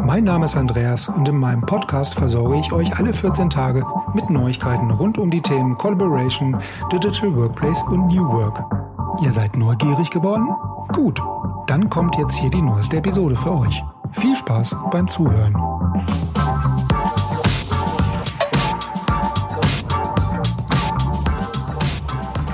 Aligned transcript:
Mein 0.00 0.24
Name 0.24 0.44
ist 0.44 0.56
Andreas 0.56 1.08
und 1.08 1.28
in 1.28 1.36
meinem 1.36 1.62
Podcast 1.62 2.14
versorge 2.14 2.58
ich 2.58 2.72
euch 2.72 2.96
alle 2.98 3.12
14 3.12 3.50
Tage 3.50 3.84
mit 4.14 4.30
Neuigkeiten 4.30 4.90
rund 4.90 5.18
um 5.18 5.30
die 5.30 5.42
Themen 5.42 5.76
Collaboration, 5.76 6.56
Digital 6.92 7.34
Workplace 7.36 7.82
und 7.82 8.06
New 8.08 8.26
Work. 8.28 8.64
Ihr 9.22 9.32
seid 9.32 9.56
neugierig 9.56 10.10
geworden? 10.10 10.48
Gut, 10.92 11.20
dann 11.66 11.90
kommt 11.90 12.16
jetzt 12.16 12.36
hier 12.36 12.50
die 12.50 12.62
neueste 12.62 12.98
Episode 12.98 13.36
für 13.36 13.58
euch. 13.58 13.82
Viel 14.12 14.36
Spaß 14.36 14.76
beim 14.90 15.08
Zuhören. 15.08 15.54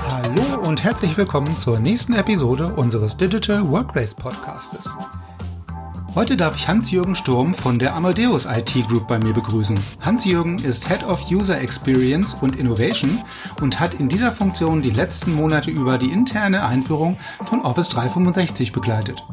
Hallo 0.09 0.67
und 0.67 0.83
herzlich 0.83 1.15
willkommen 1.17 1.55
zur 1.55 1.79
nächsten 1.79 2.13
Episode 2.13 2.73
unseres 2.75 3.15
Digital 3.17 3.69
Workplace 3.69 4.15
Podcastes. 4.15 4.89
Heute 6.15 6.37
darf 6.37 6.55
ich 6.55 6.69
Hans-Jürgen 6.69 7.13
Sturm 7.13 7.53
von 7.53 7.77
der 7.77 7.93
Amadeus 7.93 8.45
IT 8.45 8.73
Group 8.87 9.05
bei 9.05 9.19
mir 9.19 9.33
begrüßen. 9.33 9.77
Hans-Jürgen 9.99 10.57
ist 10.59 10.87
Head 10.87 11.03
of 11.03 11.29
User 11.29 11.59
Experience 11.59 12.33
und 12.39 12.55
Innovation 12.55 13.21
und 13.61 13.81
hat 13.81 13.95
in 13.95 14.07
dieser 14.07 14.31
Funktion 14.31 14.81
die 14.81 14.91
letzten 14.91 15.35
Monate 15.35 15.71
über 15.71 15.97
die 15.97 16.11
interne 16.11 16.63
Einführung 16.63 17.17
von 17.43 17.59
Office 17.59 17.89
365 17.89 18.71
begleitet. 18.71 19.25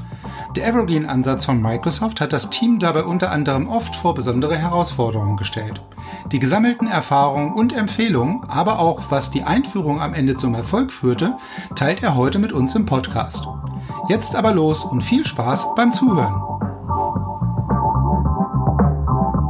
Der 0.57 0.67
Evergreen-Ansatz 0.67 1.45
von 1.45 1.63
Microsoft 1.63 2.21
hat 2.21 2.33
das 2.33 2.51
Team 2.51 2.81
dabei 2.81 3.05
unter 3.05 3.31
anderem 3.31 3.69
oft 3.69 3.95
vor 3.95 4.15
besondere 4.15 4.57
Herausforderungen 4.57 5.37
gestellt. 5.37 5.81
Die 6.33 6.41
gesammelten 6.41 6.89
Erfahrungen 6.89 7.53
und 7.53 7.77
Empfehlungen, 7.77 8.43
aber 8.49 8.81
auch 8.81 9.03
was 9.09 9.31
die 9.31 9.45
Einführung 9.45 10.01
am 10.01 10.15
Ende 10.15 10.37
zum 10.37 10.57
Erfolg 10.57 10.93
führte, 10.93 11.37
teilt 11.77 12.03
er 12.03 12.17
heute 12.17 12.41
mit 12.41 12.53
uns 12.53 12.75
im 12.75 12.87
Podcast. 12.87 13.47
Jetzt 14.09 14.35
aber 14.35 14.53
los 14.53 14.85
und 14.85 15.05
viel 15.05 15.25
Spaß 15.25 15.77
beim 15.77 15.93
Zuhören. 15.93 16.52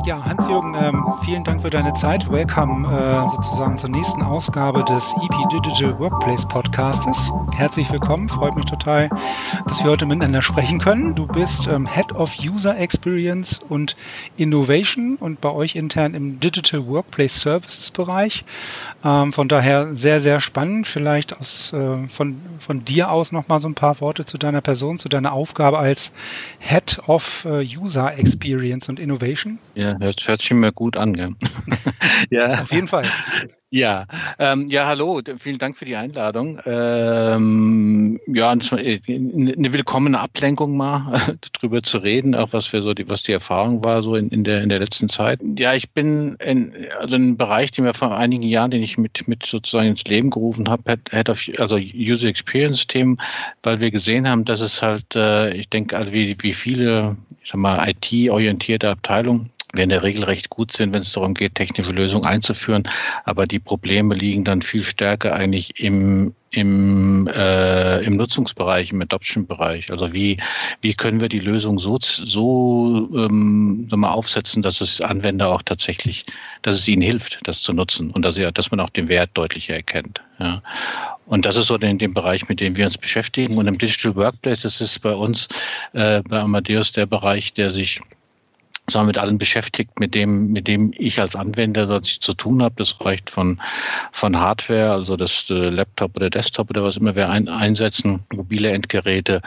Ja, 0.05 0.22
Hans-Jürgen, 0.33 0.75
ähm, 0.75 1.05
vielen 1.27 1.45
Dank 1.45 1.61
für 1.61 1.69
deine 1.69 1.93
Zeit. 1.93 2.31
Welcome 2.31 2.89
äh, 2.89 3.29
sozusagen 3.29 3.77
zur 3.77 3.91
nächsten 3.91 4.23
Ausgabe 4.23 4.83
des 4.83 5.13
EP 5.23 5.49
Digital 5.51 5.99
Workplace 5.99 6.49
Podcastes. 6.49 7.31
Herzlich 7.55 7.93
willkommen, 7.93 8.31
freut 8.31 8.57
mich 8.57 8.65
total, 8.65 9.11
dass 9.67 9.85
wir 9.85 9.91
heute 9.91 10.07
miteinander 10.07 10.41
sprechen 10.41 10.79
können. 10.79 11.15
Du 11.15 11.27
bist 11.27 11.67
ähm, 11.67 11.87
Head 11.87 12.13
of 12.13 12.33
User 12.43 12.79
Experience 12.79 13.61
und 13.69 13.95
Innovation 14.39 15.17
und 15.17 15.43
bei 15.43 15.51
euch 15.51 15.77
intern 15.77 16.15
im 16.15 16.41
Digital 16.41 16.87
Workplace 16.87 17.39
Services 17.39 17.91
Bereich. 17.91 18.43
Ähm, 19.05 19.35
von 19.35 19.49
daher 19.49 19.95
sehr, 19.95 20.23
sehr 20.23 20.41
spannend. 20.41 20.87
Vielleicht 20.87 21.39
aus, 21.39 21.75
äh, 21.75 22.09
von, 22.09 22.41
von 22.59 22.83
dir 22.87 23.11
aus 23.11 23.33
nochmal 23.33 23.61
so 23.61 23.69
ein 23.69 23.75
paar 23.75 24.01
Worte 24.01 24.25
zu 24.25 24.39
deiner 24.39 24.63
Person, 24.63 24.97
zu 24.97 25.11
deiner 25.11 25.35
Aufgabe 25.35 25.79
als 25.79 26.11
Head 26.59 27.03
of 27.07 27.45
äh, 27.45 27.67
User 27.77 28.17
Experience 28.17 28.89
und 28.89 28.99
Innovation. 28.99 29.59
Ja, 29.75 29.99
hört, 29.99 30.22
hört 30.28 30.41
sich 30.41 30.53
mir 30.53 30.73
gut 30.73 30.97
an. 30.97 31.15
Gell? 31.15 31.34
ja. 32.31 32.62
Auf 32.62 32.73
jeden 32.73 32.89
Fall. 32.89 33.05
Ja, 33.75 34.05
ähm, 34.39 34.67
ja, 34.69 34.84
hallo, 34.84 35.23
vielen 35.39 35.56
Dank 35.56 35.79
für 35.79 35.87
die 35.87 35.97
Einladung. 35.97 36.61
Ähm, 36.67 38.20
ja, 38.27 38.51
eine 38.51 39.73
willkommene 39.73 40.20
Ablenkung 40.20 40.77
mal, 40.77 41.39
drüber 41.55 41.83
zu 41.83 41.97
reden, 41.97 42.34
auch 42.34 42.53
was 42.53 42.67
für 42.67 42.83
so 42.83 42.92
die, 42.92 43.08
was 43.08 43.23
die 43.23 43.33
Erfahrung 43.33 43.83
war 43.83 44.02
so 44.02 44.14
in, 44.14 44.29
in 44.29 44.45
der 44.45 44.63
in 44.63 44.69
der 44.69 44.79
letzten 44.79 45.08
Zeit. 45.08 45.41
Ja, 45.58 45.73
ich 45.73 45.91
bin 45.91 46.35
in, 46.35 46.74
also 46.98 47.17
ein 47.17 47.39
Bereich, 47.39 47.70
den 47.70 47.86
wir 47.86 47.95
vor 47.95 48.14
einigen 48.14 48.42
Jahren, 48.42 48.70
den 48.70 48.83
ich 48.83 48.98
mit 48.98 49.27
mit 49.27 49.47
sozusagen 49.47 49.89
ins 49.89 50.05
Leben 50.05 50.29
gerufen 50.29 50.68
habe, 50.68 50.98
Head 51.11 51.30
of, 51.30 51.42
also 51.58 51.77
User 51.79 52.29
Experience 52.29 52.86
Themen, 52.86 53.23
weil 53.63 53.80
wir 53.80 53.91
gesehen 53.91 54.29
haben, 54.29 54.45
dass 54.45 54.61
es 54.61 54.83
halt, 54.83 55.17
äh, 55.17 55.55
ich 55.55 55.70
denke, 55.70 55.97
also 55.97 56.13
wie 56.13 56.36
wie 56.41 56.52
viele, 56.52 57.17
ich 57.42 57.48
sag 57.48 57.58
mal, 57.58 57.89
IT-orientierte 57.89 58.91
Abteilungen 58.91 59.48
wir 59.73 59.85
in 59.85 59.91
der 59.91 60.03
Regel 60.03 60.25
recht 60.25 60.51
gut 60.51 60.71
sind, 60.73 60.93
wenn 60.95 61.03
es 61.03 61.13
darum 61.13 61.35
geht, 61.35 61.55
technische 61.55 61.93
Lösungen 61.93 62.27
einzuführen. 62.27 62.89
Aber 63.25 63.47
die 63.47 63.59
Probleme 63.59 64.15
liegen 64.15 64.45
dann 64.45 64.61
viel 64.61 64.85
stärker 64.85 65.35
eigentlich 65.35 65.81
im, 65.81 66.35
im, 66.51 67.27
äh, 67.29 68.01
im 68.05 68.17
Nutzungsbereich, 68.17 68.93
im 68.93 69.01
Adoption-Bereich. 69.01 69.91
Also 69.91 70.13
wie, 70.13 70.37
wie 70.83 70.93
können 70.95 71.23
wir 71.23 71.29
die 71.29 71.39
Lösung 71.39 71.79
so, 71.79 71.97
so 72.01 73.09
ähm, 73.15 73.89
mal 73.91 74.13
aufsetzen, 74.13 74.61
dass 74.61 74.83
es 74.83 75.01
Anwender 75.01 75.49
auch 75.49 75.63
tatsächlich, 75.63 76.27
dass 76.61 76.77
es 76.77 76.87
ihnen 76.87 77.03
hilft, 77.03 77.41
das 77.45 77.63
zu 77.63 77.73
nutzen 77.73 78.11
und 78.11 78.23
dass, 78.25 78.39
dass 78.53 78.71
man 78.71 78.81
auch 78.81 78.91
den 78.91 79.09
Wert 79.09 79.31
deutlicher 79.35 79.75
erkennt. 79.75 80.21
Ja. 80.39 80.63
Und 81.25 81.47
das 81.47 81.57
ist 81.57 81.69
so 81.69 81.77
in 81.77 81.99
dem 81.99 82.13
Bereich, 82.13 82.49
mit 82.49 82.61
dem 82.61 82.77
wir 82.77 82.85
uns 82.85 82.99
beschäftigen. 82.99 83.57
Und 83.57 83.67
im 83.67 83.79
Digital 83.79 84.17
Workplace, 84.17 84.63
das 84.63 84.83
ist 84.83 84.99
bei 85.01 85.15
uns, 85.15 85.49
äh, 85.95 86.21
bei 86.23 86.41
Amadeus 86.41 86.93
der 86.93 87.07
Bereich, 87.07 87.55
der 87.55 87.71
sich 87.71 88.01
sondern 88.92 89.08
mit 89.08 89.19
allen 89.19 89.39
beschäftigt, 89.39 89.98
mit 89.98 90.14
dem, 90.14 90.53
mit 90.53 90.69
dem 90.69 90.92
ich 90.97 91.20
als 91.20 91.35
Anwender 91.35 91.86
dort 91.86 92.07
zu 92.07 92.35
tun 92.35 92.63
habe. 92.63 92.75
Das 92.77 92.97
reicht 93.05 93.30
von, 93.30 93.61
von 94.13 94.39
Hardware, 94.39 94.92
also 94.92 95.17
das 95.17 95.51
äh, 95.51 95.55
Laptop 95.55 96.17
oder 96.17 96.30
Desktop 96.30 96.70
oder 96.70 96.85
was 96.85 96.97
immer 96.97 97.17
wir 97.17 97.29
ein, 97.29 97.48
einsetzen, 97.48 98.20
mobile 98.33 98.70
Endgeräte, 98.70 99.42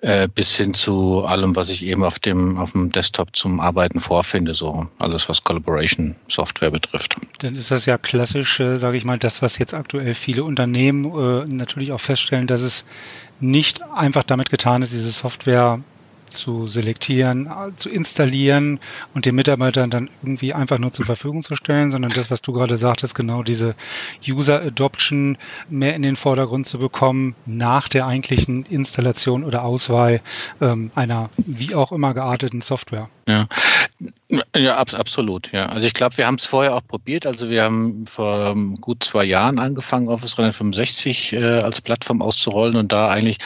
äh, 0.00 0.28
bis 0.28 0.54
hin 0.56 0.74
zu 0.74 1.24
allem, 1.24 1.56
was 1.56 1.70
ich 1.70 1.84
eben 1.84 2.04
auf 2.04 2.18
dem, 2.18 2.58
auf 2.58 2.72
dem 2.72 2.92
Desktop 2.92 3.34
zum 3.34 3.58
Arbeiten 3.58 3.98
vorfinde, 4.00 4.54
so 4.54 4.86
alles, 5.00 5.28
was 5.28 5.42
Collaboration 5.42 6.14
Software 6.28 6.70
betrifft. 6.70 7.16
Dann 7.38 7.56
ist 7.56 7.70
das 7.70 7.86
ja 7.86 7.98
klassisch, 7.98 8.60
äh, 8.60 8.78
sage 8.78 8.96
ich 8.96 9.04
mal, 9.04 9.18
das, 9.18 9.42
was 9.42 9.58
jetzt 9.58 9.74
aktuell 9.74 10.14
viele 10.14 10.44
Unternehmen 10.44 11.04
äh, 11.04 11.44
natürlich 11.52 11.92
auch 11.92 12.00
feststellen, 12.00 12.46
dass 12.46 12.60
es 12.60 12.84
nicht 13.40 13.82
einfach 13.92 14.22
damit 14.22 14.50
getan 14.50 14.82
ist, 14.82 14.92
diese 14.92 15.10
Software 15.10 15.80
zu 16.30 16.66
selektieren, 16.66 17.50
zu 17.76 17.88
installieren 17.88 18.80
und 19.14 19.26
den 19.26 19.34
Mitarbeitern 19.34 19.90
dann 19.90 20.10
irgendwie 20.22 20.54
einfach 20.54 20.78
nur 20.78 20.92
zur 20.92 21.06
Verfügung 21.06 21.42
zu 21.42 21.56
stellen, 21.56 21.90
sondern 21.90 22.12
das, 22.12 22.30
was 22.30 22.42
du 22.42 22.52
gerade 22.52 22.76
sagtest, 22.76 23.14
genau 23.14 23.42
diese 23.42 23.74
User 24.26 24.62
Adoption 24.62 25.36
mehr 25.68 25.94
in 25.94 26.02
den 26.02 26.16
Vordergrund 26.16 26.66
zu 26.66 26.78
bekommen 26.78 27.34
nach 27.46 27.88
der 27.88 28.06
eigentlichen 28.06 28.64
Installation 28.66 29.44
oder 29.44 29.64
Auswahl 29.64 30.20
ähm, 30.60 30.90
einer 30.94 31.30
wie 31.36 31.74
auch 31.74 31.92
immer 31.92 32.14
gearteten 32.14 32.60
Software. 32.60 33.08
Ja, 33.28 33.46
ja 34.56 34.78
ab, 34.78 34.94
absolut. 34.94 35.52
Ja, 35.52 35.66
also 35.66 35.86
ich 35.86 35.92
glaube, 35.92 36.16
wir 36.16 36.26
haben 36.26 36.36
es 36.36 36.46
vorher 36.46 36.74
auch 36.74 36.80
probiert. 36.86 37.26
Also 37.26 37.50
wir 37.50 37.62
haben 37.62 38.06
vor 38.06 38.52
um, 38.52 38.76
gut 38.76 39.04
zwei 39.04 39.24
Jahren 39.24 39.58
angefangen, 39.58 40.08
Office 40.08 40.34
365 40.36 41.34
äh, 41.34 41.44
als 41.58 41.82
Plattform 41.82 42.22
auszurollen 42.22 42.76
und 42.76 42.90
da 42.90 43.08
eigentlich 43.10 43.36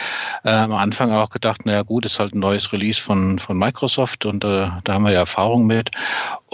äh, 0.45 0.51
am 0.51 0.71
Anfang 0.71 1.11
auch 1.11 1.31
gedacht, 1.31 1.65
naja 1.65 1.81
gut, 1.81 2.05
ist 2.05 2.17
halt 2.17 2.33
ein 2.33 2.39
neues 2.39 2.71
Release 2.71 3.01
von, 3.01 3.39
von 3.39 3.57
Microsoft 3.57 4.25
und 4.25 4.45
äh, 4.45 4.69
da 4.85 4.93
haben 4.93 5.03
wir 5.03 5.11
ja 5.11 5.19
Erfahrung 5.19 5.67
mit 5.67 5.91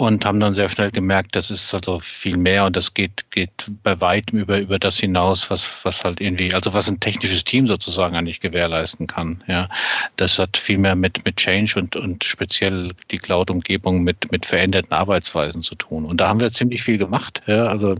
und 0.00 0.24
haben 0.24 0.40
dann 0.40 0.54
sehr 0.54 0.68
schnell 0.68 0.90
gemerkt, 0.90 1.36
das 1.36 1.50
ist 1.50 1.74
also 1.74 1.98
viel 1.98 2.36
mehr 2.36 2.64
und 2.64 2.76
das 2.76 2.94
geht, 2.94 3.30
geht 3.30 3.70
bei 3.82 4.00
weitem 4.00 4.38
über, 4.38 4.58
über 4.58 4.78
das 4.78 4.98
hinaus, 4.98 5.50
was, 5.50 5.84
was 5.84 6.04
halt 6.04 6.20
irgendwie, 6.20 6.54
also 6.54 6.72
was 6.72 6.88
ein 6.88 7.00
technisches 7.00 7.44
Team 7.44 7.66
sozusagen 7.66 8.16
eigentlich 8.16 8.40
gewährleisten 8.40 9.06
kann. 9.06 9.44
Ja, 9.46 9.68
das 10.16 10.38
hat 10.38 10.56
viel 10.56 10.78
mehr 10.78 10.96
mit, 10.96 11.24
mit 11.24 11.36
Change 11.36 11.78
und, 11.78 11.96
und 11.96 12.24
speziell 12.24 12.92
die 13.10 13.18
Cloud-Umgebung 13.18 14.02
mit, 14.02 14.32
mit 14.32 14.46
veränderten 14.46 14.92
Arbeitsweisen 14.92 15.62
zu 15.62 15.74
tun. 15.74 16.06
Und 16.06 16.18
da 16.20 16.28
haben 16.28 16.40
wir 16.40 16.50
ziemlich 16.50 16.82
viel 16.82 16.96
gemacht. 16.96 17.42
Ja, 17.46 17.66
also 17.66 17.94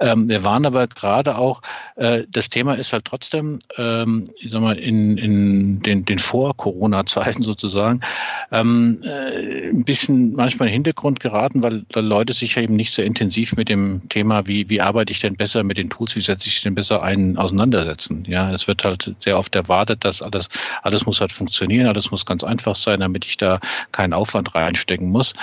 ähm, 0.00 0.28
wir 0.28 0.44
waren 0.44 0.66
aber 0.66 0.88
gerade 0.88 1.36
auch, 1.36 1.62
äh, 1.96 2.24
das 2.28 2.48
Thema 2.48 2.74
ist 2.74 2.92
halt 2.92 3.04
trotzdem, 3.04 3.60
ähm, 3.76 4.24
ich 4.40 4.50
sag 4.50 4.60
mal, 4.60 4.76
in, 4.76 5.18
in 5.18 5.82
den, 5.82 6.04
den 6.04 6.18
Vor-Corona 6.18 6.74
Corona-Zeiten 6.74 7.42
sozusagen, 7.42 8.00
ähm, 8.50 9.00
äh, 9.04 9.68
ein 9.68 9.84
bisschen 9.84 10.32
manchmal 10.32 10.63
in 10.64 10.68
den 10.68 10.74
Hintergrund 10.74 11.20
geraten, 11.20 11.62
weil, 11.62 11.84
weil 11.92 12.04
Leute 12.04 12.32
sich 12.32 12.54
ja 12.54 12.62
eben 12.62 12.74
nicht 12.74 12.92
so 12.92 13.02
intensiv 13.02 13.56
mit 13.56 13.68
dem 13.68 14.08
Thema, 14.08 14.46
wie, 14.46 14.68
wie 14.70 14.80
arbeite 14.80 15.12
ich 15.12 15.20
denn 15.20 15.36
besser 15.36 15.62
mit 15.62 15.78
den 15.78 15.90
Tools, 15.90 16.16
wie 16.16 16.20
setze 16.20 16.48
ich 16.48 16.62
denn 16.62 16.74
besser 16.74 17.02
ein, 17.02 17.36
auseinandersetzen. 17.36 18.24
Ja, 18.26 18.52
es 18.52 18.66
wird 18.68 18.84
halt 18.84 19.14
sehr 19.18 19.38
oft 19.38 19.54
erwartet, 19.54 20.04
dass 20.04 20.22
alles, 20.22 20.48
alles 20.82 21.06
muss 21.06 21.20
halt 21.20 21.32
funktionieren, 21.32 21.86
alles 21.86 22.10
muss 22.10 22.26
ganz 22.26 22.44
einfach 22.44 22.76
sein, 22.76 23.00
damit 23.00 23.24
ich 23.24 23.36
da 23.36 23.60
keinen 23.92 24.12
Aufwand 24.12 24.54
reinstecken 24.54 25.10
muss. 25.10 25.34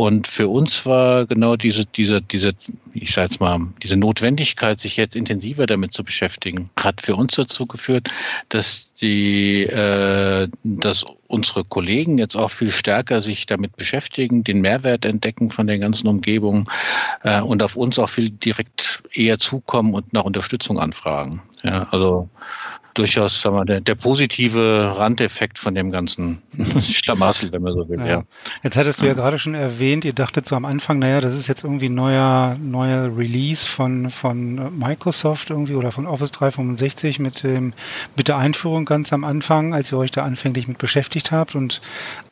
Und 0.00 0.26
für 0.26 0.48
uns 0.48 0.86
war 0.86 1.26
genau 1.26 1.56
diese, 1.56 1.84
diese, 1.84 2.22
diese, 2.22 2.52
ich 2.94 3.12
sage 3.12 3.26
jetzt 3.26 3.38
mal, 3.38 3.60
diese 3.82 3.98
Notwendigkeit, 3.98 4.80
sich 4.80 4.96
jetzt 4.96 5.14
intensiver 5.14 5.66
damit 5.66 5.92
zu 5.92 6.04
beschäftigen, 6.04 6.70
hat 6.74 7.02
für 7.02 7.16
uns 7.16 7.34
dazu 7.34 7.66
geführt, 7.66 8.08
dass 8.48 8.88
die, 9.02 9.64
äh, 9.64 10.48
dass 10.64 11.04
unsere 11.26 11.64
Kollegen 11.64 12.16
jetzt 12.16 12.34
auch 12.34 12.50
viel 12.50 12.70
stärker 12.70 13.20
sich 13.20 13.44
damit 13.44 13.76
beschäftigen, 13.76 14.42
den 14.42 14.62
Mehrwert 14.62 15.04
entdecken 15.04 15.50
von 15.50 15.66
den 15.66 15.82
ganzen 15.82 16.08
Umgebungen 16.08 16.64
äh, 17.22 17.42
und 17.42 17.62
auf 17.62 17.76
uns 17.76 17.98
auch 17.98 18.08
viel 18.08 18.30
direkt 18.30 19.02
eher 19.12 19.38
zukommen 19.38 19.92
und 19.92 20.14
nach 20.14 20.24
Unterstützung 20.24 20.78
anfragen. 20.78 21.42
Ja, 21.62 21.88
also 21.90 22.30
durchaus 22.94 23.40
sagen 23.40 23.56
wir, 23.56 23.64
der, 23.64 23.80
der 23.80 23.94
positive 23.94 24.94
Randeffekt 24.96 25.58
von 25.58 25.74
dem 25.74 25.90
ganzen 25.90 26.42
Schlamassel, 26.80 27.52
wenn 27.52 27.62
man 27.62 27.74
so 27.74 27.88
will. 27.88 27.98
Ja. 28.00 28.06
ja. 28.06 28.22
Jetzt 28.62 28.76
hattest 28.76 29.00
du 29.00 29.06
ja 29.06 29.14
gerade 29.14 29.38
schon 29.38 29.54
erwähnt, 29.54 30.04
ihr 30.04 30.12
dachtet 30.12 30.46
so 30.46 30.56
am 30.56 30.64
Anfang, 30.64 30.98
naja, 30.98 31.20
das 31.20 31.34
ist 31.34 31.46
jetzt 31.46 31.64
irgendwie 31.64 31.88
ein 31.88 31.94
neuer, 31.94 32.56
neuer 32.60 33.16
Release 33.16 33.68
von, 33.68 34.10
von 34.10 34.78
Microsoft 34.78 35.50
irgendwie 35.50 35.74
oder 35.74 35.92
von 35.92 36.06
Office 36.06 36.32
365 36.32 37.18
mit, 37.18 37.42
dem, 37.42 37.72
mit 38.16 38.28
der 38.28 38.36
Einführung 38.36 38.84
ganz 38.84 39.12
am 39.12 39.24
Anfang, 39.24 39.74
als 39.74 39.92
ihr 39.92 39.98
euch 39.98 40.10
da 40.10 40.24
anfänglich 40.24 40.68
mit 40.68 40.78
beschäftigt 40.78 41.32
habt. 41.32 41.54
Und 41.54 41.80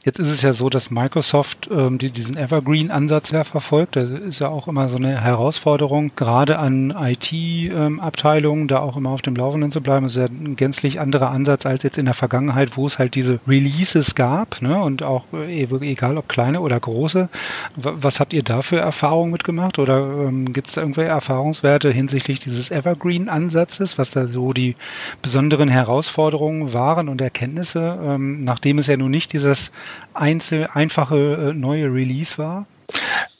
jetzt 0.09 0.19
ist 0.19 0.31
es 0.31 0.41
ja 0.41 0.55
so, 0.55 0.71
dass 0.71 0.91
Microsoft 0.91 1.69
ähm, 1.71 1.99
die, 1.99 2.11
diesen 2.11 2.35
Evergreen-Ansatz 2.35 3.31
ja 3.31 3.45
verfolgt. 3.45 3.95
Das 3.95 4.09
ist 4.09 4.41
ja 4.41 4.49
auch 4.49 4.67
immer 4.67 4.89
so 4.89 4.97
eine 4.97 5.21
Herausforderung, 5.21 6.13
gerade 6.17 6.59
an 6.59 6.95
IT-Abteilungen, 6.99 8.69
da 8.69 8.79
auch 8.79 8.97
immer 8.97 9.11
auf 9.11 9.21
dem 9.21 9.37
Laufenden 9.37 9.71
zu 9.71 9.83
bleiben. 9.83 10.05
Das 10.07 10.17
ist 10.17 10.23
ja 10.23 10.29
ein 10.29 10.57
gänzlich 10.57 10.99
anderer 10.99 11.31
Ansatz 11.31 11.67
als 11.67 11.83
jetzt 11.83 11.99
in 11.99 12.07
der 12.07 12.15
Vergangenheit, 12.15 12.79
wo 12.79 12.87
es 12.87 12.99
halt 12.99 13.15
diese 13.17 13.39
Releases 13.47 14.15
gab 14.15 14.63
ne? 14.63 14.83
und 14.83 15.03
auch 15.03 15.27
äh, 15.35 15.63
egal 15.63 16.17
ob 16.17 16.27
kleine 16.27 16.63
oder 16.63 16.81
große. 16.81 17.29
Was 17.77 18.19
habt 18.19 18.33
ihr 18.33 18.43
da 18.43 18.63
für 18.63 18.79
Erfahrungen 18.79 19.31
mitgemacht 19.31 19.79
oder 19.79 19.99
ähm, 19.99 20.55
gibt 20.55 20.69
es 20.69 20.75
da 20.75 20.81
irgendwelche 20.81 21.11
Erfahrungswerte 21.11 21.91
hinsichtlich 21.91 22.41
dieses 22.41 22.71
Evergreen-Ansatzes, 22.71 23.99
was 23.99 24.11
da 24.11 24.27
so 24.27 24.55
die 24.55 24.75
besonderen 25.21 25.69
Herausforderungen 25.69 26.73
waren 26.73 27.11
und 27.11 27.21
Erkenntnisse, 27.21 27.99
ähm, 28.03 28.41
nachdem 28.41 28.79
es 28.79 28.87
ja 28.87 28.97
nun 28.97 29.11
nicht 29.11 29.35
dieses 29.35 29.71
einzel 30.15 30.69
einfache 30.73 31.51
äh, 31.51 31.55
neue 31.55 31.87
Release 31.93 32.39
war? 32.39 32.67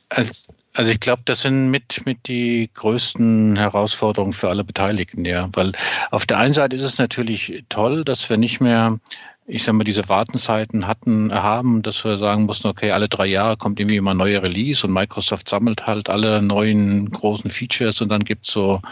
Also 0.09 0.33
also 0.79 0.93
ich 0.93 1.01
glaube, 1.01 1.23
das 1.25 1.41
sind 1.41 1.73
mit, 1.73 2.07
mit 2.07 2.29
die 2.29 2.71
größten 2.73 3.57
Herausforderungen 3.57 4.33
für 4.33 4.49
alle 4.49 4.63
Beteiligten, 4.63 5.25
ja. 5.25 5.49
Weil 5.53 5.73
auf 6.13 6.25
der 6.25 6.39
einen 6.39 6.53
Seite 6.53 6.77
ist 6.77 6.85
es 6.85 6.99
natürlich 6.99 7.65
toll, 7.69 8.05
dass 8.05 8.31
wir 8.31 8.37
nicht 8.37 8.61
mehr 8.61 9.01
ich 9.51 9.65
sag 9.65 9.73
mal, 9.73 9.85
diese 9.85 10.09
Wartenzeiten 10.11 10.87
hatten, 10.87 11.33
haben, 11.33 11.81
dass 11.81 12.05
wir 12.05 12.19
sagen 12.19 12.45
mussten, 12.45 12.69
okay, 12.69 12.91
alle 12.91 13.09
drei 13.09 13.25
Jahre 13.25 13.57
kommt 13.57 13.81
irgendwie 13.81 13.97
immer 13.97 14.13
ein 14.13 14.19
neuer 14.19 14.43
Release 14.43 14.87
und 14.87 14.93
Microsoft 14.93 15.49
sammelt 15.49 15.87
halt 15.87 16.11
alle 16.11 16.43
neuen 16.43 17.11
großen 17.11 17.51
Features 17.51 18.03
und 18.03 18.11
dann 18.11 18.25
gibt's 18.25 18.53
so 18.53 18.83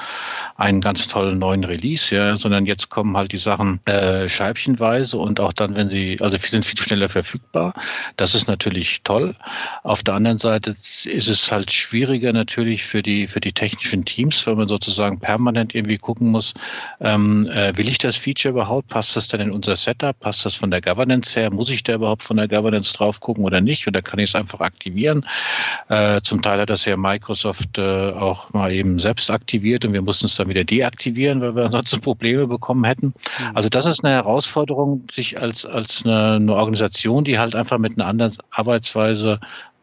einen 0.57 0.81
ganz 0.81 1.09
tollen 1.09 1.39
neuen 1.39 1.65
Release, 1.65 2.15
ja, 2.15 2.39
sondern 2.39 2.65
jetzt 2.65 2.89
kommen 2.89 3.19
halt 3.19 3.33
die 3.33 3.37
Sachen 3.37 3.85
äh, 3.85 4.31
scheibchenweise 4.31 5.19
und 5.19 5.41
auch 5.41 5.53
dann, 5.53 5.77
wenn 5.77 5.91
sie, 5.91 6.17
also 6.23 6.39
sind 6.39 6.65
viel 6.65 6.79
schneller 6.79 7.11
verfügbar. 7.11 7.75
Das 8.17 8.35
ist 8.35 8.49
natürlich 8.49 9.03
toll. 9.05 9.35
Auf 9.83 10.03
der 10.03 10.15
anderen 10.15 10.39
Seite 10.39 10.71
ist 10.71 11.29
es 11.29 11.53
halt 11.53 11.71
schwieriger 11.71 12.33
natürlich 12.33 12.85
für 12.85 13.03
die, 13.03 13.27
für 13.27 13.41
die 13.41 13.53
technischen 13.53 14.07
Teams, 14.07 14.47
weil 14.47 14.57
man 14.57 14.69
sozusagen 14.69 15.21
permanent 15.21 15.75
irgendwie 15.75 15.99
gucken 15.99 16.29
muss, 16.29 16.55
ähm, 17.01 17.47
äh, 17.49 17.77
will 17.77 17.91
ich 17.91 17.99
das 17.99 18.17
Feature 18.17 18.53
überhaupt? 18.53 18.89
Passt 18.89 19.17
das 19.17 19.29
denn 19.29 19.43
in 19.43 19.51
unser 19.51 19.77
Setup? 19.77 20.19
Passt 20.19 20.46
das 20.47 20.57
von 20.57 20.71
der 20.71 20.81
Governance 20.81 21.39
her? 21.39 21.51
Muss 21.51 21.71
ich 21.71 21.83
da 21.83 21.95
überhaupt 21.95 22.23
von 22.23 22.37
der 22.37 22.49
Governance 22.49 22.95
drauf 22.95 23.21
gucken 23.21 23.45
oder 23.45 23.61
nicht? 23.61 23.87
Oder 23.87 24.03
kann 24.03 24.19
ich 24.19 24.31
es 24.31 24.35
einfach 24.35 24.61
aktivieren? 24.61 25.27
Äh, 25.89 26.21
zum 26.23 26.43
Teil 26.43 26.61
hat 26.61 26.71
das 26.71 26.85
ja 26.85 26.97
Microsoft 26.97 27.79
äh, 27.79 28.13
auch 28.13 28.53
mal 28.53 28.73
eben 28.73 28.99
selbst 28.99 29.31
aktiviert 29.31 29.85
und 29.85 29.93
wir 29.93 30.03
mussten 30.03 30.27
es 30.27 30.37
dann 30.37 30.49
wieder 30.49 30.65
deaktivieren, 30.65 31.41
weil 31.41 31.55
wir 31.55 31.65
ansonsten 31.67 32.01
Probleme 32.01 32.47
bekommen 32.47 32.85
hätten. 32.85 33.07
Mhm. 33.07 33.13
Also 33.55 33.69
das 33.69 33.85
ist 33.87 34.05
eine 34.05 34.15
Herausforderung, 34.15 35.07
sich 35.11 35.41
als, 35.41 35.67
als 35.67 36.05
eine, 36.05 36.35
eine 36.35 36.55
Organisation, 36.55 37.25
die 37.25 37.39
halt 37.39 37.55
einfach 37.55 37.79
mit 37.79 37.99
einer 37.99 38.09
anderen 38.09 38.37
Arbeitsweise 38.51 39.41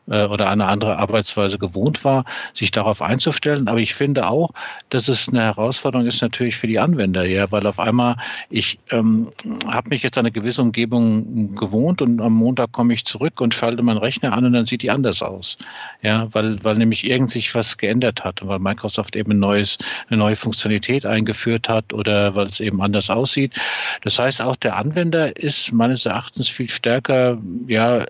oder 0.07 0.49
eine 0.49 0.65
andere 0.65 0.97
Arbeitsweise 0.97 1.57
gewohnt 1.57 2.03
war, 2.03 2.25
sich 2.53 2.71
darauf 2.71 3.01
einzustellen. 3.01 3.67
Aber 3.67 3.79
ich 3.79 3.93
finde 3.93 4.27
auch, 4.27 4.51
dass 4.89 5.07
es 5.07 5.29
eine 5.29 5.43
Herausforderung 5.43 6.05
ist 6.05 6.21
natürlich 6.21 6.57
für 6.57 6.67
die 6.67 6.79
Anwender, 6.79 7.25
ja, 7.25 7.51
weil 7.51 7.65
auf 7.65 7.79
einmal 7.79 8.17
ich 8.49 8.79
ähm, 8.91 9.31
habe 9.65 9.89
mich 9.89 10.03
jetzt 10.03 10.17
an 10.17 10.25
eine 10.25 10.31
gewisse 10.31 10.61
Umgebung 10.61 11.55
gewohnt 11.55 12.01
und 12.01 12.19
am 12.19 12.33
Montag 12.33 12.71
komme 12.71 12.93
ich 12.93 13.05
zurück 13.05 13.39
und 13.39 13.53
schalte 13.53 13.81
meinen 13.81 13.97
Rechner 13.97 14.33
an 14.33 14.45
und 14.45 14.53
dann 14.53 14.65
sieht 14.65 14.81
die 14.81 14.91
anders 14.91 15.21
aus, 15.21 15.57
ja, 16.01 16.27
weil 16.33 16.63
weil 16.63 16.75
nämlich 16.75 17.05
irgend 17.05 17.31
sich 17.31 17.55
was 17.55 17.77
geändert 17.77 18.23
hat 18.23 18.41
und 18.41 18.49
weil 18.49 18.59
Microsoft 18.59 19.15
eben 19.15 19.31
ein 19.31 19.39
neues 19.39 19.77
eine 20.09 20.17
neue 20.17 20.35
Funktionalität 20.35 21.05
eingeführt 21.05 21.69
hat 21.69 21.93
oder 21.93 22.35
weil 22.35 22.47
es 22.47 22.59
eben 22.59 22.81
anders 22.81 23.09
aussieht. 23.09 23.57
Das 24.01 24.19
heißt 24.19 24.41
auch 24.41 24.55
der 24.57 24.75
Anwender 24.75 25.37
ist 25.37 25.71
meines 25.71 26.05
Erachtens 26.05 26.49
viel 26.49 26.69
stärker 26.69 27.37
ja 27.67 28.05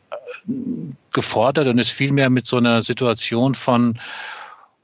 gefordert 1.11 1.67
und 1.67 1.77
ist 1.77 1.91
vielmehr 1.91 2.29
mit 2.29 2.47
so 2.47 2.57
einer 2.57 2.81
Situation 2.81 3.55
von, 3.55 3.99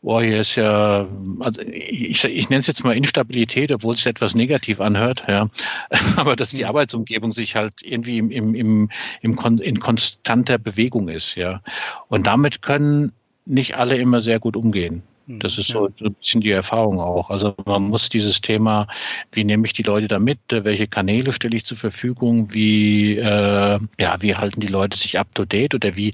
boah, 0.01 0.21
hier 0.21 0.39
ist 0.39 0.55
ja, 0.55 1.07
also 1.39 1.61
ich, 1.61 2.23
ich 2.23 2.49
nenne 2.49 2.59
es 2.59 2.67
jetzt 2.67 2.83
mal 2.83 2.95
Instabilität, 2.95 3.71
obwohl 3.71 3.95
es 3.95 4.05
etwas 4.05 4.35
negativ 4.35 4.79
anhört, 4.79 5.25
ja. 5.27 5.49
Aber 6.15 6.35
dass 6.35 6.51
die 6.51 6.65
Arbeitsumgebung 6.65 7.31
sich 7.31 7.55
halt 7.55 7.73
irgendwie 7.81 8.17
im, 8.17 8.31
im, 8.31 8.55
im, 8.55 8.89
im 9.21 9.59
in 9.59 9.79
konstanter 9.79 10.57
Bewegung 10.57 11.09
ist, 11.09 11.35
ja. 11.35 11.61
Und 12.07 12.27
damit 12.27 12.61
können 12.61 13.11
nicht 13.45 13.77
alle 13.77 13.97
immer 13.97 14.21
sehr 14.21 14.39
gut 14.39 14.55
umgehen. 14.55 15.03
Das 15.37 15.59
ist 15.59 15.67
so, 15.67 15.85
ein 15.85 16.15
bisschen 16.15 16.41
die 16.41 16.49
Erfahrung 16.49 16.99
auch. 16.99 17.29
Also 17.29 17.53
man 17.65 17.83
muss 17.83 18.09
dieses 18.09 18.41
Thema, 18.41 18.87
wie 19.31 19.43
nehme 19.43 19.65
ich 19.67 19.73
die 19.73 19.83
Leute 19.83 20.07
da 20.07 20.17
mit, 20.17 20.39
welche 20.49 20.87
Kanäle 20.87 21.31
stelle 21.31 21.55
ich 21.55 21.65
zur 21.65 21.77
Verfügung, 21.77 22.51
wie, 22.53 23.17
äh, 23.17 23.79
ja, 23.99 24.21
wie 24.21 24.35
halten 24.35 24.59
die 24.59 24.67
Leute 24.67 24.97
sich 24.97 25.19
up 25.19 25.27
to 25.35 25.45
date 25.45 25.75
oder 25.75 25.95
wie 25.95 26.13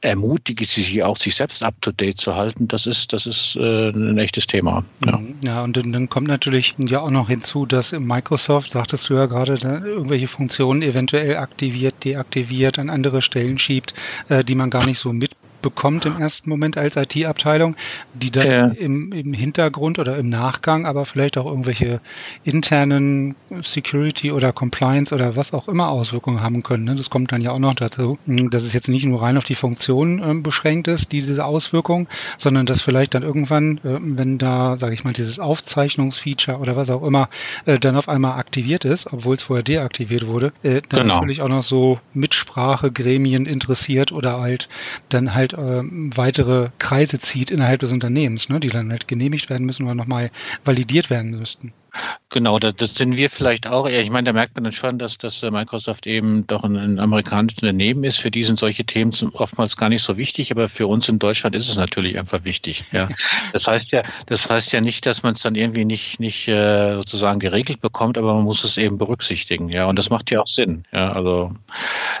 ermutige 0.00 0.62
ich 0.62 0.70
sie 0.70 1.02
auch, 1.02 1.16
sich 1.16 1.34
selbst 1.34 1.62
up 1.62 1.74
to 1.80 1.90
date 1.90 2.18
zu 2.18 2.34
halten, 2.34 2.68
das 2.68 2.86
ist, 2.86 3.12
das 3.12 3.26
ist 3.26 3.56
äh, 3.56 3.88
ein 3.90 4.16
echtes 4.16 4.46
Thema. 4.46 4.84
Ja, 5.04 5.18
mhm. 5.18 5.34
ja 5.44 5.62
und 5.62 5.76
dann, 5.76 5.92
dann 5.92 6.08
kommt 6.08 6.28
natürlich 6.28 6.74
ja 6.78 7.00
auch 7.00 7.10
noch 7.10 7.28
hinzu, 7.28 7.66
dass 7.66 7.92
Microsoft, 7.92 8.70
sagtest 8.70 9.10
du 9.10 9.14
ja 9.14 9.26
gerade, 9.26 9.58
irgendwelche 9.84 10.28
Funktionen 10.28 10.82
eventuell 10.82 11.36
aktiviert, 11.36 12.04
deaktiviert, 12.04 12.78
an 12.78 12.90
andere 12.90 13.22
Stellen 13.22 13.58
schiebt, 13.58 13.94
äh, 14.28 14.44
die 14.44 14.54
man 14.54 14.70
gar 14.70 14.86
nicht 14.86 15.00
so 15.00 15.12
mit 15.12 15.32
bekommt 15.62 16.06
im 16.06 16.18
ersten 16.18 16.48
Moment 16.50 16.76
als 16.76 16.96
IT-Abteilung, 16.96 17.76
die 18.14 18.30
dann 18.30 18.46
ja. 18.46 18.66
im, 18.66 19.12
im 19.12 19.32
Hintergrund 19.32 19.98
oder 19.98 20.16
im 20.16 20.28
Nachgang 20.28 20.86
aber 20.86 21.04
vielleicht 21.04 21.38
auch 21.38 21.46
irgendwelche 21.46 22.00
internen 22.44 23.34
Security 23.62 24.32
oder 24.32 24.52
Compliance 24.52 25.14
oder 25.14 25.36
was 25.36 25.54
auch 25.54 25.68
immer 25.68 25.88
Auswirkungen 25.88 26.42
haben 26.42 26.62
können. 26.62 26.84
Ne? 26.84 26.94
Das 26.94 27.10
kommt 27.10 27.32
dann 27.32 27.40
ja 27.40 27.52
auch 27.52 27.58
noch 27.58 27.74
dazu, 27.74 28.18
dass 28.26 28.64
es 28.64 28.72
jetzt 28.72 28.88
nicht 28.88 29.04
nur 29.04 29.22
rein 29.22 29.36
auf 29.36 29.44
die 29.44 29.54
Funktion 29.54 30.18
äh, 30.22 30.34
beschränkt 30.34 30.88
ist, 30.88 31.12
diese 31.12 31.44
Auswirkung, 31.44 32.08
sondern 32.36 32.66
dass 32.66 32.82
vielleicht 32.82 33.14
dann 33.14 33.22
irgendwann, 33.22 33.78
äh, 33.78 33.98
wenn 34.00 34.38
da, 34.38 34.76
sage 34.76 34.94
ich 34.94 35.04
mal, 35.04 35.12
dieses 35.12 35.38
Aufzeichnungsfeature 35.38 36.58
oder 36.58 36.76
was 36.76 36.90
auch 36.90 37.02
immer 37.02 37.28
äh, 37.66 37.78
dann 37.78 37.96
auf 37.96 38.08
einmal 38.08 38.38
aktiviert 38.38 38.84
ist, 38.84 39.12
obwohl 39.12 39.34
es 39.34 39.42
vorher 39.42 39.62
deaktiviert 39.62 40.26
wurde, 40.26 40.52
äh, 40.62 40.80
dann 40.88 41.02
genau. 41.02 41.14
natürlich 41.14 41.42
auch 41.42 41.48
noch 41.48 41.62
so 41.62 41.98
Mitsprachegremien 42.14 43.46
interessiert 43.46 44.12
oder 44.12 44.40
halt 44.40 44.68
dann 45.08 45.34
halt 45.34 45.47
halt 45.52 45.84
äh, 45.84 46.16
weitere 46.16 46.70
Kreise 46.78 47.18
zieht 47.20 47.50
innerhalb 47.50 47.80
des 47.80 47.92
Unternehmens, 47.92 48.48
ne, 48.48 48.60
die 48.60 48.68
dann 48.68 48.90
halt 48.90 49.08
genehmigt 49.08 49.50
werden 49.50 49.66
müssen 49.66 49.84
oder 49.84 49.94
nochmal 49.94 50.30
validiert 50.64 51.10
werden 51.10 51.30
müssten. 51.38 51.72
Genau, 52.30 52.58
das, 52.58 52.76
das 52.76 52.94
sind 52.94 53.16
wir 53.16 53.30
vielleicht 53.30 53.68
auch. 53.68 53.88
Ich 53.88 54.10
meine, 54.10 54.26
da 54.26 54.32
merkt 54.34 54.54
man 54.54 54.64
dann 54.64 54.72
schon, 54.72 54.98
dass, 54.98 55.16
dass 55.16 55.40
Microsoft 55.42 56.06
eben 56.06 56.46
doch 56.46 56.62
ein, 56.62 56.76
ein 56.76 56.98
amerikanisches 56.98 57.62
Unternehmen 57.62 58.04
ist. 58.04 58.18
Für 58.18 58.30
die 58.30 58.44
sind 58.44 58.58
solche 58.58 58.84
Themen 58.84 59.12
oftmals 59.32 59.78
gar 59.78 59.88
nicht 59.88 60.02
so 60.02 60.18
wichtig, 60.18 60.50
aber 60.52 60.68
für 60.68 60.86
uns 60.86 61.08
in 61.08 61.18
Deutschland 61.18 61.56
ist 61.56 61.70
es 61.70 61.76
natürlich 61.76 62.18
einfach 62.18 62.44
wichtig. 62.44 62.84
Ja. 62.92 63.08
Das 63.52 63.66
heißt 63.66 63.90
ja, 63.90 64.02
das 64.26 64.50
heißt 64.50 64.72
ja 64.72 64.80
nicht, 64.80 65.06
dass 65.06 65.22
man 65.22 65.34
es 65.34 65.40
dann 65.40 65.54
irgendwie 65.54 65.84
nicht, 65.84 66.20
nicht 66.20 66.48
äh, 66.48 66.96
sozusagen 66.96 67.40
geregelt 67.40 67.80
bekommt, 67.80 68.18
aber 68.18 68.34
man 68.34 68.44
muss 68.44 68.62
es 68.62 68.76
eben 68.76 68.98
berücksichtigen. 68.98 69.70
Ja, 69.70 69.86
und 69.86 69.98
das 69.98 70.10
macht 70.10 70.30
ja 70.30 70.40
auch 70.40 70.52
Sinn. 70.52 70.84
Ja, 70.92 71.12
also 71.12 71.52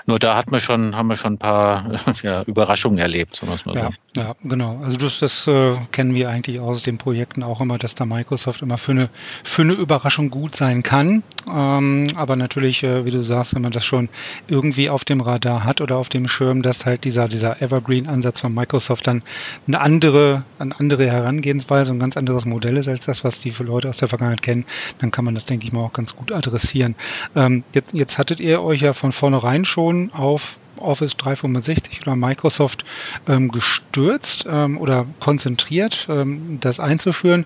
nur 0.06 0.18
da 0.18 0.36
hat 0.36 0.50
man 0.50 0.60
schon, 0.60 0.96
haben 0.96 1.08
wir 1.08 1.16
schon 1.16 1.34
ein 1.34 1.38
paar 1.38 1.92
ja, 2.22 2.42
Überraschungen 2.44 2.98
erlebt, 2.98 3.36
sagen 3.36 3.52
wir 3.52 3.56
es 3.56 3.66
mal 3.66 3.74
so. 3.74 3.78
Ja, 3.78 3.90
ja, 4.16 4.34
genau. 4.42 4.78
Also 4.82 4.96
das, 4.96 5.18
das 5.20 5.46
äh, 5.46 5.74
kennen 5.92 6.14
wir 6.14 6.30
eigentlich 6.30 6.60
aus 6.60 6.82
den 6.82 6.98
Projekten 6.98 7.42
auch 7.42 7.60
immer, 7.60 7.78
dass 7.78 7.94
da 7.94 8.06
Microsoft 8.06 8.62
immer 8.62 8.78
für 8.78 8.92
eine, 8.92 9.10
für 9.44 9.62
eine 9.68 9.78
Überraschung 9.78 10.30
gut 10.30 10.56
sein 10.56 10.82
kann. 10.82 11.22
Ähm, 11.48 12.06
aber 12.14 12.36
natürlich, 12.36 12.82
äh, 12.82 13.04
wie 13.04 13.10
du 13.10 13.22
sagst, 13.22 13.54
wenn 13.54 13.62
man 13.62 13.72
das 13.72 13.84
schon 13.84 14.08
irgendwie 14.48 14.90
auf 14.90 15.04
dem 15.04 15.20
Radar 15.20 15.64
hat 15.64 15.80
oder 15.80 15.96
auf 15.96 16.08
dem 16.08 16.28
Schirm, 16.28 16.62
dass 16.62 16.86
halt 16.86 17.04
dieser, 17.04 17.28
dieser 17.28 17.60
Evergreen-Ansatz 17.62 18.40
von 18.40 18.54
Microsoft 18.54 19.06
dann 19.06 19.22
eine 19.66 19.80
andere, 19.80 20.44
eine 20.58 20.78
andere 20.78 21.10
Herangehensweise, 21.10 21.92
ein 21.92 21.98
ganz 21.98 22.16
anderes 22.16 22.44
Modell 22.44 22.76
ist 22.76 22.88
als 22.88 23.06
das, 23.06 23.24
was 23.24 23.40
die 23.40 23.52
Leute 23.58 23.88
aus 23.88 23.98
der 23.98 24.08
Vergangenheit 24.08 24.42
kennen, 24.42 24.64
dann 24.98 25.10
kann 25.10 25.24
man 25.24 25.34
das, 25.34 25.46
denke 25.46 25.66
ich 25.66 25.72
mal, 25.72 25.80
auch 25.80 25.92
ganz 25.92 26.16
gut 26.16 26.32
adressieren. 26.32 26.94
Ähm, 27.34 27.64
jetzt, 27.74 27.92
jetzt 27.94 28.18
hattet 28.18 28.40
ihr 28.40 28.62
euch 28.62 28.82
ja 28.82 28.92
von 28.92 29.12
vornherein 29.12 29.64
schon 29.64 30.10
auf 30.12 30.56
Office 30.78 31.16
365 31.16 32.02
oder 32.02 32.16
Microsoft 32.16 32.84
ähm, 33.28 33.48
gestürzt 33.48 34.46
ähm, 34.48 34.78
oder 34.78 35.06
konzentriert, 35.20 36.06
ähm, 36.10 36.58
das 36.60 36.80
einzuführen. 36.80 37.44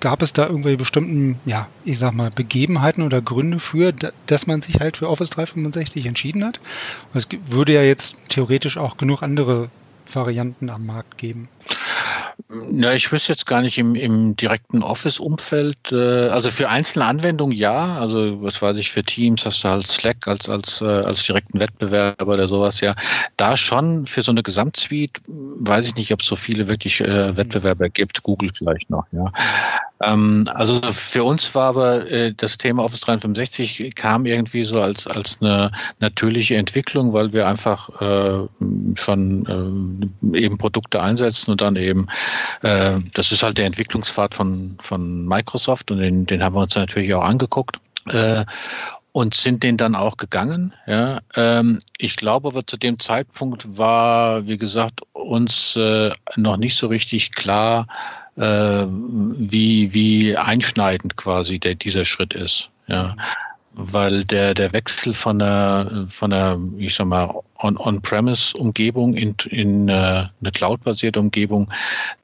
Gab 0.00 0.22
es 0.22 0.32
da 0.32 0.46
irgendwelche 0.46 0.78
bestimmten, 0.78 1.38
ja, 1.44 1.68
ich 1.84 1.98
sag 1.98 2.12
mal, 2.12 2.30
Begebenheiten 2.30 3.02
oder 3.02 3.20
Gründe 3.22 3.58
für, 3.58 3.92
dass 4.26 4.46
man 4.46 4.62
sich 4.62 4.80
halt 4.80 4.96
für 4.96 5.08
Office 5.08 5.30
365 5.30 6.06
entschieden 6.06 6.44
hat? 6.44 6.60
Es 7.14 7.28
würde 7.46 7.74
ja 7.74 7.82
jetzt 7.82 8.16
theoretisch 8.28 8.76
auch 8.76 8.96
genug 8.96 9.22
andere 9.22 9.68
Varianten 10.12 10.70
am 10.70 10.86
Markt 10.86 11.18
geben. 11.18 11.48
Ja, 12.72 12.92
ich 12.92 13.12
wüsste 13.12 13.32
jetzt 13.32 13.46
gar 13.46 13.62
nicht 13.62 13.78
im, 13.78 13.94
im 13.94 14.34
direkten 14.34 14.82
Office-Umfeld. 14.82 15.92
Äh, 15.92 16.28
also 16.28 16.50
für 16.50 16.68
einzelne 16.68 17.04
Anwendungen 17.04 17.56
ja. 17.56 17.98
Also 17.98 18.42
was 18.42 18.60
weiß 18.60 18.76
ich, 18.78 18.90
für 18.90 19.04
Teams 19.04 19.46
hast 19.46 19.62
du 19.64 19.68
halt 19.68 19.86
Slack 19.86 20.26
als, 20.26 20.48
als, 20.48 20.80
äh, 20.80 20.86
als 20.86 21.24
direkten 21.24 21.60
Wettbewerber 21.60 22.32
oder 22.32 22.48
sowas, 22.48 22.80
ja. 22.80 22.96
Da 23.36 23.56
schon 23.56 24.06
für 24.06 24.22
so 24.22 24.32
eine 24.32 24.42
Gesamtsuite 24.42 25.20
weiß 25.26 25.86
ich 25.86 25.94
nicht, 25.94 26.12
ob 26.12 26.20
es 26.20 26.26
so 26.26 26.36
viele 26.36 26.68
wirklich 26.68 27.00
äh, 27.00 27.36
Wettbewerber 27.36 27.88
gibt. 27.88 28.22
Google 28.22 28.50
vielleicht 28.52 28.90
noch, 28.90 29.06
ja. 29.12 29.32
Ähm, 30.02 30.44
also 30.54 30.80
für 30.82 31.24
uns 31.24 31.54
war 31.54 31.68
aber 31.68 32.10
äh, 32.10 32.32
das 32.34 32.58
Thema 32.58 32.84
Office 32.84 33.00
365 33.02 33.94
kam 33.94 34.24
irgendwie 34.26 34.64
so 34.64 34.80
als, 34.80 35.06
als 35.06 35.38
eine 35.40 35.72
natürliche 35.98 36.56
Entwicklung, 36.56 37.12
weil 37.12 37.32
wir 37.32 37.46
einfach 37.46 38.00
äh, 38.00 38.46
schon 38.94 40.32
äh, 40.32 40.38
eben 40.38 40.58
Produkte 40.58 41.02
einsetzen 41.02 41.50
und 41.50 41.60
dann 41.60 41.76
eben 41.76 41.99
äh, 42.62 42.98
das 43.14 43.32
ist 43.32 43.42
halt 43.42 43.58
der 43.58 43.66
Entwicklungspfad 43.66 44.34
von, 44.34 44.76
von 44.80 45.26
Microsoft 45.26 45.90
und 45.90 45.98
den, 45.98 46.26
den 46.26 46.42
haben 46.42 46.54
wir 46.54 46.62
uns 46.62 46.76
natürlich 46.76 47.14
auch 47.14 47.24
angeguckt. 47.24 47.78
Äh, 48.06 48.44
und 49.12 49.34
sind 49.34 49.64
den 49.64 49.76
dann 49.76 49.96
auch 49.96 50.16
gegangen. 50.18 50.72
Ja. 50.86 51.18
Ähm, 51.34 51.80
ich 51.98 52.14
glaube 52.14 52.46
aber 52.46 52.64
zu 52.64 52.76
dem 52.76 53.00
Zeitpunkt 53.00 53.76
war, 53.76 54.46
wie 54.46 54.56
gesagt, 54.56 55.00
uns 55.12 55.74
äh, 55.74 56.12
noch 56.36 56.56
nicht 56.56 56.76
so 56.76 56.86
richtig 56.86 57.32
klar, 57.32 57.86
wie, 58.36 59.92
wie 59.92 60.36
einschneidend 60.36 61.16
quasi 61.16 61.58
der, 61.58 61.74
dieser 61.74 62.06
Schritt 62.06 62.32
ist. 62.32 62.70
Ja 62.86 63.16
weil 63.72 64.24
der, 64.24 64.54
der 64.54 64.72
Wechsel 64.72 65.12
von 65.14 65.38
der, 65.38 66.06
von 66.08 66.30
der, 66.30 66.58
ich 66.78 66.94
sag 66.94 67.06
mal, 67.06 67.34
On-Premise-Umgebung 67.58 69.14
in, 69.14 69.34
in 69.48 69.88
äh, 69.88 69.92
eine 70.40 70.50
Cloud-basierte 70.52 71.20
Umgebung, 71.20 71.70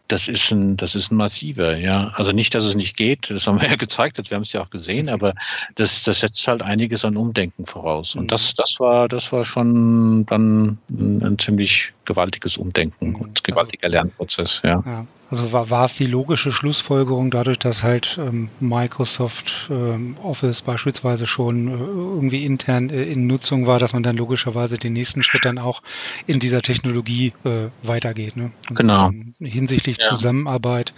das 0.08 0.28
ist 0.28 0.52
ein, 0.52 0.76
das 0.76 0.94
ist 0.94 1.10
ein 1.10 1.16
massiver, 1.16 1.76
ja. 1.76 2.12
Also 2.14 2.32
nicht, 2.32 2.54
dass 2.54 2.64
es 2.64 2.74
nicht 2.74 2.96
geht, 2.96 3.30
das 3.30 3.46
haben 3.46 3.60
wir 3.60 3.68
ja 3.68 3.76
gezeigt, 3.76 4.18
wir 4.30 4.36
haben 4.36 4.42
es 4.42 4.52
ja 4.52 4.62
auch 4.62 4.70
gesehen, 4.70 5.08
aber 5.08 5.34
das, 5.74 6.04
das 6.04 6.20
setzt 6.20 6.46
halt 6.46 6.62
einiges 6.62 7.04
an 7.04 7.16
Umdenken 7.16 7.66
voraus. 7.66 8.14
Und 8.14 8.30
das, 8.30 8.54
das 8.54 8.74
war, 8.78 9.08
das 9.08 9.32
war 9.32 9.44
schon 9.44 10.24
dann 10.26 10.78
ein, 10.90 11.22
ein 11.22 11.38
ziemlich 11.38 11.92
gewaltiges 12.04 12.56
Umdenken 12.56 13.16
und 13.16 13.42
gewaltiger 13.42 13.88
Lernprozess, 13.88 14.62
ja. 14.64 14.82
ja. 14.86 15.06
Also 15.28 15.52
war, 15.52 15.70
war 15.70 15.84
es 15.86 15.96
die 15.96 16.06
logische 16.06 16.52
Schlussfolgerung 16.52 17.30
dadurch, 17.30 17.58
dass 17.58 17.82
halt 17.82 18.16
ähm, 18.20 18.48
Microsoft 18.60 19.68
ähm, 19.70 20.16
Office 20.22 20.62
beispielsweise 20.62 21.26
schon 21.26 21.68
äh, 21.68 21.72
irgendwie 21.72 22.44
intern 22.44 22.90
äh, 22.90 23.02
in 23.04 23.26
Nutzung 23.26 23.66
war, 23.66 23.80
dass 23.80 23.92
man 23.92 24.04
dann 24.04 24.16
logischerweise 24.16 24.78
den 24.78 24.92
nächsten 24.92 25.24
Schritt 25.24 25.44
dann 25.44 25.58
auch 25.58 25.82
in 26.26 26.38
dieser 26.38 26.62
Technologie 26.62 27.32
äh, 27.44 27.68
weitergeht. 27.82 28.36
Ne? 28.36 28.50
genau. 28.70 29.10
Hinsichtlich 29.40 29.98
ja. 29.98 30.10
Zusammenarbeit, 30.10 30.94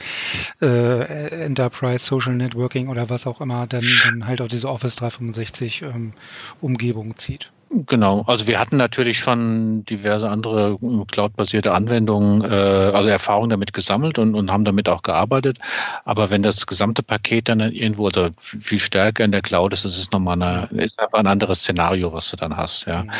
äh, 0.60 1.44
Enterprise, 1.44 2.04
Social 2.04 2.34
Networking 2.34 2.88
oder 2.88 3.08
was 3.08 3.26
auch 3.26 3.40
immer, 3.40 3.66
dann, 3.66 3.86
dann 4.02 4.26
halt 4.26 4.42
auch 4.42 4.48
diese 4.48 4.68
Office 4.68 4.96
365 4.96 5.82
ähm, 5.82 6.12
Umgebung 6.60 7.16
zieht. 7.16 7.50
Genau, 7.70 8.22
also 8.22 8.46
wir 8.46 8.58
hatten 8.58 8.78
natürlich 8.78 9.18
schon 9.18 9.84
diverse 9.84 10.30
andere 10.30 10.78
äh, 10.80 11.04
cloud-basierte 11.04 11.72
Anwendungen, 11.74 12.42
äh, 12.42 12.46
also 12.94 13.08
Erfahrungen 13.10 13.50
damit 13.50 13.74
gesammelt 13.74 14.18
und, 14.18 14.34
und 14.34 14.50
haben 14.50 14.64
damit 14.64 14.88
auch 14.88 15.02
gearbeitet. 15.02 15.58
Aber 16.06 16.30
wenn 16.30 16.42
das 16.42 16.66
gesamte 16.66 17.02
Paket 17.02 17.50
dann 17.50 17.60
irgendwo 17.60 18.06
oder 18.06 18.30
viel 18.38 18.78
stärker 18.78 19.24
in 19.24 19.32
der 19.32 19.42
Cloud 19.42 19.74
ist, 19.74 19.84
ist 19.84 19.98
es 19.98 20.10
nochmal 20.12 20.40
eine, 20.40 20.68
ist 20.82 20.98
einfach 20.98 21.18
ein 21.18 21.26
anderes 21.26 21.60
Szenario, 21.60 22.10
was 22.12 22.30
du 22.30 22.36
dann 22.36 22.56
hast. 22.56 22.86
Ja. 22.86 23.02
Mhm. 23.02 23.10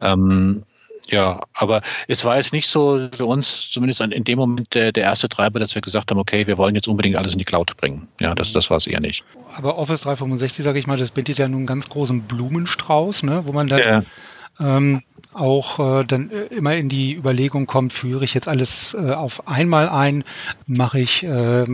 Ähm, 0.00 0.62
ja, 1.10 1.40
aber 1.52 1.82
es 2.08 2.24
war 2.24 2.36
jetzt 2.36 2.52
nicht 2.52 2.68
so 2.68 2.98
für 3.12 3.26
uns, 3.26 3.70
zumindest 3.70 4.00
in 4.00 4.24
dem 4.24 4.38
Moment 4.38 4.74
der, 4.74 4.92
der 4.92 5.04
erste 5.04 5.28
Treiber, 5.28 5.60
dass 5.60 5.74
wir 5.74 5.82
gesagt 5.82 6.10
haben, 6.10 6.18
okay, 6.18 6.46
wir 6.46 6.58
wollen 6.58 6.74
jetzt 6.74 6.88
unbedingt 6.88 7.18
alles 7.18 7.32
in 7.32 7.38
die 7.38 7.44
Cloud 7.44 7.76
bringen. 7.76 8.08
Ja, 8.20 8.34
das, 8.34 8.52
das 8.52 8.70
war 8.70 8.76
es 8.76 8.86
eher 8.86 9.00
nicht. 9.00 9.24
Aber 9.56 9.78
Office 9.78 10.02
365, 10.02 10.64
sage 10.64 10.78
ich 10.78 10.86
mal, 10.86 10.96
das 10.96 11.10
bietet 11.10 11.38
ja 11.38 11.48
nun 11.48 11.58
einen 11.58 11.66
ganz 11.66 11.88
großen 11.88 12.22
Blumenstrauß, 12.22 13.24
ne, 13.24 13.42
wo 13.44 13.52
man 13.52 13.68
dann 13.68 13.80
ja. 13.80 14.76
ähm, 14.76 15.02
auch 15.32 16.00
äh, 16.00 16.04
dann 16.04 16.30
äh, 16.30 16.44
immer 16.46 16.74
in 16.76 16.88
die 16.88 17.14
Überlegung 17.14 17.66
kommt, 17.66 17.92
führe 17.92 18.24
ich 18.24 18.34
jetzt 18.34 18.48
alles 18.48 18.94
äh, 18.94 19.12
auf 19.12 19.48
einmal 19.48 19.88
ein, 19.88 20.24
mache 20.66 21.00
ich 21.00 21.22
äh, 21.22 21.64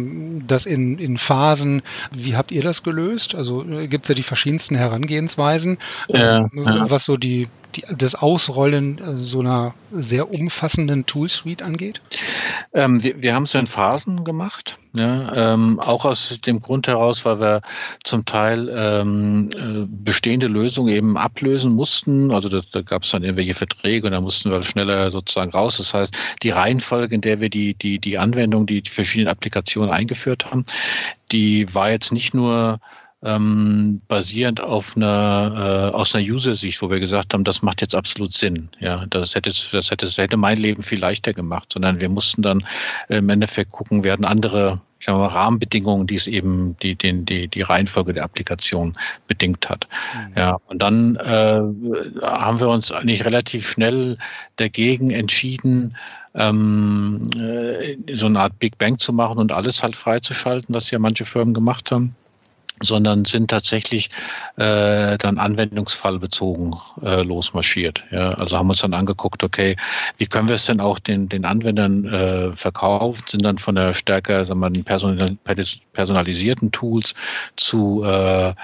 das 0.47 0.67
in, 0.67 0.99
in 0.99 1.19
Phasen. 1.19 1.83
Wie 2.13 2.37
habt 2.37 2.53
ihr 2.53 2.63
das 2.63 2.83
gelöst? 2.83 3.35
Also 3.35 3.65
äh, 3.65 3.89
gibt 3.89 4.05
es 4.05 4.09
ja 4.11 4.15
die 4.15 4.23
verschiedensten 4.23 4.75
Herangehensweisen, 4.75 5.79
ja, 6.09 6.47
äh, 6.47 6.49
ja. 6.55 6.91
was 6.91 7.05
so 7.05 7.17
die, 7.17 7.49
die, 7.75 7.85
das 7.97 8.15
Ausrollen 8.15 8.99
äh, 8.99 9.13
so 9.13 9.41
einer 9.41 9.75
sehr 9.91 10.31
umfassenden 10.31 11.07
Tool-Suite 11.07 11.63
angeht? 11.63 12.03
Ähm, 12.75 13.03
wir 13.03 13.23
wir 13.23 13.35
haben 13.35 13.45
es 13.45 13.55
in 13.55 13.67
Phasen 13.67 14.25
gemacht. 14.25 14.79
Ja, 14.97 15.53
ähm, 15.53 15.79
auch 15.79 16.07
aus 16.07 16.39
dem 16.47 16.61
Grund 16.61 16.89
heraus, 16.89 17.27
weil 17.27 17.39
wir 17.39 17.61
zum 18.03 18.25
Teil 18.25 18.71
ähm, 18.75 19.51
äh, 19.55 19.85
bestehende 19.87 20.47
Lösungen 20.47 20.89
eben 20.89 21.19
ablösen 21.19 21.75
mussten. 21.75 22.31
Also 22.31 22.49
da, 22.49 22.61
da 22.73 22.81
gab 22.81 23.03
es 23.03 23.11
dann 23.11 23.23
irgendwelche 23.47 23.55
Verträge 23.55 24.07
und 24.07 24.13
da 24.13 24.21
mussten 24.21 24.51
wir 24.51 24.63
schneller 24.63 25.11
sozusagen 25.11 25.51
raus. 25.51 25.79
Das 25.79 25.95
heißt, 25.95 26.15
die 26.43 26.51
Reihenfolge, 26.51 27.15
in 27.15 27.21
der 27.21 27.41
wir 27.41 27.51
die, 27.51 27.75
die, 27.75 27.99
die 27.99 28.19
Anwendung, 28.19 28.67
die, 28.67 28.83
die 28.83 28.91
verschiedenen 28.91 29.29
Applikationen 29.29 29.91
eingeführt 29.91 30.47
haben, 30.47 30.65
die 31.33 31.73
war 31.75 31.91
jetzt 31.91 32.13
nicht 32.13 32.35
nur 32.35 32.81
ähm, 33.23 34.03
basierend 34.09 34.61
auf 34.61 34.97
einer 34.97 35.91
äh, 35.93 35.97
aus 35.97 36.15
einer 36.15 36.25
User-Sicht, 36.25 36.81
wo 36.83 36.91
wir 36.91 37.01
gesagt 37.01 37.33
haben, 37.33 37.45
das 37.45 37.63
macht 37.63 37.81
jetzt 37.81 37.95
absolut 37.95 38.33
Sinn. 38.33 38.69
Ja, 38.79 39.07
das 39.09 39.35
hätte 39.35 39.49
das 39.49 39.91
hätte 39.91 40.07
das 40.07 40.19
hätte 40.19 40.37
mein 40.37 40.57
Leben 40.57 40.83
viel 40.83 41.01
leichter 41.01 41.33
gemacht, 41.33 41.73
sondern 41.73 42.01
wir 42.01 42.09
mussten 42.09 42.43
dann 42.43 42.65
im 43.09 43.29
Endeffekt 43.29 43.73
gucken, 43.73 44.05
werden 44.05 44.27
andere 44.27 44.81
ich 45.07 45.13
sag 45.13 45.19
mal, 45.19 45.29
Rahmenbedingungen, 45.29 46.09
die 46.09 46.17
es 46.17 46.27
eben 46.27 46.77
die, 46.83 46.97
den, 46.97 47.27
die, 47.27 47.47
die 47.47 47.63
Reihenfolge 47.63 48.13
der 48.13 48.25
Applikation 48.25 48.97
bedingt 49.29 49.69
hat. 49.69 49.87
Mhm. 50.13 50.33
Ja, 50.37 50.59
und 50.67 50.83
dann 50.83 51.15
äh, 51.15 51.63
haben 52.27 52.59
wir 52.59 52.69
uns 52.69 52.91
eigentlich 52.91 53.25
relativ 53.25 53.69
schnell 53.69 54.19
dagegen 54.57 55.13
entschieden, 55.13 55.97
ähm, 56.35 57.23
äh, 57.37 58.15
so 58.15 58.27
eine 58.27 58.41
Art 58.41 58.59
Big 58.59 58.79
Bang 58.79 58.99
zu 58.99 59.13
machen 59.13 59.39
und 59.39 59.53
alles 59.53 59.85
halt 59.85 59.95
freizuschalten, 59.95 60.75
was 60.75 60.91
ja 60.91 60.99
manche 60.99 61.25
Firmen 61.25 61.55
gemacht 61.55 61.93
haben 61.93 62.17
sondern 62.81 63.25
sind 63.25 63.51
tatsächlich 63.51 64.11
äh, 64.57 65.17
dann 65.19 65.39
anwendungsfallbezogen 65.39 66.77
äh, 67.03 67.23
losmarschiert. 67.23 68.05
Ja, 68.11 68.31
also 68.31 68.59
haben 68.59 68.69
uns 68.69 68.81
dann 68.81 68.95
angeguckt, 68.95 69.43
okay, 69.45 69.77
wie 70.19 70.27
können 70.27 70.49
wir 70.49 70.57
es 70.57 70.67
denn 70.67 70.81
auch 70.81 70.99
den, 70.99 71.29
den 71.29 71.45
Anwendern 71.45 72.05
äh, 72.05 72.53
verkaufen, 72.53 73.25
sind 73.27 73.45
dann 73.45 73.59
von 73.59 73.75
der 73.75 73.93
stärker 73.93 74.45
sagen 74.45 74.61
wir, 74.61 75.37
personalisierten 75.93 76.73
Tools 76.73 77.15
zu 77.57 78.03
äh, 78.05 78.55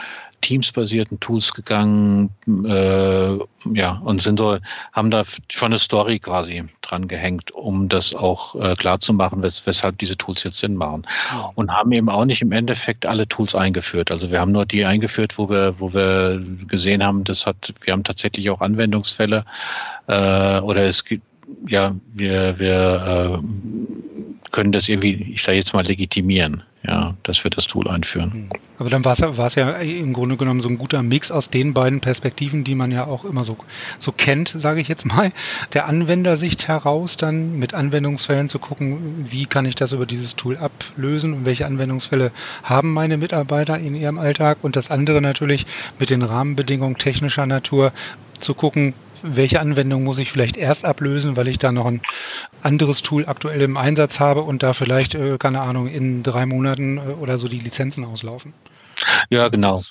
Teams-basierten 0.42 1.20
Tools 1.20 1.54
gegangen, 1.54 2.30
äh, 2.66 3.38
ja, 3.72 4.02
und 4.04 4.20
sind 4.20 4.38
so, 4.38 4.58
haben 4.92 5.10
da 5.10 5.22
schon 5.48 5.68
eine 5.68 5.78
Story 5.78 6.18
quasi 6.18 6.64
dran 6.82 7.08
gehängt, 7.08 7.50
um 7.52 7.88
das 7.88 8.14
auch 8.14 8.54
äh, 8.56 8.74
klar 8.74 9.00
zu 9.00 9.14
machen, 9.14 9.42
wes 9.42 9.66
weshalb 9.66 9.96
diese 9.98 10.18
Tools 10.18 10.42
jetzt 10.42 10.58
Sinn 10.58 10.76
machen. 10.76 11.06
Und 11.54 11.70
haben 11.72 11.92
eben 11.92 12.10
auch 12.10 12.26
nicht 12.26 12.42
im 12.42 12.52
Endeffekt 12.52 13.06
alle 13.06 13.26
Tools 13.26 13.54
eingeführt. 13.54 14.10
Also 14.10 14.30
wir 14.30 14.40
haben 14.40 14.52
nur 14.52 14.66
die 14.66 14.84
eingeführt, 14.84 15.38
wo 15.38 15.48
wir, 15.48 15.80
wo 15.80 15.94
wir 15.94 16.42
gesehen 16.68 17.02
haben, 17.02 17.24
das 17.24 17.46
hat, 17.46 17.72
wir 17.82 17.94
haben 17.94 18.04
tatsächlich 18.04 18.50
auch 18.50 18.60
Anwendungsfälle, 18.60 19.46
äh, 20.08 20.60
oder 20.60 20.84
es 20.84 21.04
gibt, 21.04 21.24
ja, 21.68 21.94
wir, 22.12 22.58
wir 22.58 23.40
äh, 23.40 24.50
können 24.50 24.72
das 24.72 24.88
irgendwie, 24.88 25.32
ich 25.32 25.42
sage 25.42 25.58
jetzt 25.58 25.72
mal, 25.72 25.84
legitimieren, 25.84 26.62
ja, 26.86 27.14
dass 27.22 27.44
wir 27.44 27.50
das 27.50 27.66
Tool 27.66 27.88
einführen. 27.88 28.32
Hm. 28.32 28.48
Aber 28.78 28.90
dann 28.90 29.04
war 29.04 29.12
es 29.12 29.54
ja, 29.54 29.70
ja 29.70 29.76
im 29.78 30.12
Grunde 30.12 30.36
genommen 30.36 30.60
so 30.60 30.68
ein 30.68 30.78
guter 30.78 31.02
Mix 31.02 31.30
aus 31.30 31.50
den 31.50 31.74
beiden 31.74 32.00
Perspektiven, 32.00 32.64
die 32.64 32.74
man 32.74 32.90
ja 32.90 33.06
auch 33.06 33.24
immer 33.24 33.44
so, 33.44 33.56
so 34.00 34.10
kennt, 34.10 34.48
sage 34.48 34.80
ich 34.80 34.88
jetzt 34.88 35.06
mal. 35.06 35.30
Der 35.74 35.86
Anwendersicht 35.86 36.66
heraus 36.66 37.16
dann 37.16 37.58
mit 37.58 37.74
Anwendungsfällen 37.74 38.48
zu 38.48 38.58
gucken, 38.58 39.26
wie 39.30 39.46
kann 39.46 39.64
ich 39.64 39.76
das 39.76 39.92
über 39.92 40.06
dieses 40.06 40.34
Tool 40.34 40.56
ablösen 40.56 41.32
und 41.32 41.44
welche 41.44 41.66
Anwendungsfälle 41.66 42.32
haben 42.64 42.92
meine 42.92 43.16
Mitarbeiter 43.16 43.78
in 43.78 43.94
ihrem 43.94 44.18
Alltag 44.18 44.58
und 44.62 44.74
das 44.74 44.90
andere 44.90 45.20
natürlich 45.20 45.66
mit 46.00 46.10
den 46.10 46.22
Rahmenbedingungen 46.22 46.98
technischer 46.98 47.46
Natur 47.46 47.92
zu 48.40 48.54
gucken, 48.54 48.94
welche 49.22 49.60
Anwendung 49.60 50.04
muss 50.04 50.18
ich 50.18 50.30
vielleicht 50.30 50.56
erst 50.56 50.84
ablösen, 50.84 51.36
weil 51.36 51.48
ich 51.48 51.58
da 51.58 51.72
noch 51.72 51.86
ein 51.86 52.00
anderes 52.62 53.02
Tool 53.02 53.26
aktuell 53.26 53.62
im 53.62 53.76
Einsatz 53.76 54.20
habe 54.20 54.42
und 54.42 54.62
da 54.62 54.72
vielleicht, 54.72 55.14
äh, 55.14 55.38
keine 55.38 55.60
Ahnung, 55.60 55.88
in 55.88 56.22
drei 56.22 56.46
Monaten 56.46 56.98
äh, 56.98 57.00
oder 57.20 57.38
so 57.38 57.48
die 57.48 57.58
Lizenzen 57.58 58.04
auslaufen. 58.04 58.52
Ja, 59.30 59.48
genau. 59.48 59.82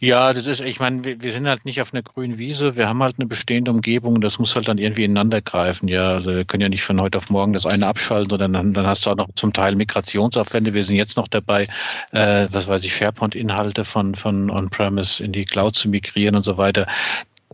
Ja, 0.00 0.32
das 0.32 0.46
ist, 0.46 0.60
ich 0.60 0.80
meine, 0.80 1.04
wir, 1.04 1.22
wir, 1.22 1.32
sind 1.32 1.46
halt 1.46 1.64
nicht 1.64 1.80
auf 1.80 1.92
einer 1.92 2.02
grünen 2.02 2.38
Wiese, 2.38 2.76
wir 2.76 2.88
haben 2.88 3.02
halt 3.02 3.16
eine 3.18 3.26
bestehende 3.26 3.70
Umgebung, 3.70 4.20
das 4.20 4.38
muss 4.38 4.54
halt 4.54 4.68
dann 4.68 4.78
irgendwie 4.78 5.04
ineinander 5.04 5.42
greifen. 5.42 5.88
Ja, 5.88 6.10
also 6.10 6.34
wir 6.34 6.44
können 6.44 6.62
ja 6.62 6.68
nicht 6.68 6.82
von 6.82 7.00
heute 7.00 7.18
auf 7.18 7.30
morgen 7.30 7.52
das 7.52 7.66
eine 7.66 7.86
abschalten, 7.86 8.30
sondern 8.30 8.52
dann, 8.52 8.72
dann 8.72 8.86
hast 8.86 9.06
du 9.06 9.10
auch 9.10 9.16
noch 9.16 9.28
zum 9.34 9.52
Teil 9.52 9.76
Migrationsaufwände. 9.76 10.74
Wir 10.74 10.84
sind 10.84 10.96
jetzt 10.96 11.16
noch 11.16 11.28
dabei, 11.28 11.68
äh, 12.12 12.46
was 12.50 12.68
weiß 12.68 12.84
ich, 12.84 12.94
SharePoint-Inhalte 12.94 13.84
von, 13.84 14.14
von 14.14 14.50
On-Premise 14.50 15.22
in 15.22 15.32
die 15.32 15.44
Cloud 15.44 15.76
zu 15.76 15.88
migrieren 15.88 16.36
und 16.36 16.44
so 16.44 16.58
weiter 16.58 16.86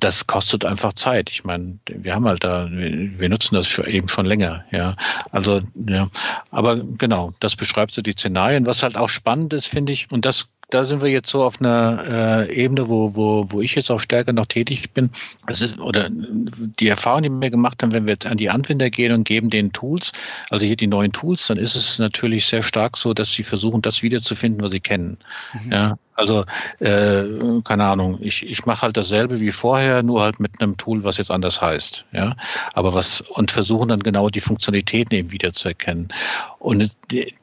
das 0.00 0.26
kostet 0.26 0.64
einfach 0.64 0.94
Zeit. 0.94 1.30
Ich 1.30 1.44
meine, 1.44 1.78
wir 1.87 2.14
haben 2.14 2.26
halt 2.26 2.44
da, 2.44 2.68
wir 2.70 3.28
nutzen 3.28 3.54
das 3.54 3.78
eben 3.78 4.08
schon 4.08 4.26
länger, 4.26 4.64
ja. 4.70 4.96
Also, 5.30 5.61
ja. 5.87 6.08
Aber 6.50 6.76
genau, 6.76 7.34
das 7.40 7.56
beschreibt 7.56 7.94
so 7.94 8.02
die 8.02 8.12
Szenarien. 8.12 8.66
Was 8.66 8.82
halt 8.82 8.96
auch 8.96 9.08
spannend 9.08 9.52
ist, 9.52 9.66
finde 9.66 9.92
ich, 9.92 10.11
und 10.11 10.25
das 10.25 10.49
da 10.72 10.87
sind 10.87 11.02
wir 11.02 11.11
jetzt 11.11 11.28
so 11.28 11.44
auf 11.44 11.61
einer 11.61 12.49
äh, 12.49 12.54
Ebene, 12.54 12.88
wo, 12.88 13.14
wo, 13.14 13.46
wo 13.50 13.61
ich 13.61 13.75
jetzt 13.75 13.90
auch 13.90 13.99
stärker 13.99 14.32
noch 14.32 14.46
tätig 14.46 14.92
bin. 14.92 15.11
Das 15.46 15.61
ist, 15.61 15.78
oder 15.78 16.08
die 16.11 16.88
Erfahrung, 16.88 17.22
die 17.22 17.30
wir 17.30 17.50
gemacht 17.50 17.82
haben, 17.82 17.92
wenn 17.92 18.08
wir 18.08 18.16
an 18.25 18.38
die 18.38 18.49
Anwender 18.49 18.88
gehen 18.88 19.12
und 19.12 19.25
geben 19.25 19.50
denen 19.50 19.72
Tools, 19.72 20.12
also 20.49 20.64
hier 20.64 20.76
die 20.76 20.87
neuen 20.87 21.12
Tools, 21.12 21.46
dann 21.46 21.58
ist 21.58 21.75
es 21.75 21.99
natürlich 21.99 22.46
sehr 22.46 22.62
stark 22.62 22.96
so, 22.96 23.12
dass 23.12 23.32
sie 23.32 23.42
versuchen, 23.42 23.82
das 23.82 24.02
wiederzufinden, 24.02 24.62
was 24.62 24.70
sie 24.70 24.80
kennen. 24.80 25.18
Mhm. 25.52 25.72
Ja, 25.72 25.99
also, 26.14 26.45
äh, 26.81 27.25
keine 27.64 27.85
Ahnung, 27.85 28.19
ich, 28.21 28.45
ich 28.45 28.66
mache 28.66 28.83
halt 28.83 28.97
dasselbe 28.97 29.40
wie 29.40 29.50
vorher, 29.50 30.02
nur 30.02 30.23
halt 30.23 30.40
mit 30.40 30.61
einem 30.61 30.76
Tool, 30.76 31.04
was 31.04 31.16
jetzt 31.16 31.31
anders 31.31 31.62
heißt. 31.62 32.04
Ja, 32.12 32.37
aber 32.75 32.92
was, 32.95 33.23
und 33.23 33.50
versuchen 33.50 33.88
dann 33.88 34.00
genau 34.00 34.28
die 34.28 34.40
Funktionalitäten 34.40 35.16
eben 35.16 35.33
wieder 35.33 35.52
zu 35.52 35.69
erkennen. 35.69 36.09
Und 36.59 36.90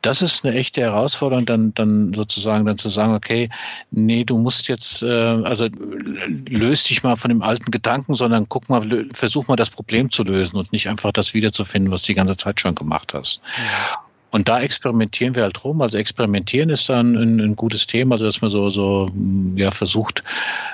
das 0.02 0.22
ist 0.22 0.46
eine 0.46 0.56
echte 0.56 0.82
Herausforderung, 0.82 1.46
dann, 1.46 1.74
dann 1.74 2.14
sozusagen 2.14 2.66
dann 2.66 2.78
zu 2.78 2.90
sagen, 2.90 3.16
okay, 3.16 3.50
nee, 3.92 4.24
du 4.24 4.38
musst 4.38 4.68
jetzt, 4.68 5.02
äh, 5.02 5.08
also 5.10 5.68
löst 6.48 6.90
dich 6.90 7.04
mal 7.04 7.16
von 7.16 7.30
dem 7.30 7.42
alten 7.42 7.72
Gedanken, 7.72 8.14
sondern 8.14 8.48
guck 8.50 8.70
mal, 8.70 9.08
versuch 9.14 9.48
mal 9.48 9.56
das 9.56 9.72
Problem 9.72 10.12
zu 10.12 10.24
lösen 10.24 10.58
und 10.58 10.72
nicht 10.72 10.88
einfach 10.88 11.12
das 11.12 11.34
wiederzufinden, 11.34 11.92
was 11.92 12.04
du 12.04 12.08
die 12.08 12.16
ganze 12.16 12.38
Zeit 12.38 12.60
schon 12.60 12.76
gemacht 12.76 13.14
hast. 13.14 13.42
Ja. 13.58 14.09
Und 14.32 14.48
da 14.48 14.62
experimentieren 14.62 15.36
wir 15.36 15.44
halt 15.44 15.64
rum. 15.64 15.82
Also 15.82 15.98
experimentieren 15.98 16.70
ist 16.70 16.90
dann 16.90 17.16
ein, 17.16 17.40
ein 17.40 17.56
gutes 17.56 17.88
Thema, 17.88 18.16
also 18.16 18.26
dass 18.26 18.42
man 18.42 18.52
so, 18.52 18.70
so 18.70 19.10
ja, 19.56 19.72
versucht, 19.72 20.24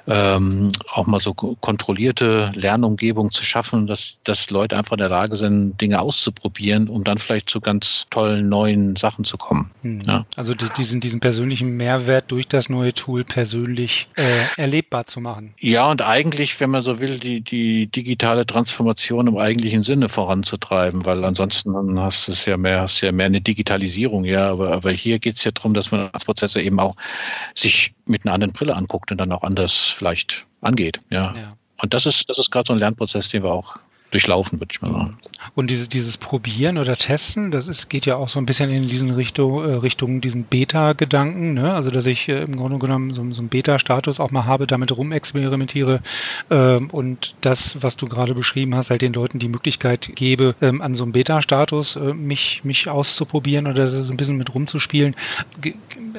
ähm, 0.07 0.67
auch 0.91 1.05
mal 1.07 1.19
so 1.19 1.33
kontrollierte 1.33 2.51
Lernumgebung 2.55 3.31
zu 3.31 3.43
schaffen, 3.43 3.87
dass, 3.87 4.17
dass 4.23 4.49
Leute 4.49 4.77
einfach 4.77 4.93
in 4.93 4.99
der 4.99 5.09
Lage 5.09 5.35
sind, 5.35 5.79
Dinge 5.79 6.01
auszuprobieren, 6.01 6.89
um 6.89 7.03
dann 7.03 7.17
vielleicht 7.17 7.49
zu 7.49 7.61
ganz 7.61 8.07
tollen 8.09 8.49
neuen 8.49 8.95
Sachen 8.95 9.23
zu 9.23 9.37
kommen. 9.37 9.71
Hm. 9.81 10.01
Ja. 10.07 10.25
Also 10.35 10.53
diesen, 10.53 10.99
diesen 10.99 11.19
persönlichen 11.19 11.77
Mehrwert 11.77 12.31
durch 12.31 12.47
das 12.47 12.69
neue 12.69 12.93
Tool 12.93 13.23
persönlich 13.23 14.07
äh, 14.15 14.61
erlebbar 14.61 15.05
zu 15.05 15.21
machen. 15.21 15.53
Ja, 15.59 15.89
und 15.89 16.01
eigentlich, 16.01 16.59
wenn 16.59 16.69
man 16.69 16.81
so 16.81 16.99
will, 16.99 17.19
die, 17.19 17.41
die 17.41 17.87
digitale 17.87 18.45
Transformation 18.45 19.27
im 19.27 19.37
eigentlichen 19.37 19.81
Sinne 19.81 20.09
voranzutreiben, 20.09 21.05
weil 21.05 21.23
ansonsten 21.23 21.99
hast 21.99 22.27
du 22.27 22.31
es 22.33 22.45
ja 22.45 22.57
mehr, 22.57 22.81
hast 22.81 23.01
ja 23.01 23.11
mehr 23.11 23.27
eine 23.27 23.41
Digitalisierung, 23.47 24.25
ja, 24.25 24.49
aber, 24.49 24.71
aber 24.71 24.91
hier 24.91 25.19
geht 25.19 25.37
es 25.37 25.43
ja 25.43 25.51
darum, 25.51 25.73
dass 25.73 25.91
man 25.91 26.09
als 26.11 26.25
Prozesse 26.25 26.61
eben 26.61 26.79
auch 26.79 26.95
sich 27.53 27.93
mit 28.05 28.25
einer 28.25 28.33
anderen 28.33 28.53
Brille 28.53 28.75
anguckt 28.75 29.11
und 29.11 29.17
dann 29.17 29.31
auch 29.31 29.43
anders 29.43 29.75
vielleicht 29.75 30.45
angeht, 30.61 30.99
ja. 31.09 31.33
ja. 31.35 31.57
Und 31.81 31.93
das 31.93 32.05
ist, 32.05 32.29
das 32.29 32.37
ist 32.37 32.51
gerade 32.51 32.67
so 32.67 32.73
ein 32.73 32.79
Lernprozess, 32.79 33.29
den 33.29 33.43
wir 33.43 33.51
auch 33.51 33.77
durchlaufen, 34.15 34.61
würde 34.61 34.71
ich 34.71 34.81
mal 34.81 34.91
sagen. 34.93 35.17
Und 35.55 35.69
diese, 35.69 35.89
dieses 35.89 36.15
Probieren 36.15 36.77
oder 36.77 36.95
Testen, 36.95 37.51
das 37.51 37.67
ist, 37.67 37.89
geht 37.89 38.05
ja 38.05 38.15
auch 38.15 38.29
so 38.29 38.39
ein 38.39 38.45
bisschen 38.45 38.71
in 38.71 38.83
diesen 38.83 39.11
Richtung, 39.11 39.63
äh, 39.63 39.73
Richtung 39.73 40.21
diesen 40.21 40.45
Beta-Gedanken, 40.45 41.53
ne? 41.53 41.73
also 41.73 41.91
dass 41.91 42.05
ich 42.05 42.29
äh, 42.29 42.43
im 42.43 42.55
Grunde 42.55 42.79
genommen 42.79 43.13
so, 43.13 43.29
so 43.33 43.41
einen 43.41 43.49
Beta-Status 43.49 44.21
auch 44.21 44.31
mal 44.31 44.45
habe, 44.45 44.67
damit 44.67 44.95
rumexperimentiere 44.95 46.01
ähm, 46.49 46.89
und 46.91 47.35
das, 47.41 47.83
was 47.83 47.97
du 47.97 48.07
gerade 48.07 48.33
beschrieben 48.33 48.73
hast, 48.73 48.89
halt 48.89 49.01
den 49.01 49.11
Leuten 49.11 49.37
die 49.37 49.49
Möglichkeit 49.49 50.09
gebe, 50.15 50.55
ähm, 50.61 50.81
an 50.81 50.95
so 50.95 51.03
einem 51.03 51.11
Beta-Status 51.11 51.97
äh, 51.97 52.13
mich, 52.13 52.63
mich 52.63 52.87
auszuprobieren 52.87 53.67
oder 53.67 53.87
so 53.87 54.09
ein 54.09 54.17
bisschen 54.17 54.37
mit 54.37 54.55
rumzuspielen. 54.55 55.13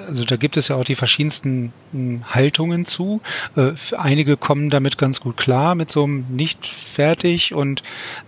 Also 0.07 0.25
da 0.25 0.37
gibt 0.37 0.59
es 0.59 0.69
ja 0.69 0.77
auch 0.77 0.85
die 0.85 0.95
verschiedensten 0.95 1.73
hm, 1.93 2.21
Haltungen 2.29 2.85
zu. 2.85 3.23
Äh, 3.57 3.73
einige 3.97 4.37
kommen 4.37 4.69
damit 4.69 4.99
ganz 4.99 5.21
gut 5.21 5.39
klar, 5.39 5.75
mit 5.75 5.91
so 5.91 6.05
einem 6.05 6.27
nicht 6.29 6.67
fertig 6.67 7.55
und 7.55 7.83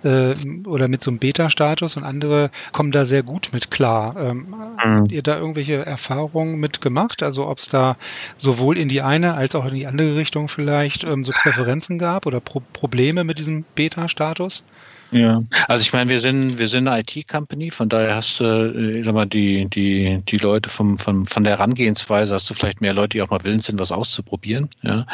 äh, 0.05 0.35
oder 0.67 0.89
mit 0.89 1.03
so 1.03 1.11
einem 1.11 1.19
Beta-Status 1.19 1.97
und 1.97 2.05
andere 2.05 2.51
kommen 2.73 2.93
da 2.93 3.05
sehr 3.05 3.23
gut 3.23 3.51
mit 3.53 3.71
klar. 3.71 4.17
Ähm, 4.19 4.47
mhm. 4.49 4.99
Habt 4.99 5.13
ihr 5.13 5.23
da 5.23 5.39
irgendwelche 5.39 5.85
Erfahrungen 5.85 6.59
mit 6.59 6.81
gemacht? 6.81 7.23
Also 7.23 7.49
ob 7.49 7.59
es 7.59 7.69
da 7.69 7.97
sowohl 8.37 8.79
in 8.79 8.89
die 8.89 9.03
eine 9.03 9.35
als 9.35 9.55
auch 9.55 9.67
in 9.67 9.75
die 9.75 9.87
andere 9.87 10.17
Richtung 10.17 10.49
vielleicht 10.49 11.05
ähm, 11.05 11.25
so 11.25 11.33
Präferenzen 11.33 11.99
gab 11.99 12.27
oder 12.27 12.41
Pro 12.41 12.63
Probleme 12.73 13.25
mit 13.25 13.39
diesem 13.39 13.65
Beta-Status? 13.75 14.63
Ja, 15.11 15.43
also 15.69 15.81
ich 15.81 15.93
meine, 15.95 16.11
wir 16.11 16.21
sind, 16.21 16.59
wir 16.59 16.69
sind 16.69 16.87
eine 16.87 17.01
IT-Company, 17.01 17.71
von 17.71 17.89
daher 17.89 18.15
hast 18.15 18.41
du, 18.41 18.45
äh, 18.45 18.99
ich 18.99 19.07
sag 19.07 19.15
mal, 19.15 19.25
die, 19.25 19.67
die, 19.67 20.23
die 20.29 20.37
Leute 20.37 20.69
vom, 20.69 20.99
vom, 20.99 21.25
von 21.25 21.45
der 21.45 21.55
Herangehensweise 21.55 22.35
hast 22.35 22.51
du 22.51 22.55
vielleicht 22.55 22.83
mehr 22.83 22.93
Leute, 22.93 23.11
die 23.11 23.23
auch 23.23 23.31
mal 23.31 23.43
willens 23.43 23.67
sind, 23.67 23.81
was 23.81 23.91
auszuprobieren. 23.91 24.69
Ja. 24.83 25.07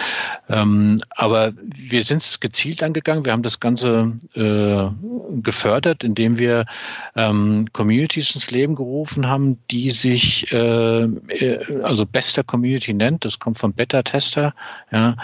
Ähm, 0.49 1.01
aber 1.11 1.53
wir 1.57 2.03
sind 2.03 2.23
es 2.23 2.41
gezielt 2.41 2.83
angegangen. 2.83 3.25
Wir 3.25 3.33
haben 3.33 3.43
das 3.45 3.61
Ganze 3.61 4.13
äh, 4.35 4.89
gefördert, 5.43 6.03
indem 6.03 6.39
wir 6.39 6.67
ähm, 7.15 7.67
Communities 7.73 8.35
ins 8.35 8.51
Leben 8.51 8.75
gerufen 8.75 9.29
haben, 9.29 9.59
die 9.71 9.93
sich 9.93 10.51
äh, 10.53 11.05
äh 11.05 11.83
also 11.85 12.05
bester 12.05 12.43
Community 12.43 12.95
nennt. 12.95 13.25
Das 13.25 13.39
kommt 13.39 13.59
vom 13.59 13.73
Beta-Tester. 13.73 14.55
Ja. 14.91 15.17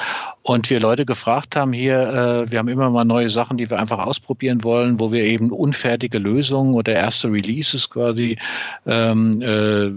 Und 0.43 0.71
wir 0.71 0.79
Leute 0.81 1.05
gefragt 1.05 1.57
haben 1.57 1.73
hier, 1.73 2.01
äh, 2.01 2.51
wir 2.51 2.61
haben 2.61 2.69
immer 2.69 2.91
mal 2.91 3.05
neue 3.05 3.31
Sachen, 3.31 3.57
die 3.57 3.69
wir 3.69 3.79
einfach 3.79 3.99
ausprobieren 3.99 4.60
wollen, 4.65 5.01
wo 5.01 5.13
wir 5.13 5.25
eben 5.25 5.51
unfertige 5.51 6.19
Lösungen 6.19 6.75
oder 6.75 6.95
erste 6.95 7.31
Releases 7.31 7.91
quasi 7.91 8.39
ähm, 8.87 9.41
äh, 9.41 9.91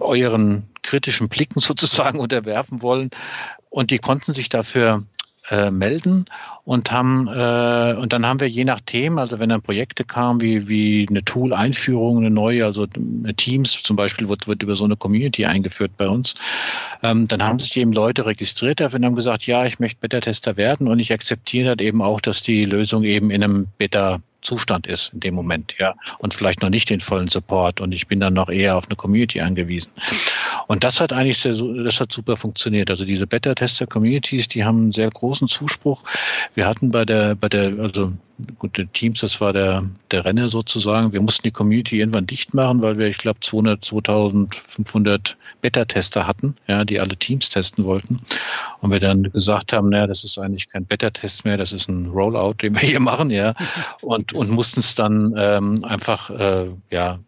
euren 0.00 0.64
kritischen 0.82 1.28
Blicken 1.28 1.60
sozusagen 1.60 2.18
unterwerfen 2.18 2.82
wollen. 2.82 3.10
Und 3.68 3.90
die 3.90 3.98
konnten 3.98 4.32
sich 4.32 4.48
dafür 4.48 5.04
äh, 5.50 5.70
melden 5.70 6.26
und 6.64 6.92
haben 6.92 7.26
äh, 7.26 7.96
und 7.98 8.12
dann 8.12 8.24
haben 8.24 8.40
wir 8.40 8.48
je 8.48 8.64
nach 8.64 8.80
Thema, 8.80 9.22
also 9.22 9.40
wenn 9.40 9.48
dann 9.48 9.62
Projekte 9.62 10.04
kamen 10.04 10.40
wie 10.40 10.68
wie 10.68 11.06
eine 11.08 11.24
Tool-Einführung, 11.24 12.18
eine 12.18 12.30
neue, 12.30 12.64
also 12.64 12.86
Teams 13.36 13.82
zum 13.82 13.96
Beispiel 13.96 14.28
wird, 14.28 14.46
wird 14.46 14.62
über 14.62 14.76
so 14.76 14.84
eine 14.84 14.96
Community 14.96 15.44
eingeführt 15.46 15.92
bei 15.96 16.08
uns, 16.08 16.34
ähm, 17.02 17.28
dann 17.28 17.42
haben 17.42 17.58
sich 17.58 17.76
eben 17.76 17.92
Leute 17.92 18.26
registriert 18.26 18.80
dafür 18.80 19.00
und 19.00 19.06
haben 19.06 19.16
gesagt, 19.16 19.46
ja, 19.46 19.66
ich 19.66 19.78
möchte 19.78 20.00
Beta-Tester 20.00 20.56
werden 20.56 20.88
und 20.88 20.98
ich 21.00 21.12
akzeptiere 21.12 21.70
halt 21.70 21.80
eben 21.80 22.02
auch, 22.02 22.20
dass 22.20 22.42
die 22.42 22.62
Lösung 22.64 23.02
eben 23.02 23.30
in 23.30 23.42
einem 23.42 23.66
Beta 23.78 24.20
Zustand 24.42 24.86
ist 24.86 25.12
in 25.12 25.20
dem 25.20 25.34
Moment, 25.34 25.74
ja, 25.78 25.94
und 26.18 26.34
vielleicht 26.34 26.62
noch 26.62 26.70
nicht 26.70 26.90
den 26.90 27.00
vollen 27.00 27.28
Support 27.28 27.80
und 27.80 27.92
ich 27.92 28.06
bin 28.06 28.20
dann 28.20 28.34
noch 28.34 28.48
eher 28.48 28.76
auf 28.76 28.86
eine 28.86 28.96
Community 28.96 29.40
angewiesen. 29.40 29.90
Und 30.66 30.84
das 30.84 31.00
hat 31.00 31.12
eigentlich 31.12 31.38
sehr, 31.38 31.52
das 31.52 32.00
hat 32.00 32.12
super 32.12 32.36
funktioniert. 32.36 32.90
Also 32.90 33.04
diese 33.04 33.26
Beta-Tester-Communities, 33.26 34.48
die 34.48 34.64
haben 34.64 34.78
einen 34.78 34.92
sehr 34.92 35.10
großen 35.10 35.48
Zuspruch. 35.48 36.04
Wir 36.54 36.66
hatten 36.66 36.90
bei 36.90 37.04
der, 37.04 37.34
bei 37.34 37.48
der, 37.48 37.78
also 37.78 38.12
gute 38.58 38.86
Teams, 38.86 39.20
das 39.20 39.40
war 39.40 39.52
der, 39.52 39.84
der 40.10 40.24
Renner 40.24 40.48
sozusagen. 40.48 41.12
Wir 41.12 41.22
mussten 41.22 41.44
die 41.44 41.50
Community 41.50 41.98
irgendwann 41.98 42.26
dicht 42.26 42.54
machen, 42.54 42.82
weil 42.82 42.98
wir, 42.98 43.06
ich 43.06 43.18
glaube, 43.18 43.40
200, 43.40 43.84
2500 43.84 45.36
Beta-Tester 45.60 46.26
hatten, 46.26 46.56
ja, 46.66 46.84
die 46.84 47.00
alle 47.00 47.16
Teams 47.16 47.50
testen 47.50 47.84
wollten. 47.84 48.18
Und 48.80 48.92
wir 48.92 49.00
dann 49.00 49.24
gesagt 49.32 49.72
haben, 49.72 49.90
naja, 49.90 50.06
das 50.06 50.24
ist 50.24 50.38
eigentlich 50.38 50.68
kein 50.68 50.84
Beta-Test 50.84 51.44
mehr, 51.44 51.56
das 51.56 51.72
ist 51.72 51.88
ein 51.88 52.06
Rollout, 52.06 52.54
den 52.62 52.74
wir 52.74 52.88
hier 52.88 53.00
machen, 53.00 53.30
ja. 53.30 53.54
Und, 54.02 54.32
und 54.32 54.50
mussten 54.50 54.80
es 54.80 54.94
dann 54.94 55.34
ähm, 55.36 55.84
einfach, 55.84 56.30
äh, 56.30 56.68
ja, 56.90 57.18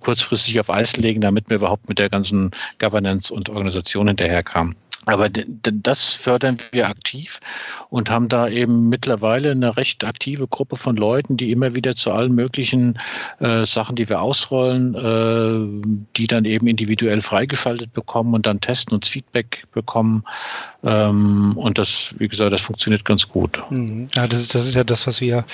kurzfristig 0.00 0.58
auf 0.60 0.70
Eis 0.70 0.96
legen, 0.96 1.20
damit 1.20 1.48
wir 1.48 1.58
überhaupt 1.58 1.88
mit 1.88 1.98
der 1.98 2.10
ganzen 2.10 2.50
Governance 2.78 3.32
und 3.32 3.48
Organisation 3.48 4.08
hinterherkamen. 4.08 4.74
Aber 5.06 5.28
das 5.28 6.14
fördern 6.14 6.58
wir 6.72 6.88
aktiv 6.88 7.38
und 7.90 8.10
haben 8.10 8.28
da 8.28 8.48
eben 8.48 8.88
mittlerweile 8.88 9.52
eine 9.52 9.76
recht 9.76 10.02
aktive 10.02 10.48
Gruppe 10.48 10.74
von 10.74 10.96
Leuten, 10.96 11.36
die 11.36 11.52
immer 11.52 11.76
wieder 11.76 11.94
zu 11.94 12.10
allen 12.10 12.34
möglichen 12.34 12.98
äh, 13.38 13.64
Sachen, 13.64 13.94
die 13.94 14.08
wir 14.08 14.20
ausrollen, 14.20 14.94
äh, 14.96 15.96
die 16.16 16.26
dann 16.26 16.44
eben 16.44 16.66
individuell 16.66 17.20
freigeschaltet 17.20 17.92
bekommen 17.92 18.34
und 18.34 18.46
dann 18.46 18.60
testen 18.60 18.94
und 18.94 19.06
Feedback 19.06 19.62
bekommen. 19.70 20.24
Ähm, 20.82 21.52
und 21.56 21.78
das, 21.78 22.14
wie 22.18 22.26
gesagt, 22.26 22.52
das 22.52 22.62
funktioniert 22.62 23.04
ganz 23.04 23.28
gut. 23.28 23.62
Mhm. 23.70 24.08
Ja, 24.14 24.26
das 24.26 24.40
ist, 24.40 24.56
das 24.56 24.66
ist 24.66 24.74
ja 24.74 24.82
das, 24.82 25.06
was 25.06 25.20
wir, 25.20 25.44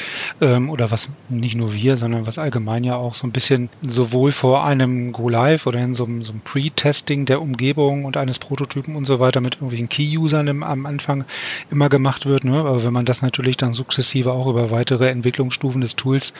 ähm, 0.40 0.70
oder 0.70 0.90
was 0.90 1.10
nicht 1.28 1.56
nur 1.56 1.74
wir, 1.74 1.98
sondern 1.98 2.26
was 2.26 2.38
allgemein 2.38 2.84
ja 2.84 2.96
auch 2.96 3.12
so 3.12 3.26
ein 3.26 3.32
bisschen 3.32 3.68
sowohl 3.82 4.32
vor 4.32 4.64
einem 4.64 5.12
Go 5.12 5.28
Live 5.28 5.66
oder 5.66 5.78
in 5.78 5.92
so 5.92 6.06
einem, 6.06 6.22
so 6.22 6.32
einem 6.32 6.40
Pre-Testing 6.40 7.26
der 7.26 7.42
Umgebung 7.42 8.06
und 8.06 8.16
eines 8.16 8.38
Prototypen 8.38 8.96
und 8.96 9.04
so 9.04 9.20
weiter 9.20 9.41
mit 9.42 9.56
irgendwelchen 9.56 9.88
Key-Usern 9.88 10.62
am 10.62 10.86
Anfang 10.86 11.24
immer 11.70 11.88
gemacht 11.88 12.26
wird. 12.26 12.44
Ne? 12.44 12.58
Aber 12.58 12.84
wenn 12.84 12.92
man 12.92 13.04
das 13.04 13.22
natürlich 13.22 13.56
dann 13.56 13.72
sukzessive 13.72 14.32
auch 14.32 14.46
über 14.46 14.70
weitere 14.70 15.08
Entwicklungsstufen 15.08 15.80
des 15.80 15.96
Tools 15.96 16.32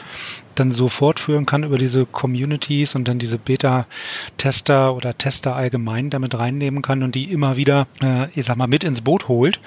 dann 0.55 0.71
so 0.71 0.89
fortführen 0.89 1.47
kann 1.47 1.65
über 1.65 1.79
diese 1.79 2.07
Communities 2.07 2.95
und 2.95 3.09
dann 3.09 3.19
diese 3.19 3.39
Beta-Tester 3.39 4.95
oder 4.95 5.17
Tester 5.17 5.57
allgemein 5.57 6.11
damit 6.11 6.39
reinnehmen 6.39 6.83
kann 6.83 7.03
und 7.03 7.15
die 7.15 7.31
immer 7.31 7.57
wieder, 7.57 7.87
äh, 8.03 8.29
ich 8.35 8.47
sag 8.47 8.57
mal, 8.57 8.67
mit 8.67 8.85
ins 8.85 9.01
Boot 9.01 9.29
holt, 9.29 9.61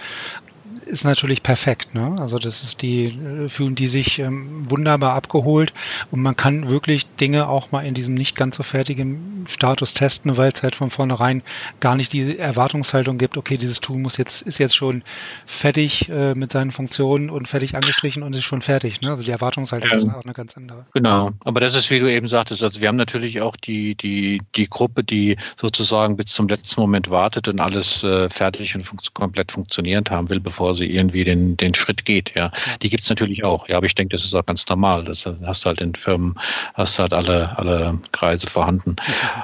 ist 0.86 1.04
natürlich 1.04 1.44
perfekt. 1.44 1.94
Ne? 1.94 2.16
Also 2.20 2.40
das 2.40 2.64
ist 2.64 2.82
die, 2.82 3.06
äh, 3.08 3.50
fühlen 3.50 3.76
die 3.76 3.88
sich 3.88 4.20
ähm, 4.20 4.70
wunderbar 4.70 5.14
abgeholt 5.14 5.74
und 6.12 6.22
man 6.22 6.36
kann 6.36 6.70
wirklich 6.70 7.06
Dinge 7.16 7.48
auch 7.50 7.72
mal 7.72 7.86
in 7.86 7.94
diesem 7.94 8.14
nicht 8.14 8.36
ganz 8.36 8.58
so 8.58 8.64
fertigen 8.64 9.46
Status 9.48 9.94
testen, 9.94 10.38
weil 10.38 10.52
es 10.52 10.64
halt 10.64 10.76
von 10.76 10.90
vornherein 10.90 11.44
gar 11.80 11.96
nicht 11.96 12.14
die 12.14 12.38
Erwartungshaltung 12.38 13.18
gibt, 13.18 13.38
okay, 13.38 13.58
dieses 13.58 13.82
Tool 13.82 13.98
muss 13.98 14.18
jetzt, 14.18 14.42
ist 14.42 14.58
jetzt 14.58 14.76
schon 14.76 15.04
fertig 15.46 16.10
äh, 16.10 16.34
mit 16.36 16.52
seinen 16.52 16.72
Funktionen 16.72 17.30
und 17.30 17.48
fertig 17.48 17.76
angestrichen 17.76 18.24
und 18.24 18.36
ist 18.36 18.44
schon 18.44 18.62
fertig. 18.62 19.02
Ne? 19.02 19.10
Also 19.10 19.24
die 19.24 19.32
Erwartungshaltung 19.32 19.90
ja. 19.92 19.98
ist 19.98 20.06
auch 20.06 20.24
eine 20.24 20.34
ganz 20.34 20.58
andere. 20.58 20.86
Genau. 20.94 21.32
Aber 21.44 21.60
das 21.60 21.76
ist, 21.76 21.90
wie 21.90 22.00
du 22.00 22.12
eben 22.12 22.28
sagtest, 22.28 22.64
also 22.64 22.82
wir 22.82 22.88
haben 22.88 22.96
natürlich 22.96 23.42
auch 23.42 23.56
die, 23.56 23.96
die, 23.96 24.42
die 24.56 24.70
Gruppe, 24.70 25.04
die 25.04 25.38
sozusagen 25.56 26.16
bis 26.18 26.28
zum 26.28 26.48
letzten 26.48 26.82
Moment 26.82 27.10
wartet 27.10 27.48
und 27.48 27.60
alles 27.60 28.04
äh, 28.04 28.30
fertig 28.30 28.76
und 28.76 28.84
fun 28.84 29.00
komplett 29.14 29.52
funktionierend 29.52 30.12
haben 30.12 30.30
will, 30.30 30.40
bevor 30.40 30.75
sie 30.76 30.86
irgendwie 30.86 31.24
den, 31.24 31.58
den 31.58 31.74
Schritt 31.74 32.06
geht. 32.06 32.34
Ja, 32.36 32.52
die 32.82 32.90
gibt 32.90 33.04
es 33.04 33.10
natürlich 33.10 33.46
auch. 33.46 33.68
Ja, 33.68 33.78
aber 33.78 33.86
ich 33.86 33.96
denke, 33.96 34.16
das 34.16 34.24
ist 34.24 34.36
auch 34.36 34.46
ganz 34.46 34.68
normal. 34.68 35.06
Das 35.06 35.26
hast 35.26 35.66
du 35.66 35.68
halt 35.68 35.82
in 35.82 35.96
Firmen, 35.96 36.36
hast 36.74 37.00
halt 37.00 37.14
alle, 37.14 37.58
alle 37.58 38.00
Kreise 38.12 38.48
vorhanden. 38.48 38.96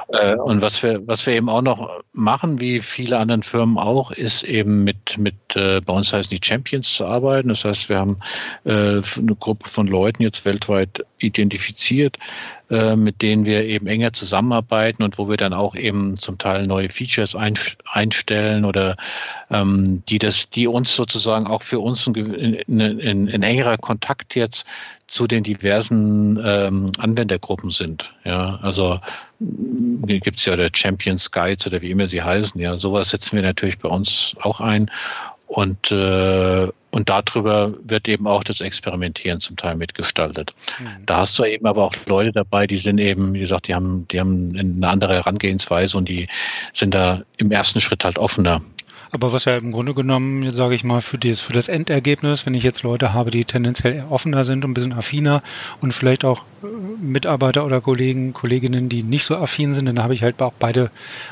äh, 0.10 0.36
und 0.36 0.62
was 0.62 0.84
wir, 0.84 1.08
was 1.08 1.26
wir 1.26 1.34
eben 1.34 1.50
auch 1.50 1.62
noch 1.62 2.02
machen, 2.14 2.62
wie 2.62 2.80
viele 2.80 3.18
anderen 3.18 3.44
Firmen 3.44 3.78
auch, 3.78 4.12
ist 4.12 4.44
eben 4.44 4.84
mit, 4.84 5.18
mit 5.18 5.36
äh, 5.56 5.82
bei 5.82 5.94
uns 5.94 6.14
heißen 6.14 6.36
die 6.36 6.46
Champions 6.46 6.94
zu 6.94 7.06
arbeiten. 7.06 7.50
Das 7.50 7.66
heißt, 7.66 7.90
wir 7.90 7.98
haben 7.98 8.18
äh, 8.66 9.02
eine 9.02 9.36
Gruppe 9.40 9.68
von 9.68 9.88
Leuten 9.88 10.24
jetzt 10.24 10.46
weltweit 10.46 11.06
identifiziert, 11.20 12.18
äh, 12.72 12.96
mit 12.96 13.22
denen 13.22 13.46
wir 13.46 13.66
eben 13.66 13.86
enger 13.86 14.14
zusammenarbeiten 14.14 15.04
und 15.04 15.18
wo 15.18 15.28
wir 15.28 15.36
dann 15.36 15.54
auch 15.54 15.76
eben 15.76 16.16
zum 16.16 16.38
Teil 16.38 16.66
neue 16.68 16.88
Features 16.88 17.36
einstellen 17.36 18.64
oder 18.64 18.96
ähm, 19.50 20.04
die 20.08 20.20
das, 20.20 20.50
die 20.50 20.68
uns 20.68 20.96
sozusagen 20.96 21.48
auch 21.48 21.64
für 21.64 21.82
uns 21.82 22.08
ein, 22.08 22.16
in, 22.16 22.54
in, 22.80 23.28
in 23.28 23.42
engerer 23.44 23.78
Kontakt 23.78 24.36
jetzt 24.36 24.66
zu 25.08 25.28
den 25.28 25.44
diversen 25.44 26.40
ähm, 26.42 26.86
Anwendergruppen 26.98 27.72
sind. 27.72 28.14
Ja, 28.24 28.60
also 28.62 29.02
gibt's 29.40 30.46
ja 30.46 30.56
der 30.56 30.70
Champions 30.74 31.30
Guides 31.30 31.68
oder 31.68 31.82
wie 31.82 31.92
immer 31.92 32.08
sie 32.08 32.22
heißen. 32.22 32.62
Ja, 32.62 32.78
sowas 32.78 33.10
setzen 33.10 33.36
wir 33.36 33.44
natürlich 33.44 33.80
bei 33.80 33.90
uns 33.90 34.34
auch 34.42 34.62
ein 34.62 34.90
und, 35.48 35.92
äh, 35.92 36.70
und 36.92 37.10
darüber 37.10 37.74
wird 37.84 38.08
eben 38.08 38.28
auch 38.28 38.44
das 38.44 38.62
Experimentieren 38.62 39.40
zum 39.40 39.56
Teil 39.56 39.76
mitgestaltet. 39.76 40.54
Mhm. 40.80 41.06
Da 41.06 41.18
hast 41.18 41.40
du 41.40 41.46
eben 41.46 41.66
aber 41.66 41.84
auch 41.84 41.96
Leute 42.06 42.32
dabei, 42.32 42.68
die 42.68 42.78
sind 42.78 43.00
eben, 43.00 43.34
wie 43.34 43.40
gesagt, 43.40 43.68
die 43.68 43.74
haben, 43.74 44.08
die 44.10 44.20
haben 44.20 44.50
eine 44.58 44.88
andere 44.88 45.14
Herangehensweise 45.14 45.98
und 45.98 46.10
die 46.10 46.28
sind 46.74 46.94
da 46.94 47.24
im 47.38 47.52
ersten 47.52 47.80
Schritt 47.80 48.04
halt 48.04 48.20
offener 48.20 48.62
aber 49.12 49.34
was 49.34 49.46
ja 49.46 49.58
im 49.58 49.72
Grunde 49.72 49.94
genommen, 49.94 50.44
jetzt 50.44 50.56
sage 50.56 50.74
ich 50.74 50.84
mal, 50.84 51.02
für 51.02 51.18
das, 51.18 51.42
für 51.42 51.54
das 51.54 51.68
Endergebnis, 51.68 52.46
wenn 52.46 52.54
ich 52.54 52.64
jetzt 52.64 52.84
Leute 52.84 53.14
habe, 53.14 53.30
die 53.30 53.44
tendenziell 53.44 53.94
eher 53.94 54.12
offener 54.12 54.46
sind 54.46 54.64
und 54.64 54.72
ein 54.72 54.74
bisschen 54.74 54.94
affiner 54.94 55.44
und 55.82 55.94
vielleicht 55.94 56.24
auch 56.24 56.44
äh, 56.64 56.68
Mitarbeiter 57.02 57.66
oder 57.66 57.82
Kollegen, 57.82 58.32
Kolleginnen, 58.34 58.88
die 58.88 59.04
nicht 59.04 59.26
so 59.26 59.36
affin 59.36 59.74
sind, 59.74 59.86
dann 59.88 60.02
habe 60.02 60.14
ich 60.14 60.24
halt 60.24 60.42
auch 60.42 60.54
beide, 60.58 60.92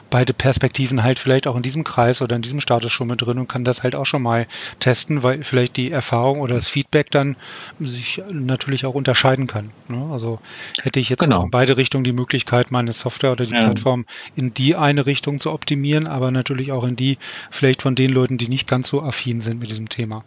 beide 0.10 0.34
Perspektiven 0.34 1.04
halt 1.04 1.20
vielleicht 1.20 1.48
auch 1.48 1.56
in 1.56 1.62
diesem 1.62 1.86
Kreis 1.86 2.22
oder 2.22 2.36
in 2.36 2.42
diesem 2.42 2.60
Status 2.60 2.92
schon 2.92 3.08
mit 3.08 3.22
drin 3.22 3.40
und 3.40 3.48
kann 3.48 3.64
das 3.64 3.84
halt 3.84 3.96
auch 3.96 4.06
schon 4.06 4.22
mal 4.22 4.46
testen, 4.80 5.24
weil 5.24 5.44
vielleicht 5.44 5.78
die 5.78 5.92
Erfahrung 5.92 6.42
oder 6.42 6.56
das 6.56 6.68
Feedback 6.68 7.12
dann 7.12 7.38
sich 7.80 8.22
natürlich 8.32 8.86
auch 8.86 8.94
unterscheiden 8.94 9.48
kann. 9.48 9.72
Ne? 9.88 10.10
Also 10.12 10.40
hätte 10.82 11.00
ich 11.00 11.10
jetzt 11.10 11.20
genau. 11.20 11.44
in 11.44 11.52
beide 11.52 11.78
Richtungen 11.78 12.04
die 12.04 12.12
Möglichkeit, 12.12 12.72
meine 12.72 12.92
Software 12.92 13.32
oder 13.32 13.46
die 13.46 13.54
ja. 13.54 13.64
Plattform 13.64 14.06
in 14.36 14.54
die 14.54 14.76
eine 14.76 15.06
Richtung 15.06 15.40
zu 15.40 15.54
optimieren, 15.54 16.08
aber 16.08 16.32
natürlich 16.32 16.74
auch 16.74 16.84
in 16.84 16.98
die 16.98 17.18
vielleicht 17.50 17.69
vielleicht 17.70 17.84
von 17.84 17.94
den 17.94 18.10
Leuten, 18.10 18.40
die 18.40 18.48
nicht 18.48 18.68
ganz 18.68 18.90
so 18.90 19.04
affin 19.04 19.42
sind 19.42 19.60
mit 19.60 19.70
diesem 19.70 19.90
Thema. 19.90 20.24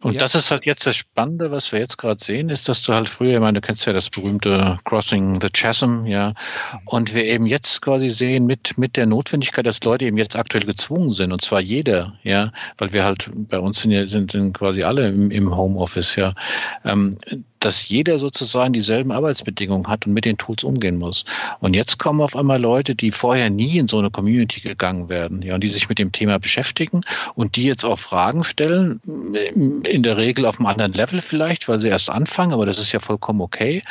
Und 0.00 0.14
ja. 0.14 0.20
das 0.20 0.36
ist 0.36 0.52
halt 0.52 0.64
jetzt 0.64 0.86
das 0.86 0.94
Spannende, 0.94 1.50
was 1.50 1.72
wir 1.72 1.80
jetzt 1.80 1.98
gerade 1.98 2.22
sehen, 2.22 2.50
ist, 2.50 2.68
dass 2.68 2.82
du 2.82 2.94
halt 2.94 3.08
früher, 3.08 3.34
ich 3.34 3.40
meine, 3.40 3.60
du 3.60 3.66
kennst 3.66 3.84
ja 3.86 3.92
das 3.92 4.10
berühmte 4.10 4.78
Crossing 4.84 5.40
the 5.40 5.48
Chasm, 5.52 6.04
ja, 6.06 6.34
und 6.84 7.12
wir 7.12 7.24
eben 7.24 7.46
jetzt 7.46 7.82
quasi 7.82 8.10
sehen 8.10 8.46
mit, 8.46 8.78
mit 8.78 8.96
der 8.96 9.06
Notwendigkeit, 9.06 9.66
dass 9.66 9.82
Leute 9.82 10.04
eben 10.04 10.16
jetzt 10.16 10.36
aktuell 10.36 10.64
gezwungen 10.64 11.10
sind, 11.10 11.32
und 11.32 11.42
zwar 11.42 11.60
jeder, 11.60 12.16
ja, 12.22 12.52
weil 12.78 12.92
wir 12.92 13.02
halt 13.02 13.28
bei 13.34 13.58
uns 13.58 13.80
sind, 13.80 13.90
ja, 13.90 14.06
sind, 14.06 14.30
sind 14.30 14.52
quasi 14.52 14.84
alle 14.84 15.08
im, 15.08 15.32
im 15.32 15.56
Homeoffice, 15.56 16.14
ja, 16.14 16.34
ähm, 16.84 17.10
dass 17.64 17.88
jeder 17.88 18.18
sozusagen 18.18 18.72
dieselben 18.72 19.12
Arbeitsbedingungen 19.12 19.88
hat 19.88 20.06
und 20.06 20.12
mit 20.12 20.24
den 20.24 20.38
Tools 20.38 20.64
umgehen 20.64 20.96
muss. 20.96 21.24
Und 21.60 21.74
jetzt 21.74 21.98
kommen 21.98 22.20
auf 22.20 22.36
einmal 22.36 22.60
Leute, 22.60 22.94
die 22.94 23.10
vorher 23.10 23.50
nie 23.50 23.78
in 23.78 23.88
so 23.88 23.98
eine 23.98 24.10
Community 24.10 24.60
gegangen 24.60 25.08
werden, 25.08 25.42
ja, 25.42 25.54
und 25.54 25.62
die 25.62 25.68
sich 25.68 25.88
mit 25.88 25.98
dem 25.98 26.12
Thema 26.12 26.38
beschäftigen 26.38 27.00
und 27.34 27.56
die 27.56 27.64
jetzt 27.64 27.84
auch 27.84 27.98
Fragen 27.98 28.44
stellen, 28.44 29.00
in 29.84 30.02
der 30.02 30.16
Regel 30.16 30.46
auf 30.46 30.58
einem 30.58 30.66
anderen 30.66 30.92
Level 30.92 31.20
vielleicht, 31.20 31.68
weil 31.68 31.80
sie 31.80 31.88
erst 31.88 32.10
anfangen, 32.10 32.52
aber 32.52 32.66
das 32.66 32.78
ist 32.78 32.92
ja 32.92 33.00
vollkommen 33.00 33.40
okay. 33.40 33.82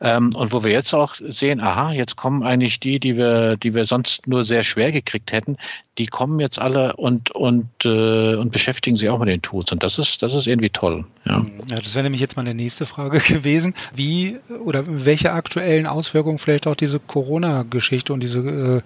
Ähm, 0.00 0.30
und 0.34 0.52
wo 0.52 0.64
wir 0.64 0.70
jetzt 0.70 0.94
auch 0.94 1.14
sehen, 1.14 1.60
aha, 1.60 1.92
jetzt 1.92 2.16
kommen 2.16 2.42
eigentlich 2.42 2.80
die, 2.80 3.00
die 3.00 3.16
wir, 3.16 3.56
die 3.56 3.74
wir 3.74 3.84
sonst 3.84 4.26
nur 4.26 4.44
sehr 4.44 4.62
schwer 4.62 4.92
gekriegt 4.92 5.32
hätten, 5.32 5.56
die 5.98 6.06
kommen 6.06 6.40
jetzt 6.40 6.58
alle 6.58 6.96
und, 6.96 7.32
und, 7.32 7.68
äh, 7.84 8.34
und 8.34 8.50
beschäftigen 8.50 8.96
sich 8.96 9.10
auch 9.10 9.18
mit 9.18 9.28
den 9.28 9.42
Tools. 9.42 9.72
Und 9.72 9.82
das 9.82 9.98
ist, 9.98 10.22
das 10.22 10.34
ist 10.34 10.46
irgendwie 10.46 10.70
toll. 10.70 11.04
Ja, 11.26 11.44
ja 11.68 11.80
das 11.80 11.94
wäre 11.94 12.04
nämlich 12.04 12.20
jetzt 12.20 12.36
meine 12.36 12.54
nächste 12.54 12.86
Frage 12.86 13.20
gewesen. 13.28 13.74
Wie 13.94 14.36
oder 14.64 14.84
welche 14.86 15.32
aktuellen 15.32 15.86
Auswirkungen 15.86 16.38
vielleicht 16.38 16.66
auch 16.66 16.74
diese 16.74 16.98
Corona-Geschichte 16.98 18.12
und 18.12 18.22
diese 18.22 18.40
äh, 18.40 18.80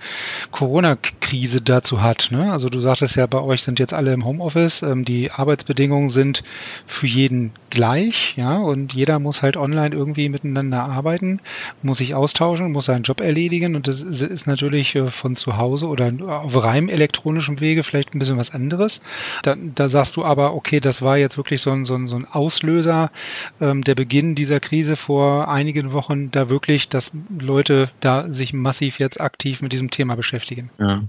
Corona-Krise 0.51 1.61
dazu 1.61 2.03
hat. 2.03 2.29
Ne? 2.31 2.53
Also 2.53 2.68
du 2.68 2.81
sagtest 2.81 3.16
ja, 3.16 3.27
bei 3.27 3.40
euch 3.40 3.62
sind 3.62 3.79
jetzt 3.79 3.94
alle 3.94 4.12
im 4.12 4.25
Homeoffice, 4.25 4.83
ähm, 4.83 5.05
die 5.05 5.31
Arbeitsbedingungen 5.31 6.09
sind 6.09 6.42
für 6.87 7.07
jeden 7.07 7.53
gleich, 7.70 8.35
ja, 8.37 8.57
und 8.57 8.94
jeder 8.94 9.18
muss 9.18 9.42
halt 9.42 9.57
online 9.57 9.94
irgendwie 9.94 10.29
miteinander 10.29 10.85
arbeiten, 10.85 11.40
muss 11.83 11.99
sich 11.99 12.14
austauschen, 12.14 12.72
muss 12.72 12.87
seinen 12.87 13.03
Job 13.03 13.20
erledigen 13.20 13.77
und 13.77 13.87
das 13.87 14.01
ist 14.01 14.46
natürlich 14.46 14.94
äh, 14.94 15.09
von 15.09 15.37
zu 15.37 15.59
Hause 15.59 15.88
oder 15.88 16.11
auf 16.27 16.64
reinem 16.64 16.88
elektronischen 16.88 17.61
Wege 17.61 17.83
vielleicht 17.83 18.14
ein 18.14 18.18
bisschen 18.18 18.38
was 18.38 18.55
anderes. 18.55 19.01
Da, 19.42 19.57
da 19.57 19.88
sagst 19.88 20.16
du 20.16 20.25
aber, 20.25 20.55
okay, 20.55 20.81
das 20.81 21.03
war 21.03 21.18
jetzt 21.18 21.37
wirklich 21.37 21.61
so 21.61 21.70
ein, 21.70 21.85
so 21.85 21.94
ein, 21.94 22.07
so 22.07 22.16
ein 22.16 22.27
Auslöser, 22.27 23.11
ähm, 23.61 23.85
der 23.85 23.94
Beginn 23.94 24.25
dieser 24.34 24.60
Krise 24.60 24.96
vor 24.96 25.48
einigen 25.48 25.92
Wochen, 25.92 26.30
da 26.30 26.48
wirklich, 26.48 26.88
dass 26.88 27.12
Leute 27.38 27.90
da 28.00 28.30
sich 28.30 28.52
massiv 28.52 28.98
jetzt 28.98 29.20
aktiv 29.20 29.62
mit 29.62 29.72
diesem 29.72 29.90
Thema 29.90 30.16
beschäftigen. 30.16 30.70
Ja. 30.78 31.02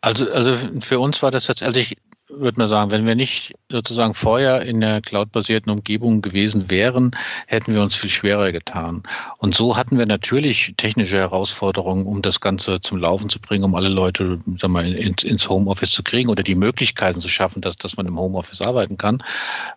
Also, 0.00 0.30
also 0.30 0.54
für 0.80 1.00
uns 1.00 1.22
war 1.22 1.30
das 1.30 1.46
tatsächlich 1.46 1.96
würde 2.28 2.58
man 2.58 2.68
sagen, 2.68 2.90
wenn 2.90 3.06
wir 3.06 3.14
nicht 3.14 3.52
sozusagen 3.70 4.14
vorher 4.14 4.62
in 4.62 4.80
der 4.80 5.00
cloud-basierten 5.00 5.70
Umgebung 5.70 6.22
gewesen 6.22 6.70
wären, 6.70 7.12
hätten 7.46 7.74
wir 7.74 7.82
uns 7.82 7.96
viel 7.96 8.10
schwerer 8.10 8.52
getan. 8.52 9.02
Und 9.38 9.54
so 9.54 9.76
hatten 9.76 9.98
wir 9.98 10.06
natürlich 10.06 10.74
technische 10.76 11.16
Herausforderungen, 11.16 12.06
um 12.06 12.22
das 12.22 12.40
Ganze 12.40 12.80
zum 12.80 12.98
Laufen 12.98 13.28
zu 13.28 13.40
bringen, 13.40 13.64
um 13.64 13.74
alle 13.74 13.88
Leute 13.88 14.40
sag 14.56 14.70
mal, 14.70 14.92
ins, 14.92 15.48
Homeoffice 15.48 15.92
zu 15.92 16.02
kriegen 16.02 16.28
oder 16.28 16.42
die 16.42 16.54
Möglichkeiten 16.54 17.20
zu 17.20 17.28
schaffen, 17.28 17.62
dass, 17.62 17.76
dass 17.76 17.96
man 17.96 18.06
im 18.06 18.18
Homeoffice 18.18 18.60
arbeiten 18.60 18.98
kann. 18.98 19.22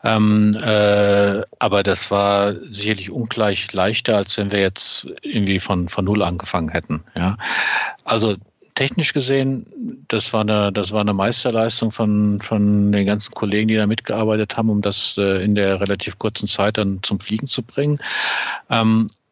Ähm, 0.03 0.57
äh, 0.61 1.41
aber 1.59 1.83
das 1.83 2.11
war 2.11 2.55
sicherlich 2.69 3.11
ungleich 3.11 3.71
leichter, 3.71 4.17
als 4.17 4.37
wenn 4.37 4.51
wir 4.51 4.59
jetzt 4.59 5.07
irgendwie 5.21 5.59
von, 5.59 5.87
von 5.87 6.05
Null 6.05 6.23
angefangen 6.23 6.69
hätten. 6.69 7.03
Ja. 7.15 7.37
Also 8.03 8.35
technisch 8.81 9.13
gesehen, 9.13 9.67
das 10.07 10.33
war 10.33 10.41
eine, 10.41 10.71
das 10.71 10.91
war 10.91 11.01
eine 11.01 11.13
Meisterleistung 11.13 11.91
von, 11.91 12.41
von 12.41 12.91
den 12.91 13.05
ganzen 13.05 13.31
Kollegen, 13.31 13.67
die 13.67 13.75
da 13.75 13.85
mitgearbeitet 13.85 14.57
haben, 14.57 14.71
um 14.71 14.81
das 14.81 15.19
äh, 15.19 15.43
in 15.43 15.53
der 15.53 15.79
relativ 15.79 16.17
kurzen 16.17 16.47
Zeit 16.47 16.79
dann 16.79 17.03
zum 17.03 17.19
Fliegen 17.19 17.45
zu 17.45 17.61
bringen. 17.61 17.99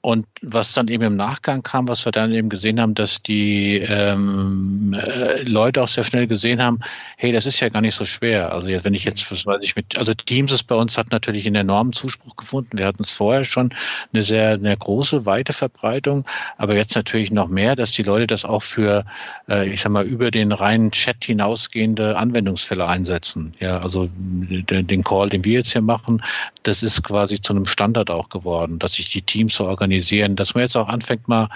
Und 0.02 0.28
was 0.42 0.74
dann 0.74 0.88
eben 0.88 1.04
im 1.04 1.16
Nachgang 1.18 1.62
kam, 1.62 1.90
was 1.90 2.06
wir 2.06 2.14
dann 2.14 2.32
eben 2.32 2.48
gesehen 2.48 2.80
haben, 2.80 2.96
dass 2.96 3.22
die 3.22 3.80
ähm, 3.80 4.94
äh, 4.98 5.44
Leute 5.44 5.84
auch 5.84 5.90
sehr 5.90 6.06
schnell 6.06 6.26
gesehen 6.26 6.64
haben, 6.64 6.80
hey, 7.18 7.34
das 7.34 7.46
ist 7.46 7.60
ja 7.60 7.68
gar 7.68 7.82
nicht 7.82 7.96
so 7.96 8.06
schwer. 8.06 8.54
Also 8.54 8.70
jetzt, 8.70 8.86
wenn 8.86 8.94
ich 8.94 9.04
jetzt, 9.04 9.30
was 9.30 9.46
weiß 9.46 9.60
ich, 9.62 9.76
mit, 9.76 9.98
also 9.98 10.14
Teams 10.14 10.54
ist 10.54 10.64
bei 10.64 10.76
uns 10.76 10.98
hat 10.98 11.12
natürlich 11.12 11.46
einen 11.46 11.58
enormen 11.58 11.92
Zuspruch 11.92 12.38
gefunden. 12.38 12.78
Wir 12.78 12.86
hatten 12.86 13.04
es 13.04 13.12
vorher 13.12 13.44
schon 13.44 13.74
eine 14.14 14.24
sehr, 14.24 14.52
eine 14.52 14.78
große, 14.78 15.26
weite 15.26 15.52
Verbreitung, 15.52 16.24
aber 16.58 16.76
jetzt 16.76 16.96
natürlich 16.96 17.32
noch 17.32 17.50
mehr, 17.50 17.76
dass 17.76 17.92
die 17.92 18.04
Leute 18.04 18.26
das 18.26 18.46
auch 18.46 18.64
für, 18.64 19.04
äh, 19.50 19.68
ich 19.68 19.82
sag 19.82 19.92
mal, 19.92 20.06
über 20.06 20.32
den 20.32 20.54
reinen 20.54 20.92
Chat 20.92 21.26
hinausgehende 21.26 22.16
Anwendungsfälle 22.16 22.88
einsetzen. 22.88 23.52
Ja, 23.60 23.80
also 23.80 24.10
den 24.16 25.04
Call, 25.04 25.28
den 25.28 25.44
wir 25.44 25.56
jetzt 25.56 25.74
hier 25.74 25.82
machen, 25.82 26.24
das 26.64 26.84
ist 26.84 27.04
quasi 27.04 27.42
zu 27.42 27.52
einem 27.52 27.66
Standard 27.66 28.10
auch 28.10 28.30
geworden, 28.30 28.80
dass 28.80 28.94
sich 28.94 29.10
die 29.10 29.24
Teams 29.24 29.56
so 29.56 29.66
organisieren 29.66 29.89
organisieren, 29.90 30.36
dass 30.36 30.54
man 30.54 30.62
jetzt 30.62 30.78
auch 30.78 30.88
anfängt 30.88 31.28
mal 31.28 31.50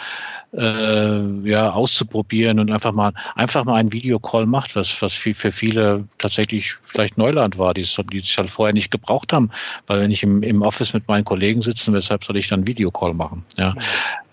äh, 0.53 1.49
ja 1.49 1.71
auszuprobieren 1.71 2.59
und 2.59 2.71
einfach 2.71 2.91
mal 2.91 3.13
einfach 3.35 3.65
mal 3.65 3.75
einen 3.75 3.91
Videocall 3.91 4.45
macht, 4.45 4.75
was, 4.75 5.01
was 5.01 5.13
für 5.13 5.33
viele 5.51 6.07
tatsächlich 6.17 6.75
vielleicht 6.83 7.17
Neuland 7.17 7.57
war, 7.57 7.73
die 7.73 7.81
es, 7.81 7.99
die 8.11 8.17
es 8.17 8.37
halt 8.37 8.49
vorher 8.49 8.73
nicht 8.73 8.91
gebraucht 8.91 9.33
haben. 9.33 9.49
Weil 9.87 10.01
wenn 10.01 10.11
ich 10.11 10.23
im, 10.23 10.43
im 10.43 10.61
Office 10.61 10.93
mit 10.93 11.07
meinen 11.07 11.25
Kollegen 11.25 11.61
sitze, 11.61 11.93
weshalb 11.93 12.23
soll 12.23 12.37
ich 12.37 12.47
dann 12.47 12.67
Videocall 12.67 13.13
machen? 13.13 13.43
Ja. 13.57 13.73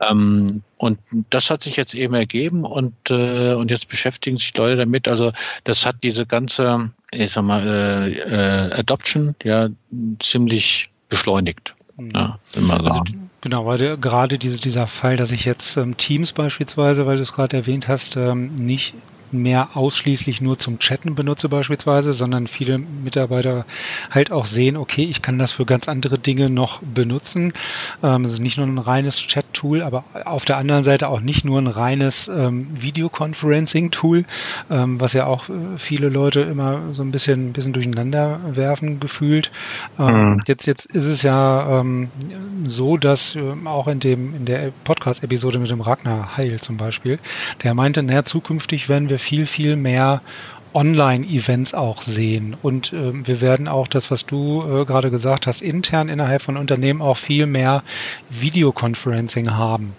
Ähm, 0.00 0.62
und 0.76 0.98
das 1.30 1.50
hat 1.50 1.62
sich 1.62 1.76
jetzt 1.76 1.94
eben 1.94 2.14
ergeben 2.14 2.64
und, 2.64 2.94
äh, 3.10 3.54
und 3.54 3.70
jetzt 3.70 3.88
beschäftigen 3.88 4.36
sich 4.36 4.56
Leute 4.56 4.76
damit. 4.76 5.08
Also 5.08 5.32
das 5.64 5.86
hat 5.86 5.96
diese 6.02 6.26
ganze, 6.26 6.90
ich 7.12 7.32
sag 7.32 7.44
mal, 7.44 7.66
äh, 7.66 8.18
äh, 8.18 8.72
Adoption 8.72 9.34
ja 9.42 9.68
ziemlich 10.18 10.90
beschleunigt. 11.08 11.74
Mhm. 11.96 12.10
Ja, 12.14 12.38
also, 12.70 13.02
genau, 13.40 13.66
weil 13.66 13.78
der, 13.78 13.96
gerade 13.96 14.38
diese, 14.38 14.60
dieser 14.60 14.86
Fall, 14.86 15.16
dass 15.16 15.32
ich 15.32 15.44
jetzt 15.44 15.76
ähm, 15.76 15.96
Teams 15.96 16.32
beispielsweise, 16.32 17.06
weil 17.06 17.16
du 17.16 17.22
es 17.22 17.32
gerade 17.32 17.56
erwähnt 17.56 17.88
hast, 17.88 18.16
ähm, 18.16 18.54
nicht 18.54 18.94
mehr 19.32 19.70
ausschließlich 19.74 20.40
nur 20.40 20.58
zum 20.58 20.78
Chatten 20.78 21.14
benutze 21.14 21.48
beispielsweise, 21.48 22.12
sondern 22.12 22.46
viele 22.46 22.78
Mitarbeiter 22.78 23.64
halt 24.10 24.32
auch 24.32 24.46
sehen, 24.46 24.76
okay, 24.76 25.04
ich 25.04 25.22
kann 25.22 25.38
das 25.38 25.52
für 25.52 25.66
ganz 25.66 25.88
andere 25.88 26.18
Dinge 26.18 26.50
noch 26.50 26.80
benutzen. 26.82 27.52
Ähm, 28.02 28.24
also 28.24 28.42
nicht 28.42 28.56
nur 28.56 28.66
ein 28.66 28.78
reines 28.78 29.18
Chat-Tool, 29.18 29.82
aber 29.82 30.04
auf 30.24 30.44
der 30.44 30.56
anderen 30.56 30.84
Seite 30.84 31.08
auch 31.08 31.20
nicht 31.20 31.44
nur 31.44 31.60
ein 31.60 31.66
reines 31.66 32.28
ähm, 32.28 32.68
Videoconferencing-Tool, 32.70 34.24
ähm, 34.70 35.00
was 35.00 35.12
ja 35.12 35.26
auch 35.26 35.48
äh, 35.48 35.52
viele 35.76 36.08
Leute 36.08 36.40
immer 36.40 36.92
so 36.92 37.02
ein 37.02 37.10
bisschen, 37.10 37.48
ein 37.48 37.52
bisschen 37.52 37.72
durcheinander 37.72 38.40
werfen 38.50 39.00
gefühlt. 39.00 39.50
Ähm, 39.98 40.32
mhm. 40.32 40.40
Jetzt, 40.46 40.66
jetzt 40.66 40.86
ist 40.86 41.04
es 41.04 41.22
ja 41.22 41.80
ähm, 41.80 42.10
so, 42.64 42.96
dass 42.96 43.36
äh, 43.36 43.40
auch 43.64 43.88
in 43.88 44.00
dem, 44.00 44.34
in 44.34 44.44
der 44.44 44.72
Podcast-Episode 44.84 45.58
mit 45.58 45.70
dem 45.70 45.80
Ragnar 45.80 46.36
Heil 46.36 46.60
zum 46.60 46.76
Beispiel, 46.76 47.18
der 47.62 47.74
meinte, 47.74 48.02
naja, 48.02 48.24
zukünftig 48.24 48.88
werden 48.88 49.08
wir 49.08 49.18
viel, 49.20 49.46
viel 49.46 49.76
mehr 49.76 50.22
Online-Events 50.74 51.74
auch 51.74 52.02
sehen. 52.02 52.56
Und 52.62 52.92
äh, 52.92 53.26
wir 53.26 53.40
werden 53.40 53.68
auch 53.68 53.88
das, 53.88 54.10
was 54.10 54.26
du 54.26 54.62
äh, 54.62 54.84
gerade 54.84 55.10
gesagt 55.10 55.46
hast, 55.46 55.62
intern 55.62 56.08
innerhalb 56.08 56.42
von 56.42 56.56
Unternehmen 56.56 57.02
auch 57.02 57.16
viel 57.16 57.46
mehr 57.46 57.82
Videoconferencing 58.28 59.52
haben. 59.52 59.94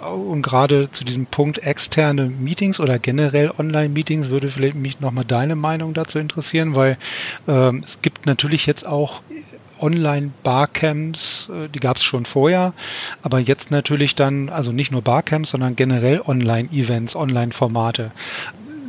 Und 0.00 0.42
gerade 0.42 0.90
zu 0.90 1.04
diesem 1.04 1.26
Punkt 1.26 1.58
externe 1.58 2.26
Meetings 2.26 2.78
oder 2.78 2.98
generell 2.98 3.52
Online-Meetings 3.56 4.28
würde 4.28 4.48
vielleicht 4.48 4.76
mich 4.76 5.00
nochmal 5.00 5.24
deine 5.24 5.56
Meinung 5.56 5.94
dazu 5.94 6.18
interessieren, 6.18 6.74
weil 6.74 6.96
äh, 7.48 7.76
es 7.78 8.00
gibt 8.02 8.26
natürlich 8.26 8.66
jetzt 8.66 8.86
auch 8.86 9.22
Online-Barcamps, 9.82 11.50
äh, 11.50 11.68
die 11.68 11.80
gab 11.80 11.96
es 11.96 12.04
schon 12.04 12.24
vorher, 12.24 12.72
aber 13.22 13.38
jetzt 13.38 13.70
natürlich 13.70 14.14
dann, 14.14 14.48
also 14.48 14.72
nicht 14.72 14.92
nur 14.92 15.02
Barcamps, 15.02 15.50
sondern 15.50 15.76
generell 15.76 16.20
Online-Events, 16.24 17.16
Online-Formate. 17.16 18.12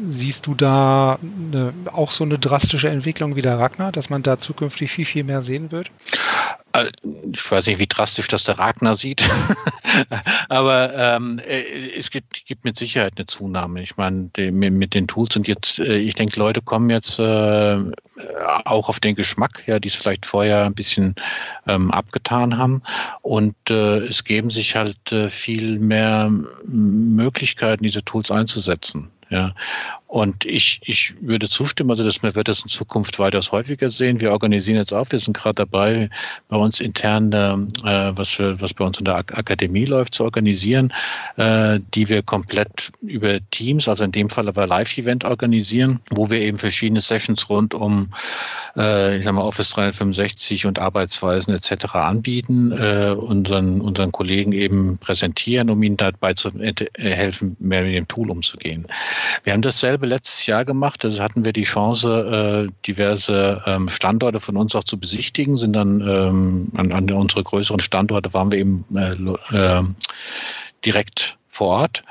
Siehst 0.08 0.48
du 0.48 0.56
da 0.56 1.20
eine, 1.22 1.72
auch 1.92 2.12
so 2.12 2.24
eine 2.24 2.40
drastische 2.40 2.90
Entwicklung 2.90 3.36
wie 3.36 3.42
der 3.42 3.60
Ragnar, 3.60 3.92
dass 3.92 4.10
man 4.10 4.24
da 4.24 4.38
zukünftig 4.38 4.92
viel, 4.92 5.06
viel 5.06 5.24
mehr 5.24 5.42
sehen 5.42 5.72
wird? 5.72 5.92
Äh, 6.74 6.92
ich 7.32 7.52
weiß 7.52 7.68
nicht, 7.68 7.80
wie 7.80 7.88
drastisch 7.88 8.28
das 8.28 8.44
der 8.44 8.60
Ragnar 8.60 8.96
sieht, 8.96 9.24
aber 10.50 10.94
ähm, 10.96 11.40
äh, 11.40 11.92
es 11.96 12.10
gibt, 12.10 12.46
gibt, 12.46 12.66
mit 12.66 12.76
Sicherheit 12.76 13.14
eine 13.16 13.26
Zunahme. 13.26 13.82
Ich 13.84 13.96
meine, 13.96 14.30
mit 14.38 14.94
den 14.94 15.08
Tools 15.08 15.36
und 15.36 15.48
jetzt, 15.48 15.80
äh, 15.80 15.98
ich 15.98 16.16
denke, 16.16 16.40
Leute 16.40 16.62
kommen 16.62 16.90
jetzt 16.90 17.20
äh, 17.20 17.78
auch 18.66 18.90
auf 18.90 19.00
den 19.00 19.16
Geschmack, 19.16 19.64
ja, 19.68 19.80
die 19.80 19.90
es 19.90 19.96
vielleicht 19.96 20.26
vorher 20.26 20.66
ein 20.66 20.74
bisschen 20.74 21.16
ähm, 21.68 21.92
abgetan 21.92 22.58
haben 22.58 22.82
und 23.22 23.56
äh, 23.70 24.00
es 24.00 24.24
geben 24.24 24.50
sich 24.50 24.76
halt 24.76 25.12
äh, 25.12 25.30
viel 25.30 25.80
mehr 25.80 26.32
Möglichkeiten, 26.66 27.84
diese 27.84 28.04
Tools 28.04 28.32
einzusetzen. 28.32 29.12
Ja. 29.34 29.56
Und 30.14 30.46
ich, 30.46 30.80
ich 30.84 31.16
würde 31.22 31.50
zustimmen, 31.50 31.90
also 31.90 32.04
dass 32.04 32.22
wir 32.22 32.36
wird 32.36 32.48
das 32.48 32.62
in 32.62 32.68
Zukunft 32.68 33.18
weitaus 33.18 33.52
häufiger 33.52 33.90
sehen. 33.90 34.22
Wir 34.22 34.32
organisieren 34.32 34.78
jetzt 34.78 34.94
auch, 34.94 35.12
wir 35.12 35.18
sind 35.18 35.36
gerade 35.36 35.56
dabei, 35.56 36.12
bei 36.50 36.58
uns 36.58 36.82
intern, 36.82 37.34
äh, 37.34 38.16
was, 38.16 38.30
für, 38.30 38.62
was 38.62 38.76
bei 38.76 38.86
uns 38.86 39.00
in 39.00 39.06
der 39.06 39.16
Akademie 39.16 39.86
läuft, 39.86 40.14
zu 40.14 40.24
organisieren, 40.24 40.94
äh, 41.38 41.80
die 41.96 42.10
wir 42.10 42.22
komplett 42.22 42.92
über 43.02 43.40
Teams, 43.50 43.88
also 43.88 44.04
in 44.04 44.12
dem 44.12 44.30
Fall 44.30 44.48
aber 44.48 44.68
Live-Event 44.68 45.26
organisieren, 45.26 46.00
wo 46.12 46.30
wir 46.30 46.42
eben 46.42 46.60
verschiedene 46.60 47.00
Sessions 47.00 47.50
rund 47.50 47.74
um 47.74 48.10
äh, 48.76 49.18
ich 49.18 49.26
sag 49.26 49.34
mal, 49.34 49.44
Office 49.44 49.72
365 49.72 50.66
und 50.66 50.80
Arbeitsweisen 50.80 51.54
etc. 51.54 51.96
anbieten, 51.96 52.72
äh, 52.72 53.16
unseren, 53.18 53.82
unseren 53.82 54.12
Kollegen 54.12 54.52
eben 54.52 54.98
präsentieren, 54.98 55.70
um 55.70 55.82
ihnen 55.84 55.98
dabei 55.98 56.34
zu 56.34 56.50
äh, 56.60 56.74
helfen, 56.98 57.56
mehr 57.60 57.84
mit 57.84 57.96
dem 57.96 58.08
Tool 58.08 58.30
umzugehen. 58.30 58.88
Wir 59.44 59.54
haben 59.54 59.62
dasselbe 59.62 60.03
dasselbe 60.04 60.06
letztes 60.06 60.46
Jahr 60.46 60.66
gemacht. 60.66 61.06
Also 61.06 61.22
hatten 61.24 61.46
wir 61.46 61.54
die 61.54 61.64
Chance, 61.64 62.68
äh, 62.68 62.72
diverse 62.86 63.62
ähm, 63.66 63.90
Standorte 63.90 64.40
von 64.40 64.58
uns 64.58 64.76
auch 64.76 64.84
zu 64.84 65.00
besichtigen, 65.00 65.58
sind 65.58 65.74
dann 65.74 66.02
ähm, 66.02 66.72
an, 66.78 66.92
an 66.92 67.12
unsere 67.12 67.44
größeren 67.44 67.80
Standorte 67.80 68.34
waren 68.34 68.52
wir 68.52 68.60
eben 68.60 68.86
äh, 68.94 69.56
äh, 69.56 69.84
direkt 70.86 71.38
vor 71.48 71.68
Ort. 71.68 72.04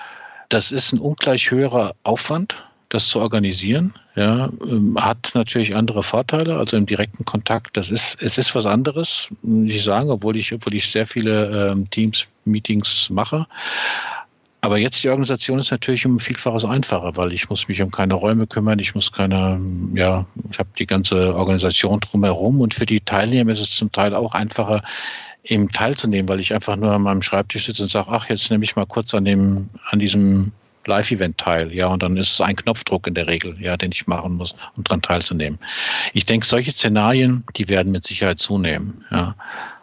Das 0.48 0.72
ist 0.72 0.92
ein 0.92 0.98
ungleich 0.98 1.50
höherer 1.50 1.94
Aufwand, 2.02 2.62
das 2.88 3.08
zu 3.08 3.20
organisieren. 3.20 3.94
Ja, 4.14 4.50
ähm, 4.66 4.96
hat 5.00 5.30
natürlich 5.34 5.74
andere 5.74 6.02
Vorteile, 6.02 6.58
also 6.58 6.76
im 6.76 6.84
direkten 6.84 7.24
Kontakt. 7.24 7.76
Das 7.76 7.90
ist, 7.90 8.20
es 8.20 8.36
ist 8.36 8.54
was 8.54 8.66
anderes, 8.66 9.28
muss 9.42 9.70
ich 9.70 9.82
sagen, 9.82 10.10
obwohl 10.10 10.36
ich, 10.36 10.52
obwohl 10.52 10.74
ich 10.74 10.90
sehr 10.90 11.06
viele 11.06 11.70
ähm, 11.70 11.88
Teams, 11.88 12.26
Meetings 12.44 13.08
mache. 13.08 13.46
Aber 14.64 14.78
jetzt 14.78 15.02
die 15.02 15.08
Organisation 15.08 15.58
ist 15.58 15.72
natürlich 15.72 16.06
um 16.06 16.20
Vielfaches 16.20 16.64
einfacher, 16.64 17.16
weil 17.16 17.32
ich 17.32 17.50
muss 17.50 17.66
mich 17.66 17.82
um 17.82 17.90
keine 17.90 18.14
Räume 18.14 18.46
kümmern, 18.46 18.78
ich 18.78 18.94
muss 18.94 19.10
keine, 19.10 19.60
ja, 19.92 20.24
ich 20.50 20.58
habe 20.60 20.68
die 20.78 20.86
ganze 20.86 21.34
Organisation 21.34 21.98
drumherum 21.98 22.60
und 22.60 22.72
für 22.72 22.86
die 22.86 23.00
Teilnehmer 23.00 23.50
ist 23.50 23.60
es 23.60 23.74
zum 23.74 23.90
Teil 23.90 24.14
auch 24.14 24.34
einfacher, 24.34 24.84
eben 25.42 25.68
teilzunehmen, 25.72 26.28
weil 26.28 26.38
ich 26.38 26.54
einfach 26.54 26.76
nur 26.76 26.92
an 26.92 27.02
meinem 27.02 27.22
Schreibtisch 27.22 27.66
sitze 27.66 27.82
und 27.82 27.88
sage, 27.88 28.10
ach, 28.10 28.28
jetzt 28.28 28.52
nehme 28.52 28.62
ich 28.62 28.76
mal 28.76 28.86
kurz 28.86 29.12
an 29.14 29.24
dem, 29.24 29.68
an 29.90 29.98
diesem 29.98 30.52
Live-Event 30.86 31.38
teil, 31.38 31.72
ja, 31.72 31.88
und 31.88 32.04
dann 32.04 32.16
ist 32.16 32.32
es 32.32 32.40
ein 32.40 32.54
Knopfdruck 32.54 33.08
in 33.08 33.14
der 33.14 33.26
Regel, 33.26 33.60
ja, 33.60 33.76
den 33.76 33.90
ich 33.90 34.06
machen 34.06 34.36
muss, 34.36 34.54
um 34.76 34.84
daran 34.84 35.02
teilzunehmen. 35.02 35.58
Ich 36.12 36.24
denke, 36.24 36.46
solche 36.46 36.70
Szenarien, 36.70 37.42
die 37.56 37.68
werden 37.68 37.90
mit 37.90 38.04
Sicherheit 38.06 38.38
zunehmen, 38.38 39.04
ja. 39.10 39.34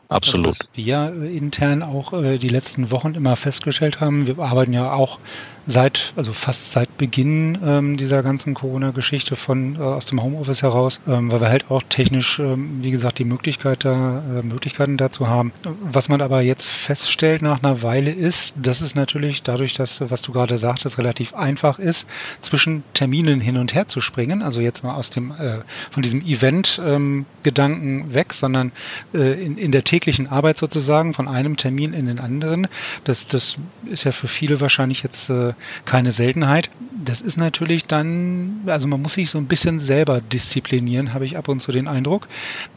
Absolut. 0.10 0.58
Was 0.60 0.68
wir 0.74 1.14
intern 1.24 1.84
auch 1.84 2.14
äh, 2.14 2.38
die 2.40 2.50
letzten 2.50 2.90
Wochen 2.90 3.14
immer 3.14 3.36
festgestellt 3.36 4.02
haben, 4.02 4.26
wir 4.26 4.40
arbeiten 4.40 4.74
ja 4.74 4.92
auch 4.92 5.20
seit, 5.66 6.14
also 6.16 6.34
fast 6.34 6.72
seit 6.72 6.98
Beginn 6.98 7.58
ähm, 7.64 7.98
dieser 7.98 8.24
ganzen 8.24 8.54
Corona-Geschichte 8.54 9.36
von 9.36 9.76
äh, 9.76 9.80
aus 9.80 10.06
dem 10.06 10.22
Homeoffice 10.22 10.62
heraus, 10.62 11.00
ähm, 11.08 11.32
weil 11.32 11.42
wir 11.42 11.50
halt 11.50 11.70
auch 11.70 11.84
technisch, 11.88 12.40
ähm, 12.40 12.80
wie 12.82 12.92
gesagt, 12.92 13.20
die 13.20 13.26
Möglichkeit 13.26 13.86
da, 13.86 14.22
äh, 14.40 14.46
Möglichkeiten 14.46 14.98
dazu 14.98 15.28
haben. 15.28 15.52
Was 15.84 16.10
man 16.10 16.22
aber 16.22 16.42
jetzt 16.42 16.66
feststellt 16.68 17.42
nach 17.42 17.64
einer 17.64 17.84
Weile 17.84 18.12
ist, 18.12 18.54
dass 18.58 18.82
es 18.82 18.96
natürlich 18.96 19.44
dadurch, 19.44 19.74
dass, 19.74 20.02
was 20.10 20.22
du 20.22 20.32
gerade 20.32 20.58
sagtest, 20.58 20.98
relativ 20.98 21.34
einfach 21.34 21.80
ist, 21.80 22.08
zwischen 22.42 22.84
Terminen 22.94 23.40
hin 23.40 23.58
und 23.58 23.74
her 23.74 23.88
zu 23.88 24.02
springen. 24.02 24.42
Also 24.42 24.62
jetzt 24.62 24.84
mal 24.84 24.96
aus 24.96 25.10
dem, 25.10 25.32
äh, 25.32 25.60
von 25.90 26.04
diesem 26.04 26.22
Event-Gedanken 26.22 28.00
ähm, 28.00 28.14
weg, 28.14 28.34
sondern 28.34 28.72
äh, 29.14 29.44
in, 29.44 29.58
in 29.58 29.72
der 29.72 29.84
täglichen 29.84 30.28
Arbeit 30.28 30.58
sozusagen 30.58 31.14
von 31.14 31.28
einem 31.28 31.58
Termin 31.58 31.94
in 31.94 32.08
den 32.08 32.20
anderen. 32.20 32.68
Das, 33.04 33.28
das 33.28 33.58
ist 33.86 34.04
ja 34.04 34.12
für 34.12 34.28
viele 34.28 34.62
wahrscheinlich 34.62 35.04
jetzt 35.04 35.30
äh, 35.30 35.49
keine 35.86 36.12
Seltenheit. 36.12 36.70
Das 37.04 37.22
ist 37.22 37.38
natürlich 37.38 37.86
dann, 37.86 38.62
also 38.66 38.88
man 38.88 39.02
muss 39.02 39.14
sich 39.14 39.30
so 39.30 39.38
ein 39.38 39.46
bisschen 39.46 39.80
selber 39.80 40.22
disziplinieren, 40.22 41.14
habe 41.14 41.26
ich 41.26 41.38
ab 41.38 41.48
und 41.48 41.60
zu 41.62 41.72
den 41.72 41.88
Eindruck, 41.88 42.28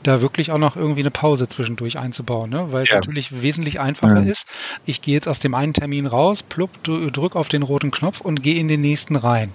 da 0.02 0.20
wirklich 0.20 0.50
auch 0.52 0.58
noch 0.58 0.76
irgendwie 0.76 1.00
eine 1.00 1.10
Pause 1.10 1.48
zwischendurch 1.48 1.98
einzubauen, 1.98 2.50
ne? 2.50 2.68
weil 2.70 2.84
ja. 2.86 2.92
es 2.92 2.94
natürlich 2.94 3.42
wesentlich 3.42 3.80
einfacher 3.80 4.22
ja. 4.22 4.30
ist. 4.30 4.46
Ich 4.86 5.02
gehe 5.02 5.14
jetzt 5.14 5.28
aus 5.28 5.40
dem 5.40 5.54
einen 5.54 5.72
Termin 5.72 6.06
raus, 6.06 6.42
plupp, 6.42 6.70
drück 6.84 7.36
auf 7.36 7.48
den 7.48 7.62
roten 7.62 7.90
Knopf 7.90 8.20
und 8.20 8.42
gehe 8.42 8.58
in 8.60 8.68
den 8.68 8.80
nächsten 8.80 9.16
rein. 9.16 9.52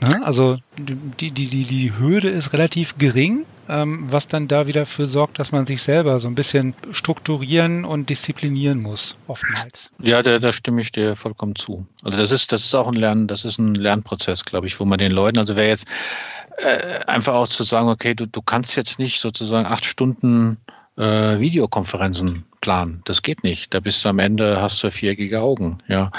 Ne? 0.00 0.20
Also 0.24 0.58
die, 0.78 1.30
die, 1.30 1.46
die, 1.48 1.64
die 1.64 1.98
Hürde 1.98 2.28
ist 2.28 2.52
relativ 2.52 2.98
gering, 2.98 3.44
was 3.74 4.28
dann 4.28 4.48
da 4.48 4.66
wieder 4.66 4.86
für 4.86 5.06
sorgt, 5.06 5.38
dass 5.38 5.52
man 5.52 5.66
sich 5.66 5.82
selber 5.82 6.18
so 6.18 6.28
ein 6.28 6.34
bisschen 6.34 6.74
strukturieren 6.90 7.84
und 7.84 8.10
disziplinieren 8.10 8.82
muss, 8.82 9.16
oftmals. 9.26 9.90
Ja, 10.00 10.22
da, 10.22 10.38
da 10.38 10.52
stimme 10.52 10.80
ich 10.80 10.92
dir 10.92 11.16
vollkommen 11.16 11.56
zu. 11.56 11.86
Also 12.02 12.18
das 12.18 12.32
ist, 12.32 12.52
das 12.52 12.64
ist 12.64 12.74
auch 12.74 12.88
ein 12.88 12.94
Lernen, 12.94 13.28
das 13.28 13.44
ist 13.44 13.58
ein 13.58 13.74
Lernprozess, 13.74 14.44
glaube 14.44 14.66
ich, 14.66 14.78
wo 14.78 14.84
man 14.84 14.98
den 14.98 15.12
Leuten, 15.12 15.38
also 15.38 15.56
wer 15.56 15.68
jetzt 15.68 15.86
äh, 16.58 17.00
einfach 17.06 17.34
auch 17.34 17.48
zu 17.48 17.62
sagen, 17.62 17.88
okay, 17.88 18.14
du, 18.14 18.26
du 18.26 18.42
kannst 18.42 18.76
jetzt 18.76 18.98
nicht 18.98 19.20
sozusagen 19.20 19.66
acht 19.66 19.84
Stunden 19.84 20.58
äh, 20.96 21.40
Videokonferenzen 21.40 22.44
planen. 22.60 23.02
Das 23.04 23.22
geht 23.22 23.42
nicht. 23.42 23.72
Da 23.74 23.80
bist 23.80 24.04
du 24.04 24.08
am 24.08 24.18
Ende, 24.18 24.60
hast 24.60 24.82
du 24.82 24.90
viereckige 24.90 25.40
Augen, 25.40 25.78
ja. 25.88 26.10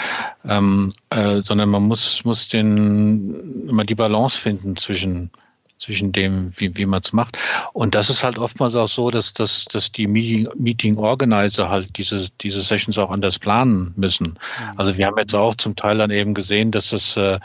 Ähm, 0.43 0.91
äh, 1.09 1.41
sondern 1.43 1.69
man 1.69 1.83
muss, 1.83 2.25
muss 2.25 2.47
den, 2.47 3.67
immer 3.67 3.83
die 3.83 3.95
Balance 3.95 4.39
finden 4.39 4.75
zwischen 4.75 5.31
zwischen 5.77 6.11
dem, 6.11 6.51
wie, 6.57 6.77
wie 6.77 6.85
man 6.85 7.01
es 7.01 7.13
macht. 7.13 7.37
Und 7.73 7.95
das 7.95 8.09
ist 8.09 8.23
halt 8.23 8.37
oftmals 8.37 8.75
auch 8.75 8.87
so, 8.87 9.11
dass, 9.11 9.33
dass, 9.33 9.65
dass 9.65 9.91
die 9.91 10.07
Meeting, 10.07 10.47
Meeting 10.55 10.97
Organizer 10.97 11.69
halt 11.69 11.97
diese, 11.97 12.29
diese 12.41 12.61
Sessions 12.61 12.97
auch 12.97 13.11
anders 13.11 13.39
planen 13.39 13.93
müssen. 13.95 14.27
Mhm. 14.27 14.79
Also 14.79 14.95
wir 14.97 15.07
haben 15.07 15.17
jetzt 15.17 15.35
auch 15.35 15.55
zum 15.55 15.75
Teil 15.75 15.97
dann 15.97 16.11
eben 16.11 16.33
gesehen, 16.33 16.71
dass 16.71 16.89
das, 16.89 17.17
äh, 17.17 17.39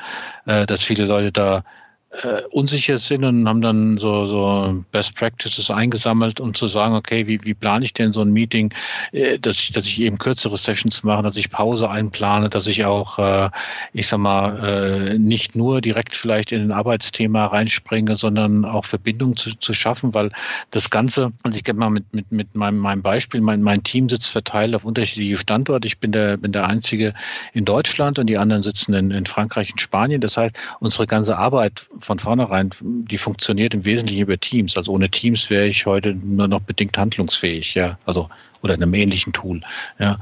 äh 0.47 0.67
dass 0.67 0.85
viele 0.85 1.05
Leute 1.05 1.33
da 1.33 1.65
äh, 2.11 2.43
unsicher 2.51 2.97
sind 2.99 3.25
und 3.25 3.47
haben 3.47 3.61
dann 3.61 3.99
so, 3.99 4.27
so 4.27 4.85
Best 4.93 5.15
Practices 5.15 5.71
eingesammelt, 5.71 6.41
um 6.41 6.55
zu 6.55 6.67
sagen, 6.67 6.95
okay, 6.95 7.27
wie, 7.27 7.45
wie 7.45 7.55
plane 7.55 7.85
ich 7.85 7.93
denn 7.93 8.13
so 8.13 8.23
ein 8.23 8.33
Meeting, 8.33 8.73
äh, 9.13 9.39
dass, 9.39 9.59
ich, 9.59 9.73
dass 9.73 9.87
ich 9.87 10.01
eben 10.01 10.17
kürzere 10.17 10.57
Sessions 10.57 11.03
mache, 11.03 11.23
dass 11.23 11.37
ich 11.37 11.51
Pause 11.51 11.91
einplane, 11.91 12.49
dass 12.49 12.67
ich 12.67 12.87
auch, 12.87 13.19
äh, 13.19 13.51
ich 13.93 14.09
sag 14.09 14.19
mal, 14.19 14.65
äh, 14.65 15.19
nicht 15.19 15.55
nur 15.55 15.83
direkt 15.83 16.17
vielleicht 16.17 16.53
in 16.53 16.63
ein 16.63 16.73
Arbeitsthema 16.73 17.47
reinspringe, 17.47 18.17
sondern 18.17 18.65
auch 18.65 18.87
Verbindungen 18.87 19.37
zu, 19.37 19.59
zu 19.59 19.75
schaffen, 19.75 20.15
weil 20.15 20.31
das 20.71 20.89
Ganze, 20.89 21.33
also 21.43 21.59
ich 21.59 21.65
gebe 21.65 21.79
mal 21.79 21.91
mit, 21.91 22.13
mit, 22.15 22.33
mit 22.33 22.55
meinem, 22.55 22.79
meinem 22.79 23.03
Beispiel, 23.03 23.43
mein, 23.43 23.61
mein 23.61 23.83
Team 23.83 24.09
sitzt 24.09 24.31
verteilt 24.31 24.75
auf 24.75 24.87
unterschiedliche 24.87 25.37
Standorte. 25.37 25.87
Ich 25.87 25.99
bin 25.99 26.13
der, 26.13 26.39
bin 26.39 26.53
der 26.53 26.67
Einzige 26.67 27.13
in 27.53 27.67
Deutschland 27.67 28.19
und 28.19 28.29
die 28.29 28.39
anderen 28.39 28.63
sitzen 28.63 28.95
in, 28.95 29.11
in 29.11 29.27
Frankreich 29.27 29.73
und 29.73 29.81
Spanien. 29.81 30.23
Das 30.23 30.39
heißt, 30.39 30.59
unsere 30.81 31.07
ganze 31.07 31.37
Arbeit 31.37 31.87
von 31.99 32.19
vornherein, 32.19 32.71
die 32.81 33.19
funktioniert 33.19 33.75
im 33.75 33.85
Wesentlichen 33.85 34.23
über 34.23 34.39
Teams. 34.39 34.77
Also 34.77 34.93
ohne 34.93 35.11
Teams 35.11 35.51
wäre 35.51 35.67
ich 35.67 35.87
heute 35.87 36.15
nur 36.15 36.49
noch 36.49 36.61
bedingt 36.61 36.97
handlungsfähig, 36.97 37.75
ja. 37.75 37.99
Also 38.05 38.29
oder 38.63 38.75
in 38.75 38.83
einem 38.83 38.95
ähnlichen 38.95 39.33
Tool. 39.33 39.61
Ja. 39.99 40.19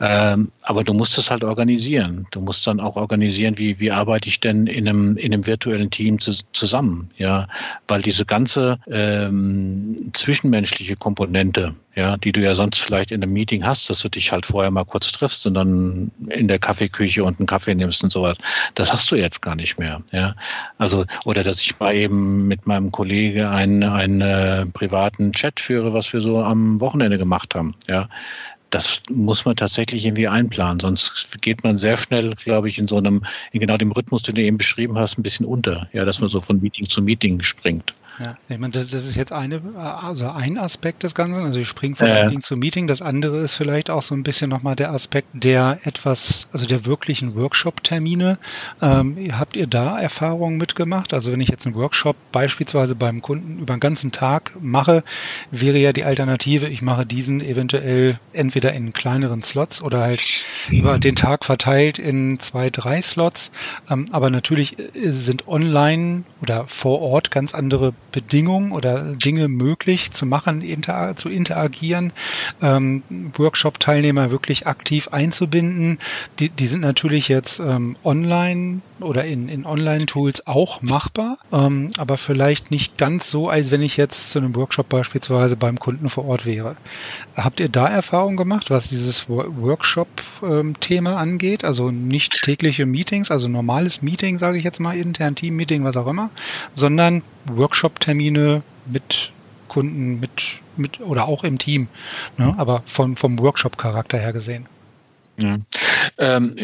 Ähm, 0.00 0.52
aber 0.62 0.84
du 0.84 0.92
musst 0.92 1.16
es 1.18 1.30
halt 1.30 1.44
organisieren. 1.44 2.26
Du 2.30 2.40
musst 2.40 2.66
dann 2.66 2.80
auch 2.80 2.96
organisieren, 2.96 3.58
wie, 3.58 3.80
wie 3.80 3.90
arbeite 3.90 4.28
ich 4.28 4.40
denn 4.40 4.66
in 4.66 4.88
einem, 4.88 5.16
in 5.16 5.32
einem 5.32 5.46
virtuellen 5.46 5.90
Team 5.90 6.18
zu, 6.18 6.32
zusammen, 6.52 7.10
ja, 7.16 7.48
weil 7.88 8.02
diese 8.02 8.26
ganze 8.26 8.78
ähm, 8.90 9.96
zwischenmenschliche 10.12 10.96
Komponente, 10.96 11.74
ja, 11.94 12.16
die 12.16 12.32
du 12.32 12.40
ja 12.40 12.54
sonst 12.54 12.80
vielleicht 12.80 13.10
in 13.10 13.22
einem 13.22 13.32
Meeting 13.32 13.64
hast, 13.64 13.88
dass 13.90 14.02
du 14.02 14.08
dich 14.08 14.30
halt 14.30 14.46
vorher 14.46 14.70
mal 14.70 14.84
kurz 14.84 15.10
triffst 15.10 15.46
und 15.46 15.54
dann 15.54 16.10
in 16.28 16.48
der 16.48 16.58
Kaffeeküche 16.58 17.24
und 17.24 17.40
einen 17.40 17.46
Kaffee 17.46 17.74
nimmst 17.74 18.04
und 18.04 18.12
sowas, 18.12 18.36
das 18.74 18.92
hast 18.92 19.10
du 19.10 19.16
jetzt 19.16 19.40
gar 19.40 19.54
nicht 19.54 19.78
mehr, 19.78 20.02
ja. 20.12 20.34
Also, 20.76 21.06
oder 21.24 21.42
dass 21.42 21.60
ich 21.60 21.78
mal 21.80 21.94
eben 21.94 22.46
mit 22.46 22.66
meinem 22.66 22.92
Kollege 22.92 23.48
einen, 23.48 23.82
einen 23.82 24.20
äh, 24.20 24.66
privaten 24.66 25.32
Chat 25.32 25.60
führe, 25.60 25.92
was 25.92 26.12
wir 26.12 26.20
so 26.20 26.42
am 26.42 26.80
Wochenende 26.80 27.18
gemacht 27.18 27.54
haben. 27.54 27.74
Ja, 27.86 28.08
das 28.70 29.02
muss 29.10 29.44
man 29.44 29.56
tatsächlich 29.56 30.04
irgendwie 30.04 30.28
einplanen, 30.28 30.80
sonst 30.80 31.40
geht 31.40 31.64
man 31.64 31.78
sehr 31.78 31.96
schnell, 31.96 32.34
glaube 32.34 32.68
ich, 32.68 32.78
in 32.78 32.88
so 32.88 32.98
einem, 32.98 33.24
in 33.52 33.60
genau 33.60 33.76
dem 33.76 33.92
Rhythmus, 33.92 34.22
den 34.22 34.34
du 34.34 34.42
eben 34.42 34.58
beschrieben 34.58 34.98
hast, 34.98 35.18
ein 35.18 35.22
bisschen 35.22 35.46
unter, 35.46 35.88
ja, 35.92 36.04
dass 36.04 36.20
man 36.20 36.28
so 36.28 36.40
von 36.40 36.60
Meeting 36.60 36.88
zu 36.88 37.02
Meeting 37.02 37.42
springt. 37.42 37.94
Ja, 38.20 38.36
ich 38.48 38.58
meine, 38.58 38.72
das, 38.72 38.90
das, 38.90 39.06
ist 39.06 39.14
jetzt 39.14 39.32
eine, 39.32 39.62
also 39.76 40.28
ein 40.28 40.58
Aspekt 40.58 41.04
des 41.04 41.14
Ganzen. 41.14 41.44
Also 41.44 41.60
ich 41.60 41.68
springe 41.68 41.94
von 41.94 42.08
äh. 42.08 42.24
Meeting 42.24 42.42
zu 42.42 42.56
Meeting. 42.56 42.88
Das 42.88 43.00
andere 43.00 43.38
ist 43.38 43.54
vielleicht 43.54 43.90
auch 43.90 44.02
so 44.02 44.14
ein 44.14 44.24
bisschen 44.24 44.50
nochmal 44.50 44.74
der 44.74 44.90
Aspekt 44.90 45.28
der 45.32 45.78
etwas, 45.84 46.48
also 46.52 46.66
der 46.66 46.84
wirklichen 46.84 47.36
Workshop-Termine. 47.36 48.38
Ähm, 48.82 49.16
habt 49.38 49.56
ihr 49.56 49.68
da 49.68 50.00
Erfahrungen 50.00 50.56
mitgemacht? 50.56 51.14
Also 51.14 51.30
wenn 51.30 51.40
ich 51.40 51.48
jetzt 51.48 51.66
einen 51.66 51.76
Workshop 51.76 52.16
beispielsweise 52.32 52.96
beim 52.96 53.22
Kunden 53.22 53.60
über 53.60 53.74
einen 53.74 53.80
ganzen 53.80 54.10
Tag 54.10 54.56
mache, 54.60 55.04
wäre 55.52 55.78
ja 55.78 55.92
die 55.92 56.04
Alternative, 56.04 56.66
ich 56.66 56.82
mache 56.82 57.06
diesen 57.06 57.40
eventuell 57.40 58.18
entweder 58.32 58.72
in 58.72 58.92
kleineren 58.92 59.42
Slots 59.44 59.80
oder 59.80 60.00
halt 60.00 60.24
über 60.70 60.98
den 60.98 61.14
Tag 61.14 61.44
verteilt 61.44 62.00
in 62.00 62.40
zwei, 62.40 62.70
drei 62.70 63.00
Slots. 63.00 63.52
Ähm, 63.88 64.06
aber 64.10 64.30
natürlich 64.30 64.76
äh, 64.78 65.10
sind 65.10 65.46
online 65.46 66.24
oder 66.42 66.66
vor 66.66 67.00
Ort 67.00 67.30
ganz 67.30 67.54
andere 67.54 67.94
Bedingungen 68.12 68.72
oder 68.72 69.14
Dinge 69.14 69.48
möglich 69.48 70.12
zu 70.12 70.26
machen, 70.26 70.62
inter, 70.62 71.14
zu 71.16 71.28
interagieren, 71.28 72.12
ähm, 72.62 73.02
Workshop-Teilnehmer 73.36 74.30
wirklich 74.30 74.66
aktiv 74.66 75.08
einzubinden. 75.08 75.98
Die, 76.38 76.48
die 76.48 76.66
sind 76.66 76.80
natürlich 76.80 77.28
jetzt 77.28 77.60
ähm, 77.60 77.96
online 78.04 78.80
oder 79.00 79.24
in, 79.24 79.48
in 79.48 79.64
Online-Tools 79.64 80.46
auch 80.46 80.82
machbar, 80.82 81.38
ähm, 81.52 81.90
aber 81.98 82.16
vielleicht 82.16 82.70
nicht 82.70 82.98
ganz 82.98 83.30
so, 83.30 83.48
als 83.48 83.70
wenn 83.70 83.82
ich 83.82 83.96
jetzt 83.96 84.30
zu 84.30 84.38
einem 84.38 84.56
Workshop 84.56 84.88
beispielsweise 84.88 85.56
beim 85.56 85.78
Kunden 85.78 86.08
vor 86.08 86.26
Ort 86.26 86.46
wäre. 86.46 86.76
Habt 87.36 87.60
ihr 87.60 87.68
da 87.68 87.88
Erfahrung 87.88 88.36
gemacht, 88.36 88.70
was 88.70 88.88
dieses 88.88 89.28
Workshop-Thema 89.28 91.10
ähm, 91.10 91.16
angeht? 91.16 91.64
Also 91.64 91.90
nicht 91.90 92.32
tägliche 92.42 92.86
Meetings, 92.86 93.30
also 93.30 93.48
normales 93.48 94.02
Meeting, 94.02 94.38
sage 94.38 94.58
ich 94.58 94.64
jetzt 94.64 94.80
mal, 94.80 94.96
intern 94.96 95.34
Team-Meeting, 95.34 95.84
was 95.84 95.96
auch 95.96 96.06
immer, 96.06 96.30
sondern 96.74 97.22
Workshop-Termine 97.56 98.62
mit 98.86 99.32
Kunden, 99.68 100.18
mit, 100.20 100.60
mit 100.76 101.00
oder 101.00 101.28
auch 101.28 101.44
im 101.44 101.58
Team, 101.58 101.88
ne? 102.36 102.54
aber 102.56 102.82
vom, 102.86 103.16
vom 103.16 103.38
Workshop-Charakter 103.38 104.18
her 104.18 104.32
gesehen. 104.32 104.66
Ja. 105.40 105.58
Ähm, 106.16 106.56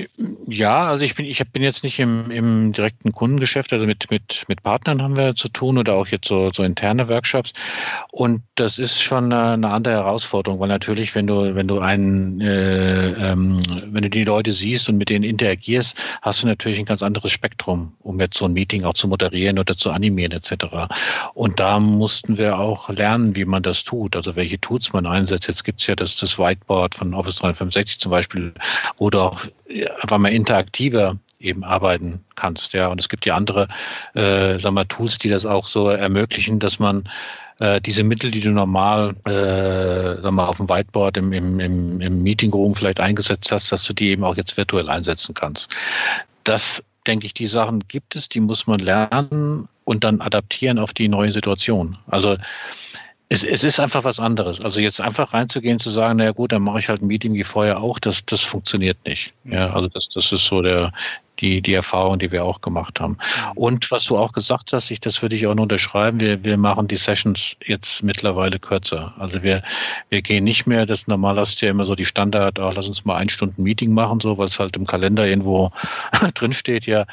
ja, 0.47 0.85
also 0.89 1.05
ich 1.05 1.15
bin, 1.15 1.27
ich 1.27 1.41
bin 1.53 1.63
jetzt 1.63 1.85
nicht 1.85 1.99
im, 2.01 2.31
im 2.31 2.73
direkten 2.73 3.13
Kundengeschäft, 3.13 3.73
also 3.73 3.87
mit, 3.87 4.11
mit, 4.11 4.45
mit 4.49 4.63
Partnern 4.63 5.03
haben 5.03 5.17
wir 5.17 5.35
zu 5.35 5.49
tun 5.49 5.79
oder 5.79 5.95
auch 5.95 6.09
jetzt 6.09 6.27
so, 6.27 6.51
so 6.53 6.63
interne 6.65 7.09
Workshops. 7.09 7.53
Und 8.11 8.43
das 8.57 8.79
ist 8.79 9.03
schon 9.03 9.33
eine, 9.33 9.69
andere 9.69 9.95
Herausforderung, 9.95 10.59
weil 10.61 10.69
natürlich, 10.69 11.15
wenn 11.15 11.27
du, 11.27 11.55
wenn 11.55 11.69
du 11.69 11.79
einen, 11.79 12.41
äh, 12.41 13.33
ähm, 13.33 13.61
wenn 13.87 14.03
du 14.03 14.11
die 14.11 14.25
Leute 14.25 14.53
siehst 14.53 14.89
und 14.89 14.97
mit 14.97 15.09
denen 15.09 15.25
interagierst, 15.25 15.97
hast 16.23 16.43
du 16.43 16.47
natürlich 16.47 16.79
ein 16.79 16.85
ganz 16.85 17.03
anderes 17.03 17.33
Spektrum, 17.33 17.95
um 18.01 18.19
jetzt 18.21 18.37
so 18.37 18.47
ein 18.47 18.53
Meeting 18.53 18.85
auch 18.85 18.95
zu 18.95 19.09
moderieren 19.09 19.59
oder 19.59 19.77
zu 19.77 19.93
animieren 19.93 20.33
etc. 20.33 20.67
Und 21.35 21.61
da 21.61 21.79
mussten 21.79 22.39
wir 22.39 22.59
auch 22.59 22.89
lernen, 22.89 23.37
wie 23.37 23.45
man 23.45 23.63
das 23.63 23.85
tut, 23.85 24.17
also 24.17 24.37
welche 24.37 24.61
Tools 24.61 24.93
man 24.93 25.07
einsetzt. 25.07 25.47
Jetzt 25.47 25.65
gibt's 25.65 25.87
ja 25.87 25.95
das, 25.95 26.17
das 26.17 26.39
Whiteboard 26.39 26.95
von 26.95 27.15
Office 27.15 27.37
365 27.37 28.01
zum 28.01 28.11
Beispiel, 28.11 28.55
wo 28.96 29.11
du 29.11 29.20
auch 29.20 29.46
einfach 30.00 30.18
mal 30.18 30.33
interaktiver 30.33 31.18
eben 31.38 31.64
arbeiten 31.64 32.24
kannst. 32.37 32.72
Ja, 32.72 32.88
und 32.88 33.00
es 33.00 33.09
gibt 33.09 33.27
ja 33.27 33.37
andere, 33.37 33.68
äh, 34.14 34.59
sag 34.59 34.72
mal, 34.72 34.87
Tools, 34.87 35.18
die 35.18 35.29
das 35.29 35.46
auch 35.46 35.66
so 35.66 35.88
ermöglichen, 35.88 36.59
dass 36.59 36.79
man 36.79 37.09
äh, 37.61 37.81
diese 37.81 38.03
Mittel, 38.03 38.31
die 38.31 38.40
du 38.40 38.50
normal 38.50 39.14
äh, 39.27 40.22
sag 40.22 40.33
mal, 40.33 40.46
auf 40.46 40.57
dem 40.57 40.68
Whiteboard 40.68 41.16
im, 41.18 41.33
im, 41.33 41.61
im, 41.61 42.00
im 42.00 42.22
Meeting 42.22 42.53
Room 42.53 42.74
vielleicht 42.74 43.00
eingesetzt 43.00 43.53
hast, 43.53 43.70
dass 43.70 43.85
du 43.85 43.92
die 43.92 44.09
eben 44.09 44.24
auch 44.24 44.37
jetzt 44.37 44.57
virtuell 44.57 44.88
einsetzen 44.88 45.35
kannst. 45.35 45.70
Das 46.42 46.83
denke 47.07 47.27
ich, 47.27 47.35
die 47.35 47.46
Sachen 47.46 47.81
gibt 47.87 48.16
es, 48.16 48.29
die 48.29 48.40
muss 48.40 48.66
man 48.66 48.79
lernen 48.79 49.68
und 49.85 50.05
dann 50.05 50.20
adaptieren 50.20 50.79
auf 50.79 50.94
die 50.94 51.09
neue 51.09 51.33
Situation. 51.33 51.98
Also 52.07 52.37
es, 53.29 53.43
es 53.43 53.65
ist 53.65 53.81
einfach 53.81 54.05
was 54.05 54.21
anderes. 54.21 54.61
Also 54.61 54.81
jetzt 54.81 55.01
einfach 55.01 55.33
reinzugehen, 55.33 55.79
zu 55.79 55.91
sagen, 55.91 56.19
naja 56.19 56.33
gut, 56.33 56.53
dann 56.53 56.63
mache 56.63 56.79
ich 56.79 56.89
halt 56.89 57.03
ein 57.03 57.07
Meeting 57.07 57.35
wie 57.35 57.45
vorher 57.45 57.81
auch, 57.81 57.99
das, 57.99 58.25
das 58.25 58.43
funktioniert 58.43 58.99
nicht. 59.07 59.33
Ja, 59.45 59.73
also 59.73 59.89
das, 59.89 60.09
das 60.15 60.33
ist 60.33 60.47
so 60.47 60.63
der, 60.63 60.93
die, 61.40 61.62
die 61.62 61.75
Erfahrung, 61.75 62.18
die 62.18 62.33
wir 62.33 62.44
auch 62.44 62.61
gemacht 62.61 63.01
haben. 63.01 63.18
Und 63.55 63.90
was 63.90 64.05
du 64.05 64.16
auch 64.16 64.33
gesagt 64.33 64.73
hast, 64.73 64.90
ich, 64.90 65.01
das 65.01 65.23
würde 65.23 65.37
ich 65.37 65.47
auch 65.47 65.55
nur 65.55 65.64
unterschreiben, 65.64 66.20
wir, 66.20 66.44
wir 66.44 66.57
machen 66.57 66.88
die 66.88 66.97
Sessions 66.97 67.57
jetzt 67.64 68.03
mittlerweile 68.03 68.59
kürzer. 68.59 69.14
Also 69.18 69.42
wir, 69.42 69.62
wir 70.09 70.23
gehen 70.23 70.44
nicht 70.44 70.66
mehr, 70.66 70.87
das 70.87 71.07
normal 71.07 71.37
hast 71.37 71.61
du 71.61 71.66
ja 71.66 71.73
immer 71.73 71.85
so 71.85 71.94
die 71.94 72.05
Standard, 72.05 72.59
ach, 72.61 72.75
lass 72.75 72.88
uns 72.88 73.05
mal 73.05 73.16
ein 73.16 73.29
Stunden 73.29 73.62
Meeting 73.62 73.92
machen, 73.92 74.20
so, 74.20 74.38
weil 74.38 74.47
es 74.47 74.59
halt 74.59 74.77
im 74.77 74.87
Kalender 74.87 75.27
irgendwo 75.27 75.70
drin 76.35 76.53
steht, 76.53 76.87
ja. 76.87 77.07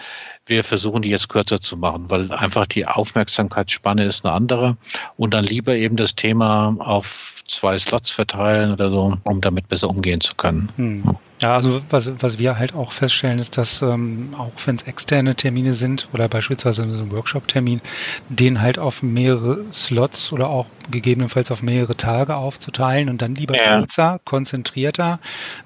Wir 0.45 0.63
versuchen 0.63 1.01
die 1.01 1.09
jetzt 1.09 1.29
kürzer 1.29 1.61
zu 1.61 1.77
machen, 1.77 2.09
weil 2.09 2.31
einfach 2.33 2.65
die 2.65 2.87
Aufmerksamkeitsspanne 2.87 4.05
ist 4.05 4.25
eine 4.25 4.33
andere 4.33 4.77
und 5.15 5.33
dann 5.33 5.43
lieber 5.43 5.75
eben 5.75 5.95
das 5.95 6.15
Thema 6.15 6.75
auf 6.79 7.43
zwei 7.45 7.77
Slots 7.77 8.11
verteilen 8.11 8.71
oder 8.71 8.89
so, 8.89 9.17
um 9.23 9.41
damit 9.41 9.67
besser 9.67 9.89
umgehen 9.89 10.19
zu 10.19 10.35
können. 10.35 10.69
Hm. 10.75 11.15
Ja, 11.41 11.55
also 11.55 11.81
was, 11.89 12.11
was 12.21 12.37
wir 12.37 12.59
halt 12.59 12.75
auch 12.75 12.91
feststellen, 12.91 13.39
ist, 13.39 13.57
dass 13.57 13.81
ähm, 13.81 14.35
auch 14.37 14.53
wenn 14.65 14.75
es 14.75 14.83
externe 14.83 15.35
Termine 15.35 15.73
sind 15.73 16.07
oder 16.13 16.29
beispielsweise 16.29 16.89
so 16.91 17.03
ein 17.03 17.11
Workshop-Termin, 17.11 17.81
den 18.29 18.61
halt 18.61 18.77
auf 18.77 19.01
mehrere 19.01 19.65
Slots 19.71 20.31
oder 20.31 20.49
auch 20.49 20.67
gegebenenfalls 20.91 21.49
auf 21.49 21.63
mehrere 21.63 21.97
Tage 21.97 22.35
aufzuteilen 22.35 23.09
und 23.09 23.23
dann 23.23 23.33
lieber 23.33 23.55
ja. 23.55 23.79
kürzer, 23.79 24.19
konzentrierter, 24.23 25.19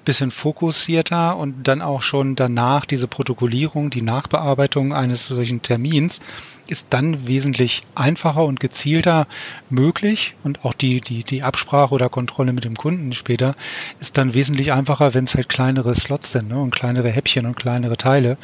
bisschen 0.06 0.30
fokussierter 0.30 1.36
und 1.36 1.68
dann 1.68 1.82
auch 1.82 2.00
schon 2.00 2.36
danach 2.36 2.86
diese 2.86 3.06
Protokollierung, 3.06 3.90
die 3.90 4.02
Nachbearbeitung 4.02 4.94
eines 4.94 5.26
solchen 5.26 5.60
Termins 5.60 6.20
ist 6.68 6.86
dann 6.90 7.26
wesentlich 7.26 7.82
einfacher 7.94 8.44
und 8.44 8.60
gezielter 8.60 9.26
möglich 9.68 10.34
und 10.42 10.64
auch 10.64 10.74
die, 10.74 11.00
die, 11.00 11.22
die 11.22 11.42
Absprache 11.42 11.94
oder 11.94 12.08
Kontrolle 12.08 12.52
mit 12.52 12.64
dem 12.64 12.74
Kunden 12.74 13.12
später 13.12 13.54
ist 14.00 14.18
dann 14.18 14.34
wesentlich 14.34 14.72
einfacher, 14.72 15.14
wenn 15.14 15.24
es 15.24 15.34
halt 15.34 15.48
kleinere 15.66 15.96
Slots 15.96 16.30
sind 16.30 16.48
ne, 16.48 16.60
und 16.60 16.70
kleinere 16.70 17.08
Häppchen 17.08 17.44
und 17.44 17.56
kleinere 17.56 17.96
Teile, 17.96 18.38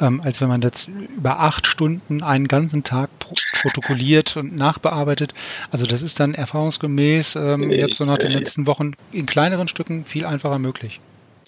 ähm, 0.00 0.20
als 0.22 0.40
wenn 0.40 0.46
man 0.46 0.60
das 0.60 0.86
über 0.86 1.40
acht 1.40 1.66
Stunden 1.66 2.22
einen 2.22 2.46
ganzen 2.46 2.84
Tag 2.84 3.10
pro 3.18 3.34
protokolliert 3.52 4.36
und 4.36 4.54
nachbearbeitet. 4.54 5.34
Also 5.72 5.86
das 5.86 6.02
ist 6.02 6.20
dann 6.20 6.34
erfahrungsgemäß 6.34 7.34
ähm, 7.34 7.72
jetzt 7.72 7.96
so 7.96 8.04
nach 8.04 8.18
den 8.18 8.30
letzten 8.30 8.68
Wochen 8.68 8.92
in 9.10 9.26
kleineren 9.26 9.66
Stücken 9.66 10.04
viel 10.04 10.24
einfacher 10.24 10.60
möglich. 10.60 11.00